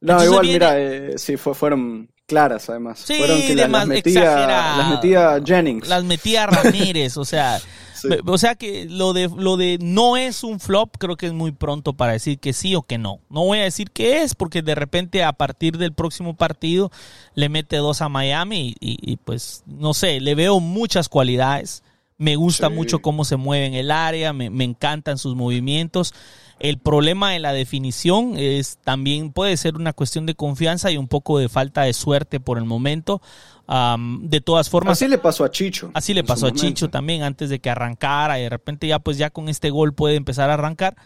No, 0.00 0.12
Entonces 0.12 0.28
igual, 0.30 0.42
viene- 0.42 0.54
mira, 0.54 0.78
eh, 0.78 1.18
sí, 1.18 1.36
fue, 1.36 1.54
fueron 1.54 2.08
claras 2.26 2.70
además. 2.70 3.00
Sí, 3.00 3.16
fueron 3.18 3.40
que 3.42 3.56
las, 3.56 3.86
metía, 3.88 4.46
las 4.46 4.88
metía 4.90 5.40
Jennings. 5.44 5.88
las 5.88 6.04
metía 6.04 6.46
Ramírez, 6.46 7.16
o 7.16 7.24
sea, 7.24 7.58
Sí. 8.02 8.08
o 8.26 8.38
sea 8.38 8.54
que 8.54 8.86
lo 8.86 9.12
de 9.12 9.28
lo 9.36 9.56
de 9.56 9.78
no 9.80 10.16
es 10.16 10.42
un 10.44 10.60
flop, 10.60 10.96
creo 10.98 11.16
que 11.16 11.26
es 11.26 11.32
muy 11.32 11.52
pronto 11.52 11.92
para 11.92 12.12
decir 12.12 12.38
que 12.38 12.52
sí 12.52 12.74
o 12.74 12.82
que 12.82 12.98
no. 12.98 13.20
No 13.30 13.44
voy 13.44 13.58
a 13.58 13.62
decir 13.64 13.90
que 13.90 14.22
es 14.22 14.34
porque 14.34 14.62
de 14.62 14.74
repente 14.74 15.22
a 15.24 15.32
partir 15.32 15.78
del 15.78 15.92
próximo 15.92 16.34
partido 16.36 16.90
le 17.34 17.48
mete 17.48 17.76
dos 17.76 18.00
a 18.02 18.08
Miami 18.08 18.74
y, 18.80 18.92
y- 18.92 19.12
y, 19.12 19.16
pues 19.16 19.62
no 19.66 19.94
sé, 19.94 20.20
le 20.20 20.34
veo 20.34 20.60
muchas 20.60 21.08
cualidades. 21.08 21.82
Me 22.16 22.34
gusta 22.36 22.68
Sí. 22.68 22.74
mucho 22.74 22.98
cómo 23.00 23.24
se 23.24 23.36
mueve 23.36 23.66
en 23.66 23.74
el 23.74 23.90
área, 23.92 24.32
me, 24.32 24.50
me 24.50 24.64
encantan 24.64 25.18
sus 25.18 25.36
movimientos. 25.36 26.14
El 26.60 26.78
problema 26.78 27.30
de 27.30 27.38
la 27.38 27.52
definición 27.52 28.34
es 28.36 28.78
también 28.82 29.32
puede 29.32 29.56
ser 29.56 29.76
una 29.76 29.92
cuestión 29.92 30.26
de 30.26 30.34
confianza 30.34 30.90
y 30.90 30.96
un 30.96 31.06
poco 31.06 31.38
de 31.38 31.48
falta 31.48 31.82
de 31.82 31.92
suerte 31.92 32.40
por 32.40 32.58
el 32.58 32.64
momento. 32.64 33.22
Am, 33.66 34.28
de 34.28 34.40
todas 34.40 34.68
formas, 34.70 34.92
Así 34.92 35.08
le 35.08 35.18
pasó 35.18 35.44
a 35.44 35.50
Chicho. 35.50 35.90
Así 35.94 36.14
le 36.14 36.24
pasó 36.24 36.46
a 36.46 36.48
momento. 36.48 36.66
Chicho 36.66 36.88
también 36.90 37.22
antes 37.22 37.50
de 37.50 37.60
que 37.60 37.70
arrancara 37.70 38.38
y 38.38 38.42
de 38.42 38.48
repente 38.48 38.86
ya 38.86 38.98
pues 38.98 39.18
ya 39.18 39.30
con 39.30 39.48
este 39.48 39.70
gol 39.70 39.92
puede 39.92 40.16
empezar 40.16 40.50
a 40.50 40.54
arrancar. 40.54 40.96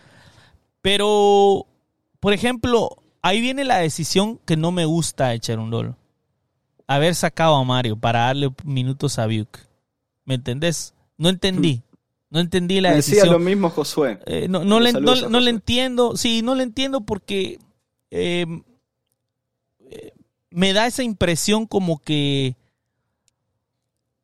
Pero, 0.81 1.67
por 2.21 2.33
ejemplo, 2.33 3.03
ahí 3.21 3.41
viene 3.41 3.65
la 3.65 3.79
decisión 3.79 4.39
que 4.45 4.57
no 4.57 4.73
me 4.73 4.85
gusta 4.85 5.29
de 5.29 5.41
Cherundolo. 5.41 5.97
haber 6.87 7.15
sacado 7.15 7.57
a 7.57 7.65
Mario 7.65 7.97
para 7.97 8.21
darle 8.21 8.51
minutos 8.65 9.19
a 9.19 9.27
Buick. 9.27 9.69
¿Me 10.25 10.35
entendés? 10.35 10.95
No 11.19 11.29
entendí. 11.29 11.83
No 12.33 12.41
entendí 12.41 12.81
la 12.81 12.95
Decía 12.95 13.17
decisión. 13.17 13.33
lo 13.35 13.39
mismo 13.39 13.69
Josué. 13.71 14.19
Eh, 14.27 14.49
no 14.49 14.65
no, 14.65 14.81
le, 14.81 14.93
no, 14.95 15.39
le 15.41 15.51
entiendo. 15.51 16.17
Sí, 16.17 16.41
no 16.43 16.55
le 16.55 16.63
entiendo 16.63 17.03
porque 17.03 17.59
eh, 18.11 18.47
eh, 19.91 20.13
me 20.51 20.73
da 20.73 20.87
esa 20.87 21.03
impresión 21.03 21.67
como 21.67 21.99
que 22.01 22.57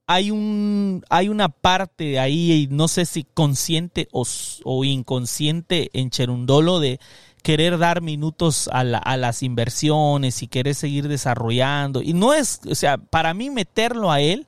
hay 0.07 0.31
un 0.31 1.05
hay 1.11 1.29
una 1.29 1.51
parte 1.51 2.19
ahí, 2.19 2.67
no 2.71 2.89
sé 2.89 3.05
si 3.05 3.25
consciente 3.25 4.09
o, 4.11 4.25
o 4.65 4.85
inconsciente 4.85 5.91
en 5.93 6.09
Cherundolo 6.11 6.81
de 6.81 6.99
querer 7.43 7.77
dar 7.79 8.01
minutos 8.01 8.69
a, 8.73 8.85
la- 8.85 8.99
a 8.99 9.17
las 9.19 9.43
inversiones 9.43 10.43
y 10.43 10.49
querer 10.49 10.75
seguir 10.75 11.09
desarrollando. 11.09 12.01
Y 12.03 12.15
no 12.15 12.33
es, 12.35 12.61
o 12.71 12.75
sea, 12.75 12.97
para 12.97 13.35
mí 13.35 13.51
meterlo 13.51 14.11
a 14.11 14.21
él 14.21 14.47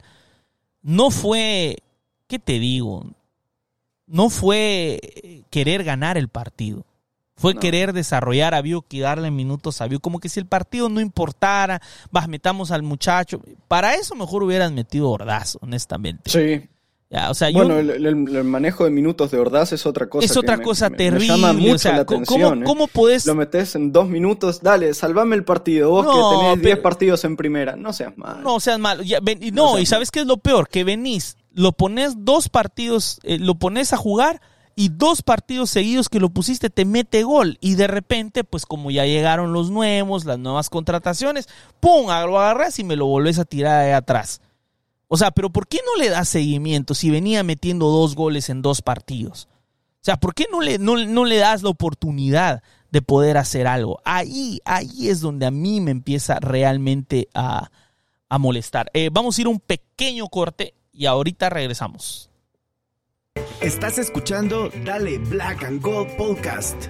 no 0.82 1.10
fue, 1.10 1.76
¿qué 2.26 2.38
te 2.38 2.58
digo? 2.58 3.04
No 4.10 4.28
fue 4.28 5.44
querer 5.50 5.84
ganar 5.84 6.18
el 6.18 6.28
partido. 6.28 6.84
Fue 7.36 7.54
No. 7.54 7.60
querer 7.60 7.92
desarrollar 7.94 8.54
a 8.54 8.60
Biuk 8.60 8.84
y 8.92 9.00
darle 9.00 9.30
minutos 9.30 9.80
a 9.80 9.86
Biuk. 9.86 10.02
Como 10.02 10.20
que 10.20 10.28
si 10.28 10.40
el 10.40 10.46
partido 10.46 10.88
no 10.90 11.00
importara, 11.00 11.80
vas, 12.10 12.28
metamos 12.28 12.70
al 12.70 12.82
muchacho. 12.82 13.40
Para 13.68 13.94
eso 13.94 14.14
mejor 14.14 14.42
hubieras 14.42 14.72
metido 14.72 15.08
Ordaz, 15.10 15.56
honestamente. 15.62 16.30
Sí. 16.30 16.68
Ya, 17.08 17.28
o 17.30 17.34
sea, 17.34 17.50
yo- 17.50 17.56
Bueno, 17.64 17.78
el, 17.78 17.90
el- 17.90 18.06
el 18.06 18.44
manejo 18.44 18.84
de 18.84 18.90
minutos 18.90 19.30
de 19.32 19.38
Ordaz 19.38 19.72
es 19.72 19.84
otra 19.86 20.08
cosa. 20.08 20.24
es 20.24 20.36
otra 20.36 20.58
cosa 20.62 20.86
me- 20.90 20.90
me 20.92 20.96
terrible. 20.98 21.26
llama 21.26 21.52
mucho 21.54 21.74
o 21.74 21.78
sea, 21.78 21.96
la 21.96 22.04
¿cómo- 22.04 22.20
atención. 22.22 22.50
¿cómo, 22.50 22.62
¿eh? 22.62 22.64
cómo 22.66 22.86
podés 22.88 23.26
Lo 23.26 23.34
metes 23.34 23.74
en 23.74 23.90
dos 23.90 24.06
minutos, 24.08 24.60
dale, 24.60 24.92
salvame 24.94 25.34
el 25.34 25.42
partido. 25.44 25.90
Vos 25.90 26.04
No, 26.04 26.12
que 26.12 26.36
tenés 26.36 26.54
pero- 26.58 26.66
10 26.66 26.78
partidos 26.78 27.24
en 27.24 27.36
primera, 27.36 27.74
no 27.74 27.92
seas 27.92 28.16
mal. 28.16 28.42
No 28.44 28.60
seas 28.60 28.78
malo. 28.78 29.02
Ya, 29.02 29.18
ven- 29.20 29.40
No 29.54 29.62
no, 29.64 29.68
seas 29.72 29.82
y 29.82 29.86
¿sabes 29.86 30.10
qué 30.12 30.20
es 30.20 30.26
lo 30.26 30.36
peor? 30.36 30.68
Que 30.68 30.84
venís, 30.84 31.36
lo 31.52 31.72
pones 31.72 32.24
dos 32.24 32.48
partidos, 32.48 33.20
eh, 33.22 33.38
lo 33.38 33.56
pones 33.56 33.92
a 33.92 33.96
jugar 33.96 34.40
y 34.76 34.88
dos 34.88 35.22
partidos 35.22 35.70
seguidos 35.70 36.08
que 36.08 36.20
lo 36.20 36.30
pusiste 36.30 36.70
te 36.70 36.84
mete 36.84 37.22
gol. 37.22 37.58
Y 37.60 37.74
de 37.74 37.86
repente, 37.86 38.44
pues 38.44 38.66
como 38.66 38.90
ya 38.90 39.04
llegaron 39.04 39.52
los 39.52 39.70
nuevos, 39.70 40.24
las 40.24 40.38
nuevas 40.38 40.70
contrataciones, 40.70 41.48
¡pum! 41.80 42.06
Lo 42.06 42.40
agarras 42.40 42.78
y 42.78 42.84
me 42.84 42.96
lo 42.96 43.06
volvés 43.06 43.38
a 43.38 43.44
tirar 43.44 43.80
ahí 43.80 43.92
atrás. 43.92 44.40
O 45.08 45.16
sea, 45.16 45.32
pero 45.32 45.50
¿por 45.50 45.66
qué 45.66 45.80
no 45.84 46.02
le 46.02 46.08
das 46.08 46.28
seguimiento 46.28 46.94
si 46.94 47.10
venía 47.10 47.42
metiendo 47.42 47.88
dos 47.88 48.14
goles 48.14 48.48
en 48.48 48.62
dos 48.62 48.80
partidos? 48.80 49.48
O 50.00 50.04
sea, 50.04 50.16
¿por 50.16 50.34
qué 50.34 50.46
no 50.50 50.60
le, 50.60 50.78
no, 50.78 50.96
no 50.96 51.24
le 51.24 51.36
das 51.36 51.62
la 51.62 51.68
oportunidad 51.68 52.62
de 52.90 53.02
poder 53.02 53.36
hacer 53.36 53.66
algo? 53.66 54.00
Ahí, 54.04 54.60
ahí 54.64 55.08
es 55.08 55.20
donde 55.20 55.46
a 55.46 55.50
mí 55.50 55.80
me 55.80 55.90
empieza 55.90 56.38
realmente 56.40 57.28
a, 57.34 57.70
a 58.30 58.38
molestar. 58.38 58.90
Eh, 58.94 59.10
vamos 59.12 59.36
a 59.36 59.40
ir 59.42 59.46
a 59.48 59.50
un 59.50 59.60
pequeño 59.60 60.28
corte 60.28 60.74
y 60.92 61.06
ahorita 61.06 61.50
regresamos. 61.50 62.30
Estás 63.60 63.98
escuchando 63.98 64.70
Dale 64.84 65.18
Black 65.18 65.64
and 65.64 65.80
Gold 65.82 66.16
Podcast. 66.16 66.86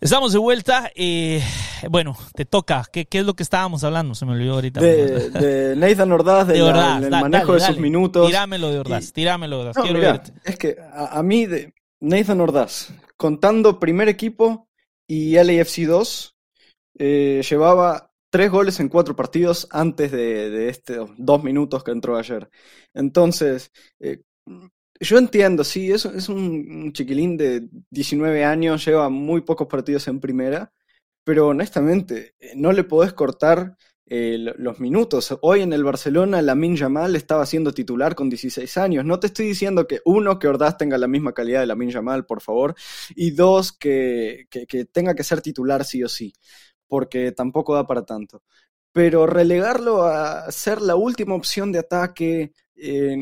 Estamos 0.00 0.32
de 0.32 0.38
vuelta. 0.38 0.90
eh, 0.94 1.42
bueno, 1.90 2.16
te 2.34 2.44
toca. 2.44 2.84
¿Qué, 2.92 3.06
qué 3.06 3.20
es 3.20 3.24
lo 3.26 3.34
que 3.34 3.42
estábamos 3.42 3.84
hablando? 3.84 4.14
Se 4.14 4.24
me 4.26 4.32
olvidó 4.32 4.54
ahorita. 4.54 4.80
De, 4.80 5.30
de 5.30 5.76
Nathan 5.76 6.10
Ordaz, 6.12 6.46
de 6.48 6.54
De 6.54 6.58
la- 6.60 6.66
Ordaz, 6.68 7.00
del 7.02 7.10
da- 7.10 7.20
manejo 7.20 7.46
dale, 7.46 7.54
de 7.54 7.60
sus 7.60 7.68
dale. 7.76 7.80
minutos. 7.80 8.26
Tirámelo 8.26 8.70
de 8.70 8.78
Ordaz, 8.80 9.08
Y- 9.08 9.12
tirámelo 9.12 9.56
de 9.56 9.60
Ordaz. 9.62 9.76
No, 9.76 9.82
Quiero 9.82 9.98
mirá, 9.98 10.12
verte. 10.12 10.32
es 10.44 10.56
que 10.58 10.76
a, 10.92 11.18
a 11.18 11.22
mí, 11.22 11.46
de 11.46 11.74
Nathan 12.00 12.40
Ordaz, 12.40 12.92
contando 13.16 13.78
primer 13.78 14.08
equipo 14.08 14.68
y 15.06 15.34
LAFC 15.34 15.86
2, 15.86 16.36
eh, 16.98 17.42
llevaba 17.48 18.11
tres 18.32 18.50
goles 18.50 18.80
en 18.80 18.88
cuatro 18.88 19.14
partidos 19.14 19.68
antes 19.70 20.10
de, 20.10 20.68
estos 20.70 21.10
dos 21.18 21.44
minutos 21.44 21.84
que 21.84 21.92
entró 21.92 22.16
ayer. 22.16 22.50
Entonces, 22.94 23.72
eh, 24.00 24.22
yo 25.00 25.18
entiendo, 25.18 25.64
sí, 25.64 25.90
es, 25.92 26.04
es 26.06 26.28
un, 26.28 26.92
chiquilín 26.92 27.36
de 27.36 27.68
19 27.90 28.44
años, 28.44 28.84
lleva 28.86 29.08
muy 29.10 29.42
pocos 29.42 29.66
partidos 29.68 30.08
en 30.08 30.20
primera, 30.20 30.72
pero 31.24 31.48
honestamente, 31.48 32.34
eh, 32.40 32.52
no 32.56 32.72
le 32.72 32.84
podés 32.84 33.12
cortar 33.12 33.76
eh, 34.06 34.36
lo- 34.38 34.54
los 34.58 34.80
minutos. 34.80 35.36
Hoy 35.42 35.62
en 35.62 35.72
el 35.72 35.84
Barcelona, 35.84 36.42
Lamin 36.42 36.76
Yamal 36.76 37.16
estaba 37.16 37.46
siendo 37.46 37.72
titular 37.72 38.14
con 38.14 38.28
16 38.30 38.76
años. 38.76 39.04
No 39.06 39.18
te 39.20 39.28
estoy 39.28 39.46
diciendo 39.46 39.86
que 39.86 40.00
uno, 40.04 40.38
que 40.38 40.48
Ordaz 40.48 40.76
tenga 40.76 40.98
la 40.98 41.08
misma 41.08 41.32
calidad 41.32 41.60
de 41.60 41.66
Lamin 41.66 41.90
Yamal, 41.90 42.26
por 42.26 42.40
favor, 42.42 42.74
y 43.16 43.30
dos, 43.32 43.72
que- 43.72 44.46
que 44.50 44.84
tenga 44.86 45.14
que 45.14 45.24
ser 45.24 45.40
titular 45.42 45.84
sí 45.84 46.02
o 46.04 46.08
sí, 46.08 46.32
porque 46.92 47.32
tampoco 47.32 47.74
da 47.74 47.86
para 47.86 48.04
tanto. 48.04 48.42
Pero 48.92 49.26
relegarlo 49.26 50.02
a 50.02 50.52
ser 50.52 50.82
la 50.82 50.94
última 50.94 51.34
opción 51.34 51.72
de 51.72 51.78
ataque 51.78 52.52
eh, 52.76 53.16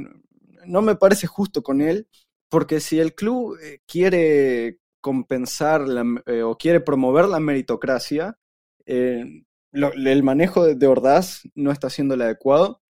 no 0.67 0.83
me 0.83 0.97
parece 0.97 1.29
justo 1.29 1.63
con 1.63 1.81
él, 1.81 2.09
porque 2.49 2.81
si 2.81 2.99
el 2.99 3.15
club 3.15 3.57
eh, 3.63 3.79
quiere 3.87 4.81
compensar 5.01 5.87
eh, 6.27 6.43
o 6.43 6.59
quiere 6.59 6.81
promover 6.81 7.27
la 7.27 7.39
meritocracia, 7.39 8.37
el 8.87 9.45
manejo 10.25 10.67
de, 10.67 10.87
Ordaz 10.89 11.43
no 11.55 11.71
está 11.71 11.91
siendo 11.91 12.15
el 12.15 12.23
adecuado. 12.23 12.83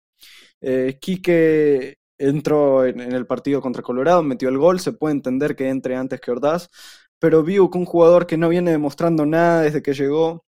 Quique 1.01 1.97
entró 2.17 2.85
en, 2.85 3.01
el 3.01 3.27
partido 3.27 3.59
contra 3.59 3.83
Colorado, 3.83 4.23
metió 4.23 4.47
el 4.47 4.57
gol, 4.57 4.79
se 4.79 4.93
puede 4.93 5.15
entender 5.15 5.57
que 5.57 5.67
entre 5.67 5.97
antes 5.97 6.21
que 6.21 6.31
Ordaz, 6.31 6.69
pero 7.19 7.43
Biuk, 7.43 7.75
un 7.75 7.85
jugador 7.85 8.25
que 8.25 8.37
no 8.37 8.47
viene 8.47 8.71
demostrando 8.71 9.25
nada 9.25 9.63
desde 9.63 9.81
que 9.81 9.93
llegó, 9.93 10.45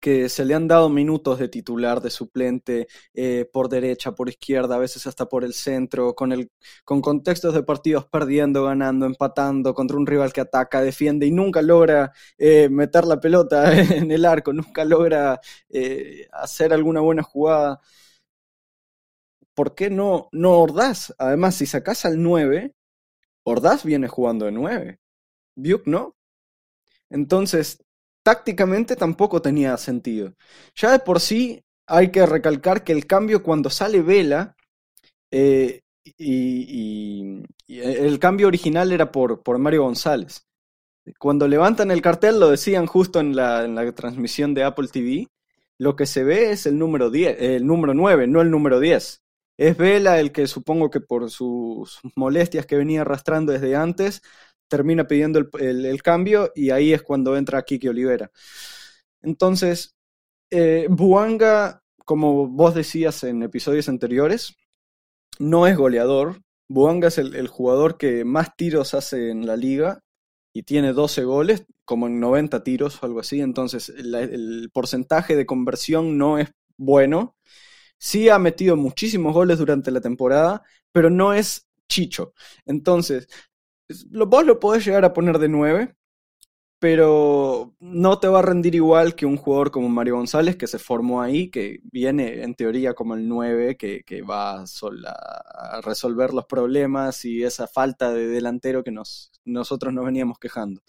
que 0.00 0.28
se 0.28 0.44
le 0.44 0.54
han 0.54 0.66
dado 0.68 0.88
minutos 0.88 1.38
de 1.38 1.48
titular, 1.48 2.00
de 2.00 2.10
suplente, 2.10 2.88
eh, 3.12 3.48
por 3.52 3.68
derecha, 3.68 4.12
por 4.14 4.28
izquierda, 4.28 4.76
a 4.76 4.78
veces 4.78 5.06
hasta 5.06 5.26
por 5.26 5.44
el 5.44 5.52
centro, 5.54 6.14
con, 6.14 6.32
el, 6.32 6.50
con 6.84 7.00
contextos 7.02 7.54
de 7.54 7.62
partidos 7.62 8.06
perdiendo, 8.06 8.64
ganando, 8.64 9.06
empatando, 9.06 9.74
contra 9.74 9.96
un 9.98 10.06
rival 10.06 10.32
que 10.32 10.40
ataca, 10.40 10.80
defiende 10.80 11.26
y 11.26 11.32
nunca 11.32 11.60
logra 11.62 12.12
eh, 12.38 12.68
meter 12.70 13.04
la 13.04 13.20
pelota 13.20 13.72
en 13.78 14.10
el 14.10 14.24
arco, 14.24 14.52
nunca 14.52 14.84
logra 14.84 15.40
eh, 15.68 16.28
hacer 16.32 16.72
alguna 16.72 17.00
buena 17.00 17.22
jugada. 17.22 17.80
¿Por 19.54 19.74
qué 19.74 19.90
no, 19.90 20.28
no 20.32 20.58
Ordaz? 20.60 21.14
Además, 21.18 21.54
si 21.56 21.66
sacás 21.66 22.04
al 22.04 22.22
9, 22.22 22.74
Ordaz 23.44 23.84
viene 23.84 24.08
jugando 24.08 24.46
de 24.46 24.52
9. 24.52 25.00
Biuk 25.56 25.86
no. 25.86 26.16
Entonces, 27.10 27.83
tácticamente 28.24 28.96
tampoco 28.96 29.40
tenía 29.40 29.76
sentido. 29.76 30.34
Ya 30.74 30.90
de 30.90 30.98
por 30.98 31.20
sí 31.20 31.62
hay 31.86 32.10
que 32.10 32.26
recalcar 32.26 32.82
que 32.82 32.92
el 32.92 33.06
cambio 33.06 33.44
cuando 33.44 33.70
sale 33.70 34.02
Vela, 34.02 34.56
eh, 35.30 35.82
y, 36.18 37.42
y 37.66 37.80
el 37.80 38.18
cambio 38.18 38.48
original 38.48 38.92
era 38.92 39.12
por, 39.12 39.42
por 39.42 39.58
Mario 39.58 39.82
González. 39.84 40.46
Cuando 41.18 41.46
levantan 41.48 41.90
el 41.90 42.02
cartel, 42.02 42.40
lo 42.40 42.50
decían 42.50 42.86
justo 42.86 43.20
en 43.20 43.36
la, 43.36 43.64
en 43.64 43.74
la 43.74 43.92
transmisión 43.92 44.54
de 44.54 44.64
Apple 44.64 44.88
TV, 44.88 45.28
lo 45.78 45.96
que 45.96 46.06
se 46.06 46.24
ve 46.24 46.50
es 46.50 46.66
el 46.66 46.78
número 46.78 47.10
10, 47.10 47.36
el 47.40 47.66
número 47.66 47.94
9, 47.94 48.26
no 48.26 48.40
el 48.40 48.50
número 48.50 48.80
10. 48.80 49.22
Es 49.58 49.76
Vela 49.76 50.18
el 50.18 50.32
que 50.32 50.46
supongo 50.46 50.90
que 50.90 51.00
por 51.00 51.30
sus 51.30 52.00
molestias 52.16 52.66
que 52.66 52.76
venía 52.76 53.02
arrastrando 53.02 53.52
desde 53.52 53.76
antes, 53.76 54.22
termina 54.76 55.06
pidiendo 55.06 55.38
el, 55.40 55.48
el- 55.86 56.02
cambio 56.02 56.50
y 56.54 56.70
ahí 56.70 56.92
es 56.92 57.02
cuando 57.02 57.36
entra 57.36 57.62
Kiki 57.62 57.88
Olivera. 57.88 58.30
Entonces, 59.22 59.94
eh, 60.50 60.86
Buanga, 60.90 61.82
como 62.06 62.48
vos 62.48 62.74
decías 62.74 63.24
en 63.24 63.42
episodios 63.42 63.88
anteriores, 63.88 64.56
no 65.38 65.66
es 65.66 65.76
goleador. 65.76 66.40
Buanga 66.68 67.08
es 67.08 67.18
el, 67.18 67.34
el 67.34 67.48
jugador 67.48 67.98
que 67.98 68.24
más 68.24 68.56
tiros 68.56 68.94
hace 68.94 69.30
en 69.30 69.46
la 69.46 69.56
liga 69.56 70.00
y 70.52 70.62
tiene 70.64 70.92
12 70.92 71.24
goles, 71.24 71.66
como 71.84 72.06
en 72.06 72.20
90 72.20 72.62
tiros 72.64 73.02
o 73.02 73.06
algo 73.06 73.20
así. 73.20 73.40
Entonces, 73.40 73.88
el 73.90 74.70
porcentaje 74.72 75.36
de 75.36 75.46
conversión 75.46 76.18
no 76.18 76.38
es 76.38 76.50
bueno. 76.76 77.36
Sí 77.98 78.28
ha 78.28 78.38
metido 78.38 78.76
muchísimos 78.76 79.34
goles 79.34 79.58
durante 79.58 79.90
la 79.90 80.00
temporada, 80.00 80.62
pero 80.92 81.10
no 81.10 81.32
es 81.34 81.66
Chicho. 81.88 82.34
Entonces, 82.66 83.28
es- 83.53 83.53
lo- 84.10 84.26
vos 84.26 84.44
lo 84.44 84.60
podés 84.60 84.84
llegar 84.86 85.04
a 85.04 85.12
poner 85.12 85.38
de 85.38 85.48
9, 85.48 85.94
pero 86.80 87.74
no 87.80 88.20
te 88.20 88.28
va 88.28 88.40
a 88.40 88.42
rendir 88.42 88.74
igual 88.76 89.14
que 89.16 89.26
un 89.26 89.36
jugador 89.38 89.70
como 89.72 89.88
Mario 89.88 90.16
González 90.16 90.56
que 90.56 90.66
se 90.68 90.78
formó 90.78 91.22
ahí, 91.22 91.50
que 91.50 91.80
viene 91.92 92.42
en 92.44 92.54
teoría 92.54 92.94
como 92.94 93.14
el 93.14 93.28
9, 93.28 93.76
que, 93.76 94.02
que 94.04 94.22
va 94.22 94.60
a, 94.62 94.66
a 95.78 95.80
resolver 95.82 96.34
los 96.34 96.46
problemas 96.46 97.24
y 97.24 97.42
esa 97.44 97.66
falta 97.68 98.12
de 98.12 98.26
delantero 98.28 98.84
que 98.84 98.92
nos, 98.92 99.32
nosotros 99.44 99.94
nos 99.94 100.04
veníamos 100.06 100.38
quejando. 100.38 100.82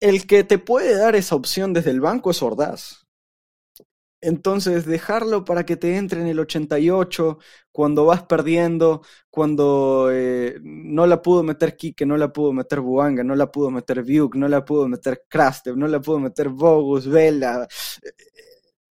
El 0.00 0.26
que 0.26 0.42
te 0.42 0.58
puede 0.58 0.96
dar 0.96 1.14
esa 1.14 1.36
opción 1.36 1.72
desde 1.72 1.92
el 1.92 2.00
banco 2.00 2.32
es 2.32 2.42
Ordaz. 2.42 3.06
Entonces, 4.20 4.84
dejarlo 4.84 5.44
para 5.44 5.64
que 5.64 5.76
te 5.76 5.96
entre 5.96 6.20
en 6.20 6.26
el 6.26 6.40
88, 6.40 7.38
cuando 7.70 8.04
vas 8.04 8.24
perdiendo, 8.24 9.02
cuando 9.30 10.08
eh, 10.12 10.58
no 10.62 11.06
la 11.06 11.22
pudo 11.22 11.44
meter 11.44 11.76
Kike, 11.76 12.04
no 12.04 12.16
la 12.16 12.32
pudo 12.32 12.52
meter 12.52 12.80
Buanga, 12.80 13.22
no 13.22 13.36
la 13.36 13.50
pudo 13.52 13.70
meter 13.70 14.02
Viuk, 14.02 14.34
no 14.34 14.48
la 14.48 14.64
pudo 14.64 14.88
meter 14.88 15.24
Krastev, 15.28 15.76
no 15.76 15.86
la 15.86 16.00
pudo 16.00 16.18
meter 16.18 16.48
Bogus, 16.48 17.06
Vela. 17.06 17.68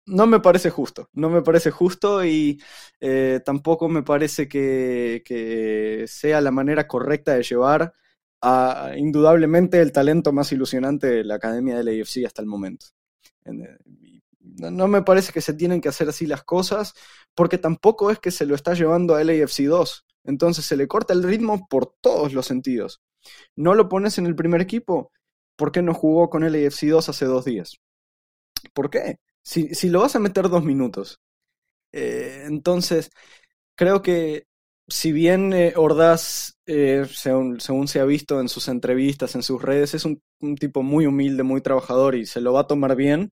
no 0.05 0.27
me 0.27 0.39
parece 0.39 0.69
justo, 0.69 1.09
no 1.13 1.29
me 1.29 1.41
parece 1.41 1.71
justo 1.71 2.23
y 2.25 2.61
eh, 3.01 3.41
tampoco 3.45 3.89
me 3.89 4.03
parece 4.03 4.47
que, 4.47 5.21
que, 5.25 6.05
sea 6.07 6.39
la 6.41 6.51
manera 6.51 6.87
correcta 6.87 7.33
de 7.35 7.43
llevar 7.43 7.93
a 8.41 8.93
indudablemente 8.97 9.81
el 9.81 9.91
talento 9.91 10.31
más 10.31 10.51
ilusionante 10.51 11.07
de 11.07 11.23
la 11.25 11.35
academia 11.35 11.77
del 11.77 12.01
AFC 12.01 12.25
hasta 12.25 12.41
el 12.41 12.47
momento. 12.47 12.87
No 14.57 14.87
me 14.87 15.01
parece 15.03 15.31
que 15.31 15.41
se 15.41 15.53
tienen 15.53 15.81
que 15.81 15.89
hacer 15.89 16.09
así 16.09 16.25
las 16.25 16.43
cosas, 16.43 16.93
porque 17.35 17.57
tampoco 17.57 18.11
es 18.11 18.19
que 18.19 18.31
se 18.31 18.45
lo 18.45 18.55
está 18.55 18.73
llevando 18.73 19.15
a 19.15 19.23
LAFC 19.23 19.65
2. 19.65 20.05
Entonces 20.25 20.65
se 20.65 20.75
le 20.75 20.87
corta 20.87 21.13
el 21.13 21.23
ritmo 21.23 21.67
por 21.69 21.93
todos 22.01 22.33
los 22.33 22.45
sentidos. 22.45 23.01
No 23.55 23.75
lo 23.75 23.89
pones 23.89 24.17
en 24.17 24.25
el 24.25 24.35
primer 24.35 24.61
equipo, 24.61 25.11
¿por 25.55 25.71
qué 25.71 25.81
no 25.81 25.93
jugó 25.93 26.29
con 26.29 26.43
LAFC 26.43 26.87
2 26.89 27.09
hace 27.09 27.25
dos 27.25 27.45
días? 27.45 27.77
¿Por 28.73 28.89
qué? 28.89 29.17
Si, 29.43 29.73
si 29.75 29.89
lo 29.89 30.01
vas 30.01 30.15
a 30.15 30.19
meter 30.19 30.49
dos 30.49 30.63
minutos. 30.63 31.19
Eh, 31.91 32.43
entonces, 32.47 33.09
creo 33.75 34.01
que 34.01 34.47
si 34.87 35.11
bien 35.11 35.53
eh, 35.53 35.73
Ordaz, 35.75 36.57
eh, 36.65 37.05
según, 37.11 37.87
se 37.87 37.99
ha 37.99 38.05
visto 38.05 38.39
en 38.39 38.49
sus 38.49 38.67
entrevistas, 38.67 39.35
en 39.35 39.43
sus 39.43 39.61
redes, 39.61 39.93
es 39.93 40.05
un, 40.05 40.21
tipo 40.59 40.83
muy 40.83 41.05
humilde, 41.05 41.43
muy 41.43 41.61
trabajador 41.61 42.15
y 42.15 42.25
se 42.25 42.41
lo 42.41 42.53
va 42.53 42.61
a 42.61 42.67
tomar 42.67 42.95
bien, 42.95 43.31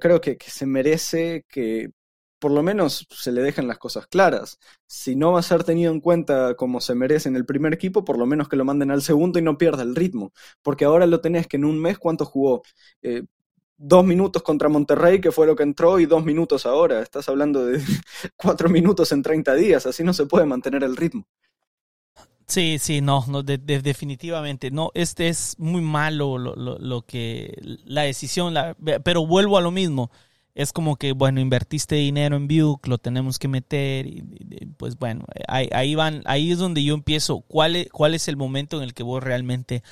creo 0.00 0.20
que, 0.20 0.36
que, 0.38 0.50
se 0.50 0.66
merece 0.66 1.44
que 1.48 1.90
por 2.38 2.52
lo 2.52 2.62
menos 2.62 3.06
se 3.10 3.32
le 3.32 3.42
dejen 3.42 3.66
las 3.68 3.78
cosas 3.78 4.06
claras. 4.06 4.58
Si 4.86 5.16
no 5.16 5.32
va 5.32 5.40
a 5.40 5.42
ser 5.42 5.64
tenido 5.64 5.92
en 5.92 6.00
cuenta 6.00 6.54
como 6.54 6.80
se 6.80 6.94
merece 6.94 7.28
en 7.28 7.36
el 7.36 7.44
primer 7.46 7.74
equipo, 7.74 8.04
por 8.04 8.18
lo 8.18 8.26
menos 8.26 8.48
que 8.48 8.56
lo 8.56 8.64
manden 8.64 8.90
al 8.90 9.02
segundo 9.02 9.38
y 9.38 9.42
no 9.42 9.58
pierda 9.58 9.82
el 9.82 9.96
ritmo. 9.96 10.32
Porque 10.62 10.84
ahora 10.84 11.06
lo 11.06 11.20
tenés 11.20 11.46
que 11.46 11.56
en 11.56 11.64
un 11.64 11.80
mes, 11.80 11.98
¿cuánto 11.98 12.24
jugó? 12.24 12.62
Eh, 13.02 13.24
dos 13.76 14.04
minutos 14.04 14.42
contra 14.42 14.68
Monterrey, 14.68 15.20
que 15.20 15.32
fue 15.32 15.46
lo 15.46 15.56
que 15.56 15.62
entró, 15.64 15.98
y 16.00 16.06
dos 16.06 16.24
minutos 16.24 16.66
ahora. 16.66 17.00
Estás 17.02 17.28
hablando 17.28 17.66
de 17.66 17.80
cuatro 18.36 18.68
minutos 18.68 19.12
en 19.12 19.22
30 19.22 19.54
días, 19.54 19.86
así 19.86 20.04
no 20.04 20.12
se 20.12 20.26
puede 20.26 20.46
mantener 20.46 20.84
el 20.84 20.96
ritmo. 20.96 21.26
Sí, 22.48 22.78
sí, 22.78 23.02
no, 23.02 23.24
no 23.28 23.42
definitivamente. 23.42 24.70
No, 24.70 24.90
este 24.94 25.28
es 25.28 25.54
muy 25.58 25.82
malo 25.82 26.38
lo, 26.38 26.54
lo, 26.56 27.02
que 27.02 27.54
la 27.84 28.02
decisión, 28.02 28.54
la, 28.54 28.74
pero 29.04 29.26
vuelvo 29.26 29.58
a 29.58 29.60
lo 29.60 29.70
mismo 29.70 30.10
es 30.54 30.72
como 30.72 30.96
que, 30.96 31.12
bueno, 31.12 31.40
invertiste 31.40 31.96
dinero 31.96 32.36
en 32.36 32.48
View, 32.48 32.80
lo 32.84 32.98
tenemos 32.98 33.38
que 33.38 33.46
meter, 33.48 34.06
y, 34.06 34.22
pues 34.76 34.98
bueno, 34.98 35.24
ahí, 35.46 35.94
van, 35.94 36.22
ahí 36.24 36.50
es 36.50 36.58
donde 36.58 36.82
yo 36.82 36.94
empiezo, 36.94 37.42
¿cuál 37.42 37.76
es, 37.76 37.90
¿cuál 37.90 38.14
es 38.14 38.26
el 38.28 38.36
momento 38.36 38.78
en 38.78 38.82
el 38.82 38.92
que 38.94 39.04
vos 39.04 39.22
realmente 39.22 39.84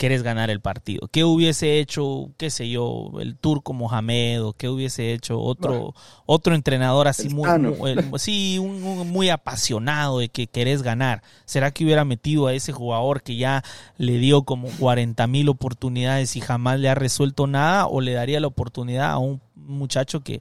quieres 0.00 0.22
ganar 0.22 0.48
el 0.48 0.60
partido. 0.60 1.08
¿Qué 1.12 1.24
hubiese 1.24 1.78
hecho, 1.78 2.30
qué 2.38 2.48
sé 2.48 2.70
yo, 2.70 3.10
el 3.20 3.36
turco 3.36 3.74
Mohamed 3.74 4.42
o 4.42 4.54
qué 4.54 4.70
hubiese 4.70 5.12
hecho 5.12 5.38
otro, 5.38 5.94
otro 6.24 6.54
entrenador 6.54 7.06
así 7.06 7.28
muy, 7.28 7.46
sí, 8.16 8.58
un, 8.58 9.10
muy 9.10 9.28
apasionado 9.28 10.20
de 10.20 10.30
que 10.30 10.46
querés 10.46 10.80
ganar? 10.80 11.22
¿Será 11.44 11.70
que 11.70 11.84
hubiera 11.84 12.06
metido 12.06 12.46
a 12.46 12.54
ese 12.54 12.72
jugador 12.72 13.22
que 13.22 13.36
ya 13.36 13.62
le 13.98 14.16
dio 14.16 14.44
como 14.44 14.68
40 14.78 15.26
mil 15.26 15.50
oportunidades 15.50 16.34
y 16.34 16.40
jamás 16.40 16.80
le 16.80 16.88
ha 16.88 16.94
resuelto 16.94 17.46
nada 17.46 17.86
o 17.86 18.00
le 18.00 18.14
daría 18.14 18.40
la 18.40 18.46
oportunidad 18.46 19.10
a 19.10 19.18
un 19.18 19.42
muchacho 19.54 20.20
que, 20.20 20.40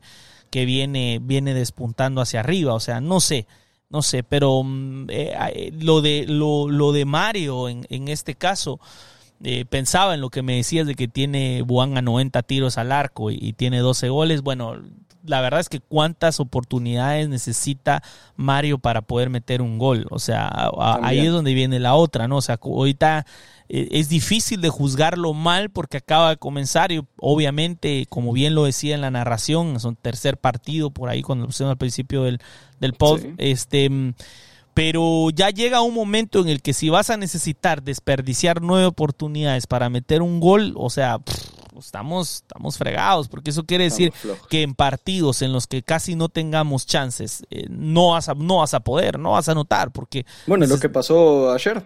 que 0.51 0.63
viene, 0.63 1.19
viene 1.21 1.53
despuntando 1.53 2.21
hacia 2.21 2.39
arriba? 2.39 2.73
O 2.75 2.79
sea, 2.79 3.01
no 3.01 3.19
sé 3.19 3.45
no 3.89 4.03
sé, 4.03 4.21
pero 4.21 4.61
mm, 4.63 5.09
eh, 5.09 5.35
eh, 5.55 5.71
lo 5.81 6.01
de 6.01 6.25
lo, 6.27 6.69
lo 6.69 6.91
de 6.91 7.05
Mario 7.05 7.67
en, 7.67 7.87
en 7.89 8.07
este 8.07 8.35
caso, 8.35 8.79
eh, 9.43 9.65
pensaba 9.65 10.13
en 10.13 10.21
lo 10.21 10.29
que 10.29 10.41
me 10.41 10.55
decías 10.55 10.85
de 10.85 10.95
que 10.95 11.07
tiene 11.07 11.61
Buan 11.61 11.97
a 11.97 12.01
90 12.01 12.41
tiros 12.43 12.77
al 12.77 12.91
arco 12.91 13.31
y, 13.31 13.53
tiene 13.53 13.79
12 13.79 14.09
goles. 14.09 14.41
Bueno, 14.41 14.75
la 15.23 15.41
verdad 15.41 15.61
es 15.61 15.69
que 15.69 15.79
cuántas 15.79 16.39
oportunidades 16.39 17.29
necesita 17.29 18.03
Mario 18.35 18.79
para 18.79 19.01
poder 19.01 19.29
meter 19.29 19.61
un 19.61 19.77
gol. 19.77 20.07
O 20.09 20.19
sea, 20.19 20.69
ahí 21.01 21.19
es 21.19 21.31
donde 21.31 21.53
viene 21.53 21.79
la 21.79 21.95
otra, 21.95 22.27
¿no? 22.27 22.37
O 22.37 22.41
sea, 22.41 22.59
ahorita 22.61 23.25
eh, 23.69 23.87
es 23.91 24.09
difícil 24.09 24.59
de 24.59 24.69
juzgarlo 24.69 25.33
mal 25.33 25.69
porque 25.69 25.97
acaba 25.97 26.31
de 26.31 26.37
comenzar 26.37 26.91
y 26.91 27.01
obviamente, 27.17 28.07
como 28.09 28.33
bien 28.33 28.55
lo 28.55 28.65
decía 28.65 28.95
en 28.95 29.01
la 29.01 29.11
narración, 29.11 29.75
es 29.75 29.85
un 29.85 29.95
tercer 29.95 30.37
partido 30.37 30.89
por 30.89 31.09
ahí 31.09 31.21
cuando 31.21 31.43
lo 31.43 31.47
pusimos 31.47 31.71
al 31.71 31.77
principio 31.77 32.23
del, 32.23 32.39
del 32.79 32.93
pod, 32.93 33.21
este 33.37 33.89
pero 34.73 35.29
ya 35.31 35.49
llega 35.49 35.81
un 35.81 35.93
momento 35.93 36.39
en 36.39 36.49
el 36.49 36.61
que 36.61 36.73
si 36.73 36.89
vas 36.89 37.09
a 37.09 37.17
necesitar 37.17 37.83
desperdiciar 37.83 38.61
nueve 38.61 38.85
oportunidades 38.85 39.67
para 39.67 39.89
meter 39.89 40.21
un 40.21 40.39
gol, 40.39 40.73
o 40.77 40.89
sea, 40.89 41.19
estamos, 41.77 42.35
estamos 42.35 42.77
fregados, 42.77 43.27
porque 43.27 43.49
eso 43.51 43.65
quiere 43.65 43.85
decir 43.85 44.13
que 44.49 44.61
en 44.61 44.75
partidos 44.75 45.41
en 45.41 45.53
los 45.53 45.67
que 45.67 45.83
casi 45.83 46.15
no 46.15 46.29
tengamos 46.29 46.85
chances, 46.85 47.43
eh, 47.49 47.65
no, 47.69 48.11
vas 48.11 48.29
a, 48.29 48.33
no 48.33 48.57
vas 48.57 48.73
a 48.73 48.81
poder, 48.81 49.19
no 49.19 49.31
vas 49.31 49.49
a 49.49 49.55
notar, 49.55 49.91
porque... 49.91 50.25
Bueno, 50.47 50.65
lo 50.65 50.79
que 50.79 50.89
pasó 50.89 51.51
ayer. 51.51 51.85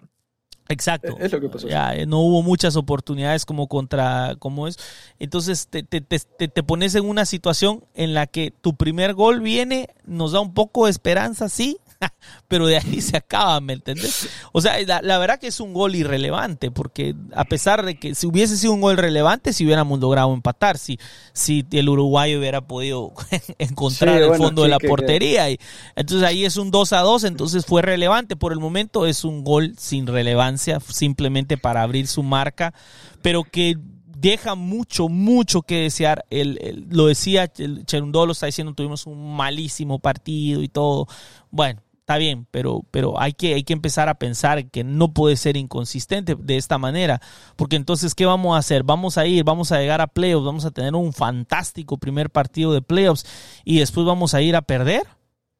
Exacto. 0.70 1.16
Es 1.20 1.32
lo 1.32 1.42
que 1.42 1.50
pasó. 1.50 1.68
Ya, 1.68 1.96
eh, 1.96 2.06
no 2.06 2.20
hubo 2.20 2.42
muchas 2.42 2.76
oportunidades 2.76 3.46
como 3.46 3.68
contra, 3.68 4.36
como 4.40 4.68
es. 4.68 4.78
Entonces 5.20 5.68
te, 5.68 5.84
te, 5.84 6.02
te, 6.02 6.20
te, 6.20 6.64
pones 6.64 6.96
en 6.96 7.06
una 7.06 7.26
situación 7.26 7.84
en 7.94 8.14
la 8.14 8.28
que 8.28 8.52
tu 8.52 8.76
primer 8.76 9.14
gol 9.14 9.42
viene, 9.42 9.90
nos 10.06 10.32
da 10.32 10.40
un 10.40 10.54
poco 10.54 10.86
de 10.86 10.92
esperanza, 10.92 11.50
sí, 11.50 11.78
pero 12.48 12.68
de 12.68 12.78
ahí 12.78 13.02
se 13.02 13.18
acaba, 13.18 13.60
¿me 13.62 13.74
entendés? 13.74 14.30
O 14.52 14.62
sea, 14.62 14.76
la, 14.82 15.18
verdad 15.18 15.40
que 15.40 15.48
es 15.48 15.60
un 15.60 15.74
gol 15.74 15.96
irrelevante, 15.96 16.72
porque 16.72 17.16
a 17.34 17.46
pesar 17.46 17.86
de 17.86 17.96
que 17.96 18.16
si 18.16 18.28
hubiese 18.28 18.58
sido 18.58 18.74
un 18.74 18.82
gol 18.82 18.98
relevante, 18.98 19.54
si 19.54 19.66
hubiéramos 19.66 20.00
logrado 20.00 20.34
empatar, 20.34 20.78
si, 20.78 21.00
si 21.34 21.66
el 21.72 21.90
uruguayo 21.90 22.40
hubiera 22.40 22.62
podido 22.62 23.14
encontrar 23.58 24.22
el 24.22 24.36
fondo 24.36 24.64
de 24.64 24.70
la 24.70 24.80
portería. 24.80 25.50
Y, 25.50 25.60
entonces 25.96 26.28
ahí 26.28 26.46
es 26.46 26.58
un 26.58 26.72
2 26.72 26.94
a 26.94 27.00
2, 27.00 27.24
entonces 27.26 27.66
fue 27.66 27.82
relevante. 27.82 28.36
Por 28.36 28.54
el 28.54 28.60
momento 28.60 29.06
es 29.06 29.24
un 29.24 29.44
gol 29.44 29.76
sin 29.78 30.08
relevancia, 30.08 30.53
simplemente 30.58 31.58
para 31.58 31.84
abrir 31.84 32.08
su 32.08 32.24
marca, 32.24 32.74
pero 33.22 33.44
que 33.44 33.78
deja 34.24 34.56
mucho, 34.56 35.10
mucho 35.10 35.62
que 35.62 35.82
desear. 35.82 36.26
El, 36.30 36.88
lo 36.90 37.08
decía 37.08 37.52
Cherundolo, 37.52 38.32
está 38.32 38.46
diciendo, 38.46 38.74
tuvimos 38.74 39.06
un 39.06 39.36
malísimo 39.36 40.00
partido 40.00 40.64
y 40.64 40.70
todo. 40.70 41.08
Bueno, 41.52 41.82
está 42.00 42.18
bien, 42.18 42.48
pero, 42.52 42.84
pero 42.92 43.20
hay, 43.20 43.34
que, 43.34 43.54
hay 43.54 43.64
que 43.64 43.74
empezar 43.74 44.10
a 44.10 44.16
pensar 44.16 44.70
que 44.70 44.84
no 44.84 45.14
puede 45.14 45.38
ser 45.38 45.56
inconsistente 45.56 46.36
de 46.36 46.58
esta 46.58 46.78
manera, 46.78 47.22
porque 47.56 47.78
entonces, 47.78 48.14
¿qué 48.14 48.26
vamos 48.26 48.56
a 48.56 48.60
hacer? 48.60 48.84
Vamos 48.84 49.18
a 49.18 49.26
ir, 49.26 49.44
vamos 49.46 49.72
a 49.72 49.80
llegar 49.80 50.02
a 50.02 50.08
playoffs, 50.08 50.46
vamos 50.46 50.66
a 50.66 50.72
tener 50.72 50.96
un 50.96 51.14
fantástico 51.14 51.98
primer 51.98 52.30
partido 52.30 52.74
de 52.74 52.82
playoffs 52.82 53.26
y 53.64 53.80
después 53.80 54.06
vamos 54.06 54.34
a 54.34 54.42
ir 54.42 54.56
a 54.56 54.62
perder. 54.62 55.04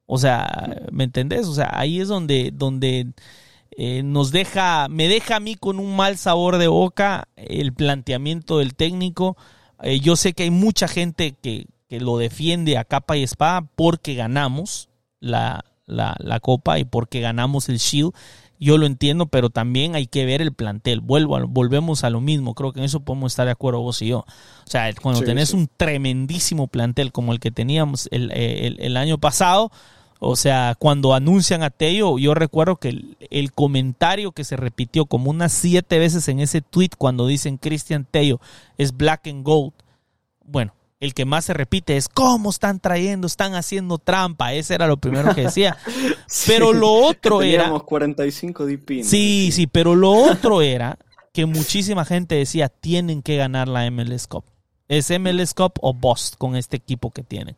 O 0.06 0.18
sea, 0.18 0.82
¿me 0.92 1.04
entendés? 1.04 1.46
O 1.46 1.54
sea, 1.54 1.70
ahí 1.72 1.98
es 1.98 2.08
donde, 2.08 2.50
donde 2.52 3.08
eh, 3.76 4.02
nos 4.04 4.30
deja, 4.30 4.88
me 4.88 5.08
deja 5.08 5.36
a 5.36 5.40
mí 5.40 5.56
con 5.56 5.78
un 5.78 5.96
mal 5.96 6.16
sabor 6.16 6.58
de 6.58 6.68
boca 6.68 7.28
el 7.36 7.72
planteamiento 7.72 8.58
del 8.58 8.74
técnico. 8.74 9.36
Eh, 9.82 10.00
yo 10.00 10.16
sé 10.16 10.32
que 10.32 10.44
hay 10.44 10.50
mucha 10.50 10.88
gente 10.88 11.34
que, 11.40 11.66
que 11.88 12.00
lo 12.00 12.18
defiende 12.18 12.78
a 12.78 12.84
capa 12.84 13.16
y 13.16 13.22
espada 13.22 13.66
porque 13.74 14.14
ganamos 14.14 14.88
la, 15.20 15.64
la, 15.86 16.16
la 16.18 16.40
copa 16.40 16.78
y 16.78 16.84
porque 16.84 17.20
ganamos 17.20 17.68
el 17.68 17.78
Shield. 17.78 18.12
Yo 18.60 18.78
lo 18.78 18.86
entiendo, 18.86 19.26
pero 19.26 19.50
también 19.50 19.94
hay 19.94 20.06
que 20.06 20.24
ver 20.24 20.40
el 20.40 20.52
plantel. 20.52 21.00
Vuelvo 21.00 21.38
volvemos 21.48 22.04
a 22.04 22.10
lo 22.10 22.20
mismo. 22.20 22.54
Creo 22.54 22.72
que 22.72 22.78
en 22.78 22.84
eso 22.84 23.00
podemos 23.00 23.32
estar 23.32 23.46
de 23.46 23.52
acuerdo 23.52 23.80
vos 23.80 24.00
y 24.00 24.08
yo. 24.08 24.20
O 24.20 24.70
sea, 24.70 24.90
cuando 24.94 25.22
tenés 25.22 25.52
un 25.52 25.68
tremendísimo 25.76 26.68
plantel 26.68 27.12
como 27.12 27.32
el 27.32 27.40
que 27.40 27.50
teníamos 27.50 28.08
el, 28.12 28.30
el, 28.32 28.96
año 28.96 29.18
pasado, 29.18 29.70
o 30.26 30.36
sea, 30.36 30.74
cuando 30.78 31.14
anuncian 31.14 31.62
a 31.62 31.70
Tello, 31.70 32.18
yo 32.18 32.34
recuerdo 32.34 32.76
que 32.76 32.88
el, 32.88 33.16
el, 33.30 33.52
comentario 33.52 34.32
que 34.32 34.44
se 34.44 34.56
repitió 34.56 35.06
como 35.06 35.30
unas 35.30 35.52
siete 35.52 35.98
veces 35.98 36.28
en 36.28 36.40
ese 36.40 36.60
tweet 36.62 36.90
cuando 36.96 37.26
dicen 37.26 37.58
Christian 37.58 38.06
Tello 38.10 38.40
es 38.78 38.96
black 38.96 39.26
and 39.28 39.44
gold. 39.44 39.72
Bueno, 40.44 40.74
el 41.04 41.12
que 41.12 41.26
más 41.26 41.44
se 41.44 41.52
repite 41.52 41.96
es 41.96 42.08
cómo 42.08 42.48
están 42.48 42.80
trayendo, 42.80 43.26
están 43.26 43.54
haciendo 43.54 43.98
trampa. 43.98 44.54
Ese 44.54 44.74
era 44.74 44.86
lo 44.86 44.96
primero 44.96 45.34
que 45.34 45.42
decía. 45.42 45.76
pero 46.46 46.72
lo 46.72 46.92
otro 46.92 47.42
era. 47.42 47.70
45 47.70 48.66
DP. 48.66 49.02
Sí, 49.02 49.50
sí, 49.52 49.66
pero 49.66 49.94
lo 49.94 50.12
otro 50.12 50.62
era 50.62 50.98
que 51.32 51.44
muchísima 51.46 52.04
gente 52.04 52.36
decía 52.36 52.70
tienen 52.70 53.20
que 53.20 53.36
ganar 53.36 53.68
la 53.68 53.90
MLS 53.90 54.26
Cup. 54.26 54.44
Es 54.88 55.10
MLS 55.10 55.52
Cup 55.52 55.74
o 55.82 55.92
Bost 55.92 56.36
con 56.38 56.56
este 56.56 56.76
equipo 56.76 57.10
que 57.10 57.22
tienen. 57.22 57.56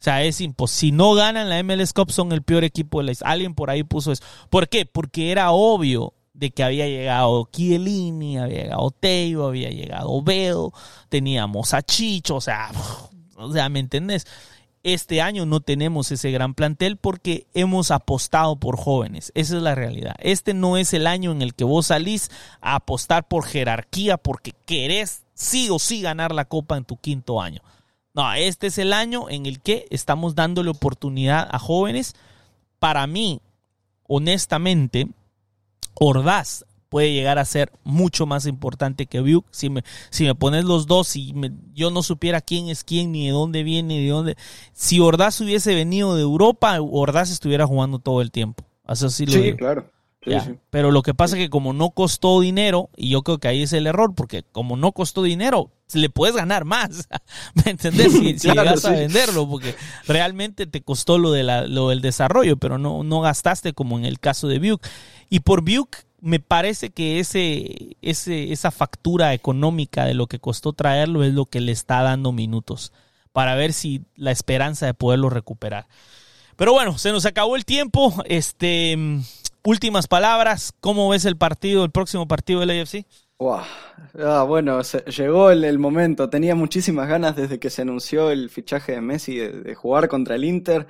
O 0.00 0.02
sea, 0.02 0.24
es 0.24 0.40
imposible. 0.40 0.78
Si 0.80 0.92
no 0.92 1.12
ganan 1.12 1.50
la 1.50 1.62
MLS 1.62 1.92
Cup, 1.92 2.10
son 2.10 2.32
el 2.32 2.42
peor 2.42 2.64
equipo 2.64 3.02
de 3.02 3.12
la 3.12 3.30
Alguien 3.30 3.54
por 3.54 3.68
ahí 3.68 3.82
puso 3.82 4.12
eso. 4.12 4.24
¿Por 4.48 4.68
qué? 4.70 4.86
Porque 4.86 5.30
era 5.30 5.50
obvio 5.50 6.14
de 6.32 6.50
que 6.52 6.62
había 6.62 6.86
llegado 6.86 7.46
Chiellini, 7.52 8.38
había 8.38 8.62
llegado 8.62 8.90
Teo, 8.92 9.46
había 9.46 9.68
llegado 9.68 10.22
Bell, 10.22 10.70
teníamos 11.10 11.74
a 11.74 11.82
Chicho, 11.82 12.36
o 12.36 12.40
sea, 12.40 12.70
o 13.36 13.52
sea, 13.52 13.68
¿me 13.68 13.80
entendés? 13.80 14.26
Este 14.82 15.20
año 15.20 15.44
no 15.44 15.60
tenemos 15.60 16.10
ese 16.10 16.30
gran 16.30 16.54
plantel 16.54 16.96
porque 16.96 17.46
hemos 17.52 17.90
apostado 17.90 18.56
por 18.56 18.78
jóvenes. 18.78 19.30
Esa 19.34 19.58
es 19.58 19.62
la 19.62 19.74
realidad. 19.74 20.16
Este 20.20 20.54
no 20.54 20.78
es 20.78 20.94
el 20.94 21.06
año 21.06 21.32
en 21.32 21.42
el 21.42 21.52
que 21.54 21.64
vos 21.64 21.88
salís 21.88 22.30
a 22.62 22.76
apostar 22.76 23.28
por 23.28 23.44
jerarquía 23.44 24.16
porque 24.16 24.54
querés 24.64 25.24
sí 25.34 25.68
o 25.70 25.78
sí 25.78 26.00
ganar 26.00 26.32
la 26.32 26.46
copa 26.46 26.78
en 26.78 26.86
tu 26.86 26.96
quinto 26.96 27.42
año. 27.42 27.60
No, 28.14 28.32
este 28.32 28.68
es 28.68 28.78
el 28.78 28.92
año 28.92 29.28
en 29.30 29.46
el 29.46 29.60
que 29.60 29.86
estamos 29.90 30.34
dándole 30.34 30.70
oportunidad 30.70 31.48
a 31.50 31.58
jóvenes. 31.58 32.14
Para 32.78 33.06
mí, 33.06 33.40
honestamente, 34.06 35.08
Ordaz 35.94 36.64
puede 36.88 37.12
llegar 37.12 37.38
a 37.38 37.44
ser 37.44 37.72
mucho 37.84 38.26
más 38.26 38.46
importante 38.46 39.06
que 39.06 39.20
Buick. 39.20 39.44
Si 39.52 39.70
me, 39.70 39.84
si 40.10 40.24
me 40.24 40.34
pones 40.34 40.64
los 40.64 40.86
dos 40.86 41.14
y 41.14 41.32
yo 41.72 41.90
no 41.90 42.02
supiera 42.02 42.40
quién 42.40 42.68
es 42.68 42.84
quién, 42.84 43.12
ni 43.12 43.26
de 43.26 43.32
dónde 43.32 43.62
viene, 43.62 43.94
ni 43.94 44.04
de 44.04 44.10
dónde. 44.10 44.36
Si 44.72 44.98
Ordaz 44.98 45.40
hubiese 45.40 45.74
venido 45.74 46.16
de 46.16 46.22
Europa, 46.22 46.78
Ordaz 46.80 47.30
estuviera 47.30 47.66
jugando 47.66 48.00
todo 48.00 48.20
el 48.20 48.32
tiempo. 48.32 48.64
Así 48.84 49.08
sí, 49.08 49.26
lo 49.26 49.84
sí. 50.22 50.32
Pero 50.70 50.90
lo 50.90 51.02
que 51.02 51.14
pasa 51.14 51.36
es 51.36 51.42
que 51.42 51.50
como 51.50 51.72
no 51.72 51.90
costó 51.90 52.40
dinero, 52.40 52.90
y 52.96 53.10
yo 53.10 53.22
creo 53.22 53.38
que 53.38 53.48
ahí 53.48 53.62
es 53.62 53.72
el 53.72 53.86
error, 53.86 54.14
porque 54.14 54.44
como 54.52 54.76
no 54.76 54.92
costó 54.92 55.22
dinero, 55.22 55.70
le 55.92 56.10
puedes 56.10 56.36
ganar 56.36 56.64
más. 56.64 57.08
¿Me 57.64 57.72
entendés? 57.72 58.12
Si, 58.12 58.34
llegas 58.48 58.84
a 58.84 58.90
venderlo, 58.90 59.48
porque 59.48 59.74
realmente 60.06 60.66
te 60.66 60.82
costó 60.82 61.18
lo, 61.18 61.32
de 61.32 61.42
la, 61.42 61.66
lo 61.66 61.88
del 61.88 62.00
desarrollo, 62.00 62.56
pero 62.56 62.78
no, 62.78 63.02
no 63.02 63.20
gastaste 63.20 63.72
como 63.72 63.98
en 63.98 64.04
el 64.04 64.20
caso 64.20 64.48
de 64.48 64.58
Buick. 64.58 64.86
Y 65.28 65.40
por 65.40 65.62
Buick 65.62 66.06
me 66.20 66.40
parece 66.40 66.90
que 66.90 67.18
ese, 67.18 67.96
ese, 68.02 68.52
esa 68.52 68.70
factura 68.70 69.32
económica 69.34 70.04
de 70.04 70.14
lo 70.14 70.26
que 70.26 70.38
costó 70.38 70.72
traerlo 70.72 71.24
es 71.24 71.32
lo 71.32 71.46
que 71.46 71.60
le 71.60 71.72
está 71.72 72.02
dando 72.02 72.32
minutos 72.32 72.92
para 73.32 73.54
ver 73.54 73.72
si 73.72 74.02
la 74.16 74.30
esperanza 74.30 74.86
de 74.86 74.94
poderlo 74.94 75.30
recuperar. 75.30 75.86
Pero 76.56 76.72
bueno, 76.72 76.98
se 76.98 77.10
nos 77.10 77.24
acabó 77.24 77.56
el 77.56 77.64
tiempo. 77.64 78.12
Este, 78.26 78.98
últimas 79.64 80.06
palabras. 80.08 80.72
¿Cómo 80.80 81.08
ves 81.08 81.24
el 81.24 81.36
partido, 81.36 81.84
el 81.84 81.90
próximo 81.90 82.26
partido 82.26 82.60
del 82.60 82.70
AFC? 82.70 83.04
Ah, 83.42 84.44
bueno, 84.46 84.82
llegó 84.82 85.50
el, 85.50 85.78
momento. 85.78 86.28
Tenía 86.28 86.54
muchísimas 86.54 87.08
ganas 87.08 87.36
desde 87.36 87.58
que 87.58 87.70
se 87.70 87.82
anunció 87.82 88.30
el 88.30 88.50
fichaje 88.50 88.92
de 88.92 89.00
Messi 89.00 89.36
de, 89.36 89.74
jugar 89.74 90.08
contra 90.08 90.34
el 90.34 90.44
Inter. 90.44 90.86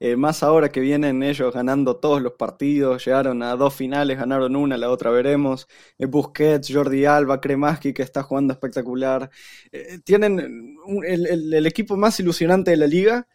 Eh, 0.00 0.14
más 0.14 0.44
ahora 0.44 0.68
que 0.68 0.78
vienen 0.78 1.24
ellos 1.24 1.52
ganando 1.52 1.96
todos 1.96 2.22
los 2.22 2.34
partidos, 2.34 3.04
llegaron 3.04 3.42
a 3.42 3.56
dos 3.56 3.74
finales, 3.74 4.16
ganaron 4.16 4.54
una, 4.54 4.76
la 4.76 4.90
otra 4.90 5.10
veremos. 5.10 5.66
Eh, 5.98 6.06
Busquets, 6.06 6.72
Jordi 6.72 7.04
Alba, 7.04 7.40
Kremaski 7.40 7.92
que 7.92 8.02
está 8.04 8.22
jugando 8.22 8.52
espectacular. 8.52 9.28
Eh, 9.72 9.98
tienen 10.04 10.76
el, 11.04 11.66
equipo 11.66 11.96
más 11.96 12.20
ilusionante 12.20 12.70
de 12.70 12.76
la 12.76 12.86
liga 12.86 13.26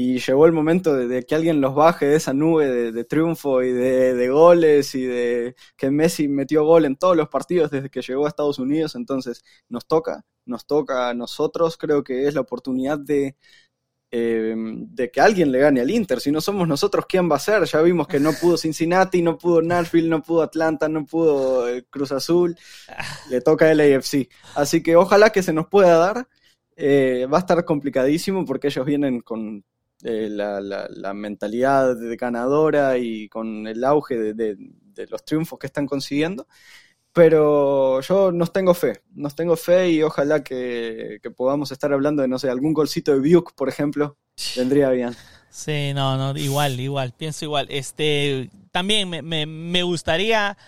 y 0.00 0.20
llegó 0.20 0.46
el 0.46 0.52
momento 0.52 0.94
de, 0.94 1.24
que 1.24 1.34
alguien 1.34 1.60
los 1.60 1.74
baje 1.74 2.06
de 2.06 2.14
esa 2.14 2.32
nube 2.32 2.92
de, 2.92 3.04
triunfo 3.04 3.64
y 3.64 3.72
de, 3.72 4.28
goles 4.28 4.94
y 4.94 5.04
de 5.04 5.56
que 5.76 5.90
Messi 5.90 6.28
metió 6.28 6.64
gol 6.64 6.84
en 6.84 6.94
todos 6.94 7.16
los 7.16 7.28
partidos 7.28 7.72
desde 7.72 7.90
que 7.90 8.00
llegó 8.00 8.24
a 8.24 8.28
Estados 8.28 8.60
Unidos, 8.60 8.94
entonces 8.94 9.42
nos 9.68 9.88
toca, 9.88 10.24
nos 10.46 10.66
toca 10.66 11.08
a 11.08 11.14
nosotros, 11.14 11.76
creo 11.76 12.04
que 12.04 12.28
es 12.28 12.34
la 12.34 12.42
oportunidad 12.42 12.96
de, 12.96 13.34
eh, 14.12 14.54
de 14.56 15.10
que 15.10 15.20
alguien 15.20 15.50
le 15.50 15.58
gane 15.58 15.80
al 15.80 15.90
Inter, 15.90 16.20
si 16.20 16.30
no 16.30 16.40
somos 16.40 16.68
nosotros, 16.68 17.06
¿quién 17.08 17.28
va 17.28 17.34
a 17.34 17.40
ser? 17.40 17.64
Ya 17.64 17.82
vimos 17.82 18.06
que 18.06 18.20
no 18.20 18.32
pudo 18.34 18.56
Cincinnati, 18.56 19.20
no 19.20 19.36
pudo 19.36 19.62
Nashville, 19.62 20.08
no 20.08 20.22
pudo 20.22 20.42
Atlanta, 20.42 20.88
no 20.88 21.06
pudo 21.06 21.68
eh, 21.68 21.84
Cruz 21.90 22.12
Azul, 22.12 22.56
le 23.30 23.40
toca 23.40 23.68
el 23.68 23.80
AFC, 23.80 24.28
así 24.54 24.80
que 24.80 24.94
ojalá 24.94 25.30
que 25.30 25.42
se 25.42 25.52
nos 25.52 25.66
pueda 25.66 25.98
dar. 25.98 26.28
Eh, 26.80 27.26
va 27.26 27.38
a 27.38 27.40
estar 27.40 27.64
complicadísimo 27.64 28.44
porque 28.44 28.68
ellos 28.68 28.86
vienen 28.86 29.20
con 29.20 29.64
la, 30.00 30.60
la, 30.60 31.14
mentalidad 31.14 31.96
de 31.96 32.16
ganadora 32.16 32.98
y 32.98 33.28
con 33.28 33.66
el 33.66 33.82
auge 33.84 34.34
de, 34.34 34.56
los 35.08 35.24
triunfos 35.24 35.58
que 35.58 35.66
están 35.66 35.86
consiguiendo. 35.86 36.46
Pero 37.12 38.00
yo 38.00 38.30
nos 38.30 38.52
tengo 38.52 38.74
fe, 38.74 39.02
nos 39.14 39.34
tengo 39.34 39.56
fe 39.56 39.90
y 39.90 40.02
ojalá 40.02 40.44
que, 40.44 41.20
podamos 41.36 41.72
estar 41.72 41.92
hablando 41.92 42.22
de, 42.22 42.28
no 42.28 42.38
sé, 42.38 42.48
algún 42.48 42.72
golcito 42.72 43.12
de 43.12 43.18
Buick, 43.18 43.54
por 43.54 43.68
ejemplo, 43.68 44.16
vendría 44.56 44.90
bien. 44.90 45.16
Sí, 45.50 45.92
no, 45.94 46.16
no, 46.16 46.38
igual, 46.38 46.78
igual, 46.78 47.14
pienso 47.16 47.44
igual. 47.44 47.66
Este, 47.70 48.50
también 48.70 49.08
me, 49.08 49.46
me, 49.46 49.82
gustaría 49.82 50.58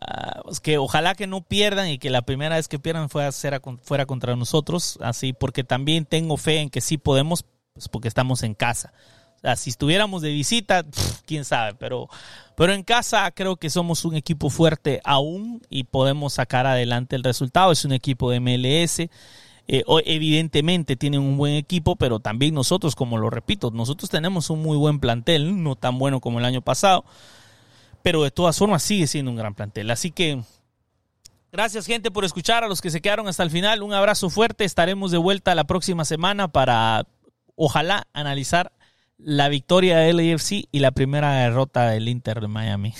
ah, 0.00 0.40
pues 0.44 0.60
que 0.60 0.78
ojalá 0.78 1.14
que 1.14 1.26
no 1.26 1.40
pierdan 1.40 1.88
y 1.88 1.98
que 1.98 2.10
la 2.10 2.22
primera 2.22 2.56
vez 2.56 2.68
que 2.68 2.78
pierdan 2.78 3.08
fuera 3.08 4.06
contra 4.06 4.36
nosotros, 4.36 4.98
así, 5.00 5.32
porque 5.32 5.64
también 5.64 6.04
tengo 6.04 6.36
fe 6.36 6.58
en 6.58 6.70
que 6.70 6.82
sí 6.82 6.98
podemos 6.98 7.44
pues 7.72 7.88
porque 7.88 8.08
estamos 8.08 8.42
en 8.42 8.54
casa. 8.54 8.92
O 9.36 9.40
sea, 9.40 9.56
si 9.56 9.70
estuviéramos 9.70 10.20
de 10.20 10.30
visita, 10.32 10.84
quién 11.24 11.46
sabe, 11.46 11.74
pero, 11.74 12.08
pero 12.56 12.74
en 12.74 12.82
casa 12.82 13.30
creo 13.30 13.56
que 13.56 13.70
somos 13.70 14.04
un 14.04 14.14
equipo 14.14 14.50
fuerte 14.50 15.00
aún 15.02 15.62
y 15.70 15.84
podemos 15.84 16.34
sacar 16.34 16.66
adelante 16.66 17.16
el 17.16 17.24
resultado. 17.24 17.72
Es 17.72 17.86
un 17.86 17.92
equipo 17.92 18.30
de 18.30 18.40
MLS. 18.40 19.08
Eh, 19.72 19.84
evidentemente 20.04 20.96
tienen 20.96 21.20
un 21.20 21.36
buen 21.36 21.54
equipo, 21.54 21.96
pero 21.96 22.18
también 22.18 22.54
nosotros, 22.54 22.96
como 22.96 23.16
lo 23.16 23.30
repito, 23.30 23.70
nosotros 23.70 24.10
tenemos 24.10 24.50
un 24.50 24.60
muy 24.60 24.76
buen 24.76 24.98
plantel, 24.98 25.62
no 25.62 25.76
tan 25.76 25.96
bueno 25.96 26.20
como 26.20 26.40
el 26.40 26.44
año 26.44 26.60
pasado, 26.60 27.04
pero 28.02 28.24
de 28.24 28.32
todas 28.32 28.58
formas 28.58 28.82
sigue 28.82 29.06
siendo 29.06 29.30
un 29.30 29.36
gran 29.36 29.54
plantel. 29.54 29.90
Así 29.90 30.10
que 30.10 30.42
gracias 31.52 31.86
gente 31.86 32.10
por 32.10 32.24
escuchar, 32.24 32.64
a 32.64 32.68
los 32.68 32.80
que 32.80 32.90
se 32.90 33.00
quedaron 33.00 33.28
hasta 33.28 33.44
el 33.44 33.50
final, 33.50 33.82
un 33.82 33.94
abrazo 33.94 34.28
fuerte, 34.28 34.64
estaremos 34.64 35.12
de 35.12 35.18
vuelta 35.18 35.54
la 35.54 35.64
próxima 35.64 36.04
semana 36.04 36.48
para 36.48 37.06
ojalá 37.60 38.06
analizar 38.14 38.72
la 39.18 39.50
victoria 39.50 39.98
del 39.98 40.18
AFC 40.18 40.64
y 40.72 40.78
la 40.78 40.92
primera 40.92 41.34
derrota 41.34 41.90
del 41.90 42.08
Inter 42.08 42.40
de 42.40 42.48
Miami. 42.48 42.94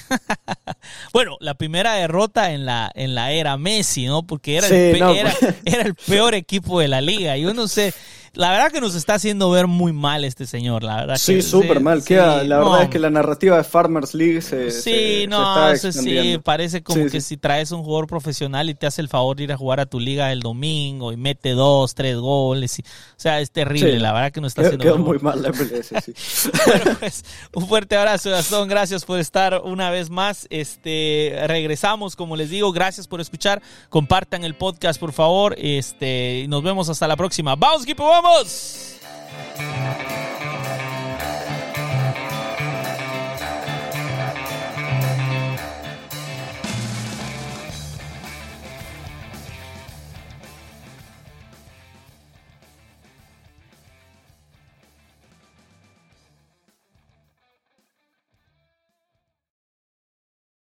bueno, 1.14 1.38
la 1.40 1.54
primera 1.54 1.94
derrota 1.94 2.52
en 2.52 2.66
la, 2.66 2.92
en 2.94 3.14
la 3.14 3.32
era 3.32 3.56
Messi, 3.56 4.04
¿no? 4.04 4.26
Porque 4.26 4.56
era, 4.56 4.66
el, 4.66 4.74
era, 4.74 5.34
pues. 5.40 5.54
era, 5.64 5.82
el 5.82 5.94
peor 5.94 6.34
equipo 6.34 6.78
de 6.78 6.88
la 6.88 7.00
liga. 7.00 7.38
Yo 7.38 7.54
no 7.54 7.68
sé, 7.68 7.94
la 8.34 8.52
verdad 8.52 8.70
que 8.70 8.80
nos 8.80 8.94
está 8.94 9.14
haciendo 9.14 9.50
ver 9.50 9.66
muy 9.66 9.92
mal 9.92 10.24
este 10.24 10.46
señor, 10.46 10.84
la 10.84 10.96
verdad. 10.96 11.16
Sí, 11.16 11.42
súper 11.42 11.80
mal. 11.80 12.02
la 12.08 12.58
verdad 12.58 12.82
es 12.84 12.88
que 12.88 13.00
la 13.00 13.10
narrativa 13.10 13.56
de 13.56 13.64
Farmers 13.64 14.14
League 14.14 14.40
se. 14.40 14.70
Sí, 14.70 15.26
no, 15.28 15.76
sí, 15.76 16.38
parece 16.42 16.82
como 16.82 17.06
que 17.06 17.20
si 17.20 17.36
traes 17.36 17.72
un 17.72 17.82
jugador 17.82 18.06
profesional 18.06 18.70
y 18.70 18.74
te 18.74 18.86
hace 18.86 19.02
el 19.02 19.08
favor 19.08 19.36
de 19.36 19.44
ir 19.44 19.52
a 19.52 19.56
jugar 19.56 19.80
a 19.80 19.86
tu 19.86 19.98
liga 19.98 20.30
el 20.30 20.40
domingo 20.40 21.12
y 21.12 21.16
mete 21.16 21.50
dos, 21.50 21.94
tres 21.94 22.16
goles. 22.18 22.78
Y, 22.78 22.82
o 22.82 22.84
sea, 23.16 23.40
es 23.40 23.50
terrible, 23.50 23.98
la 23.98 24.12
verdad 24.12 24.30
que 24.30 24.40
nos 24.40 24.50
está 24.52 24.62
haciendo. 24.62 24.84
Quedó 24.84 24.98
muy 24.98 25.18
mal 25.18 25.42
la 25.42 25.50
MLS, 25.50 25.92
sí. 26.04 26.50
bueno, 26.66 26.96
pues, 27.00 27.24
un 27.52 27.66
fuerte 27.66 27.96
abrazo, 27.96 28.30
Gastón. 28.30 28.68
Gracias 28.68 29.04
por 29.04 29.18
estar 29.18 29.60
una 29.64 29.90
vez 29.90 30.08
más. 30.08 30.46
Este, 30.50 31.34
regresamos, 31.48 32.14
como 32.14 32.36
les 32.36 32.50
digo, 32.50 32.70
gracias 32.70 33.08
por 33.08 33.20
escuchar. 33.20 33.60
Compartan 33.88 34.44
el 34.44 34.54
podcast, 34.54 35.00
por 35.00 35.12
favor. 35.12 35.56
Este, 35.58 36.46
nos 36.48 36.62
vemos 36.62 36.88
hasta 36.88 37.08
la 37.08 37.16
próxima. 37.16 37.56
¡Vamos, 37.56 37.82
equipo! 37.82 38.19
vamos. 38.22 38.96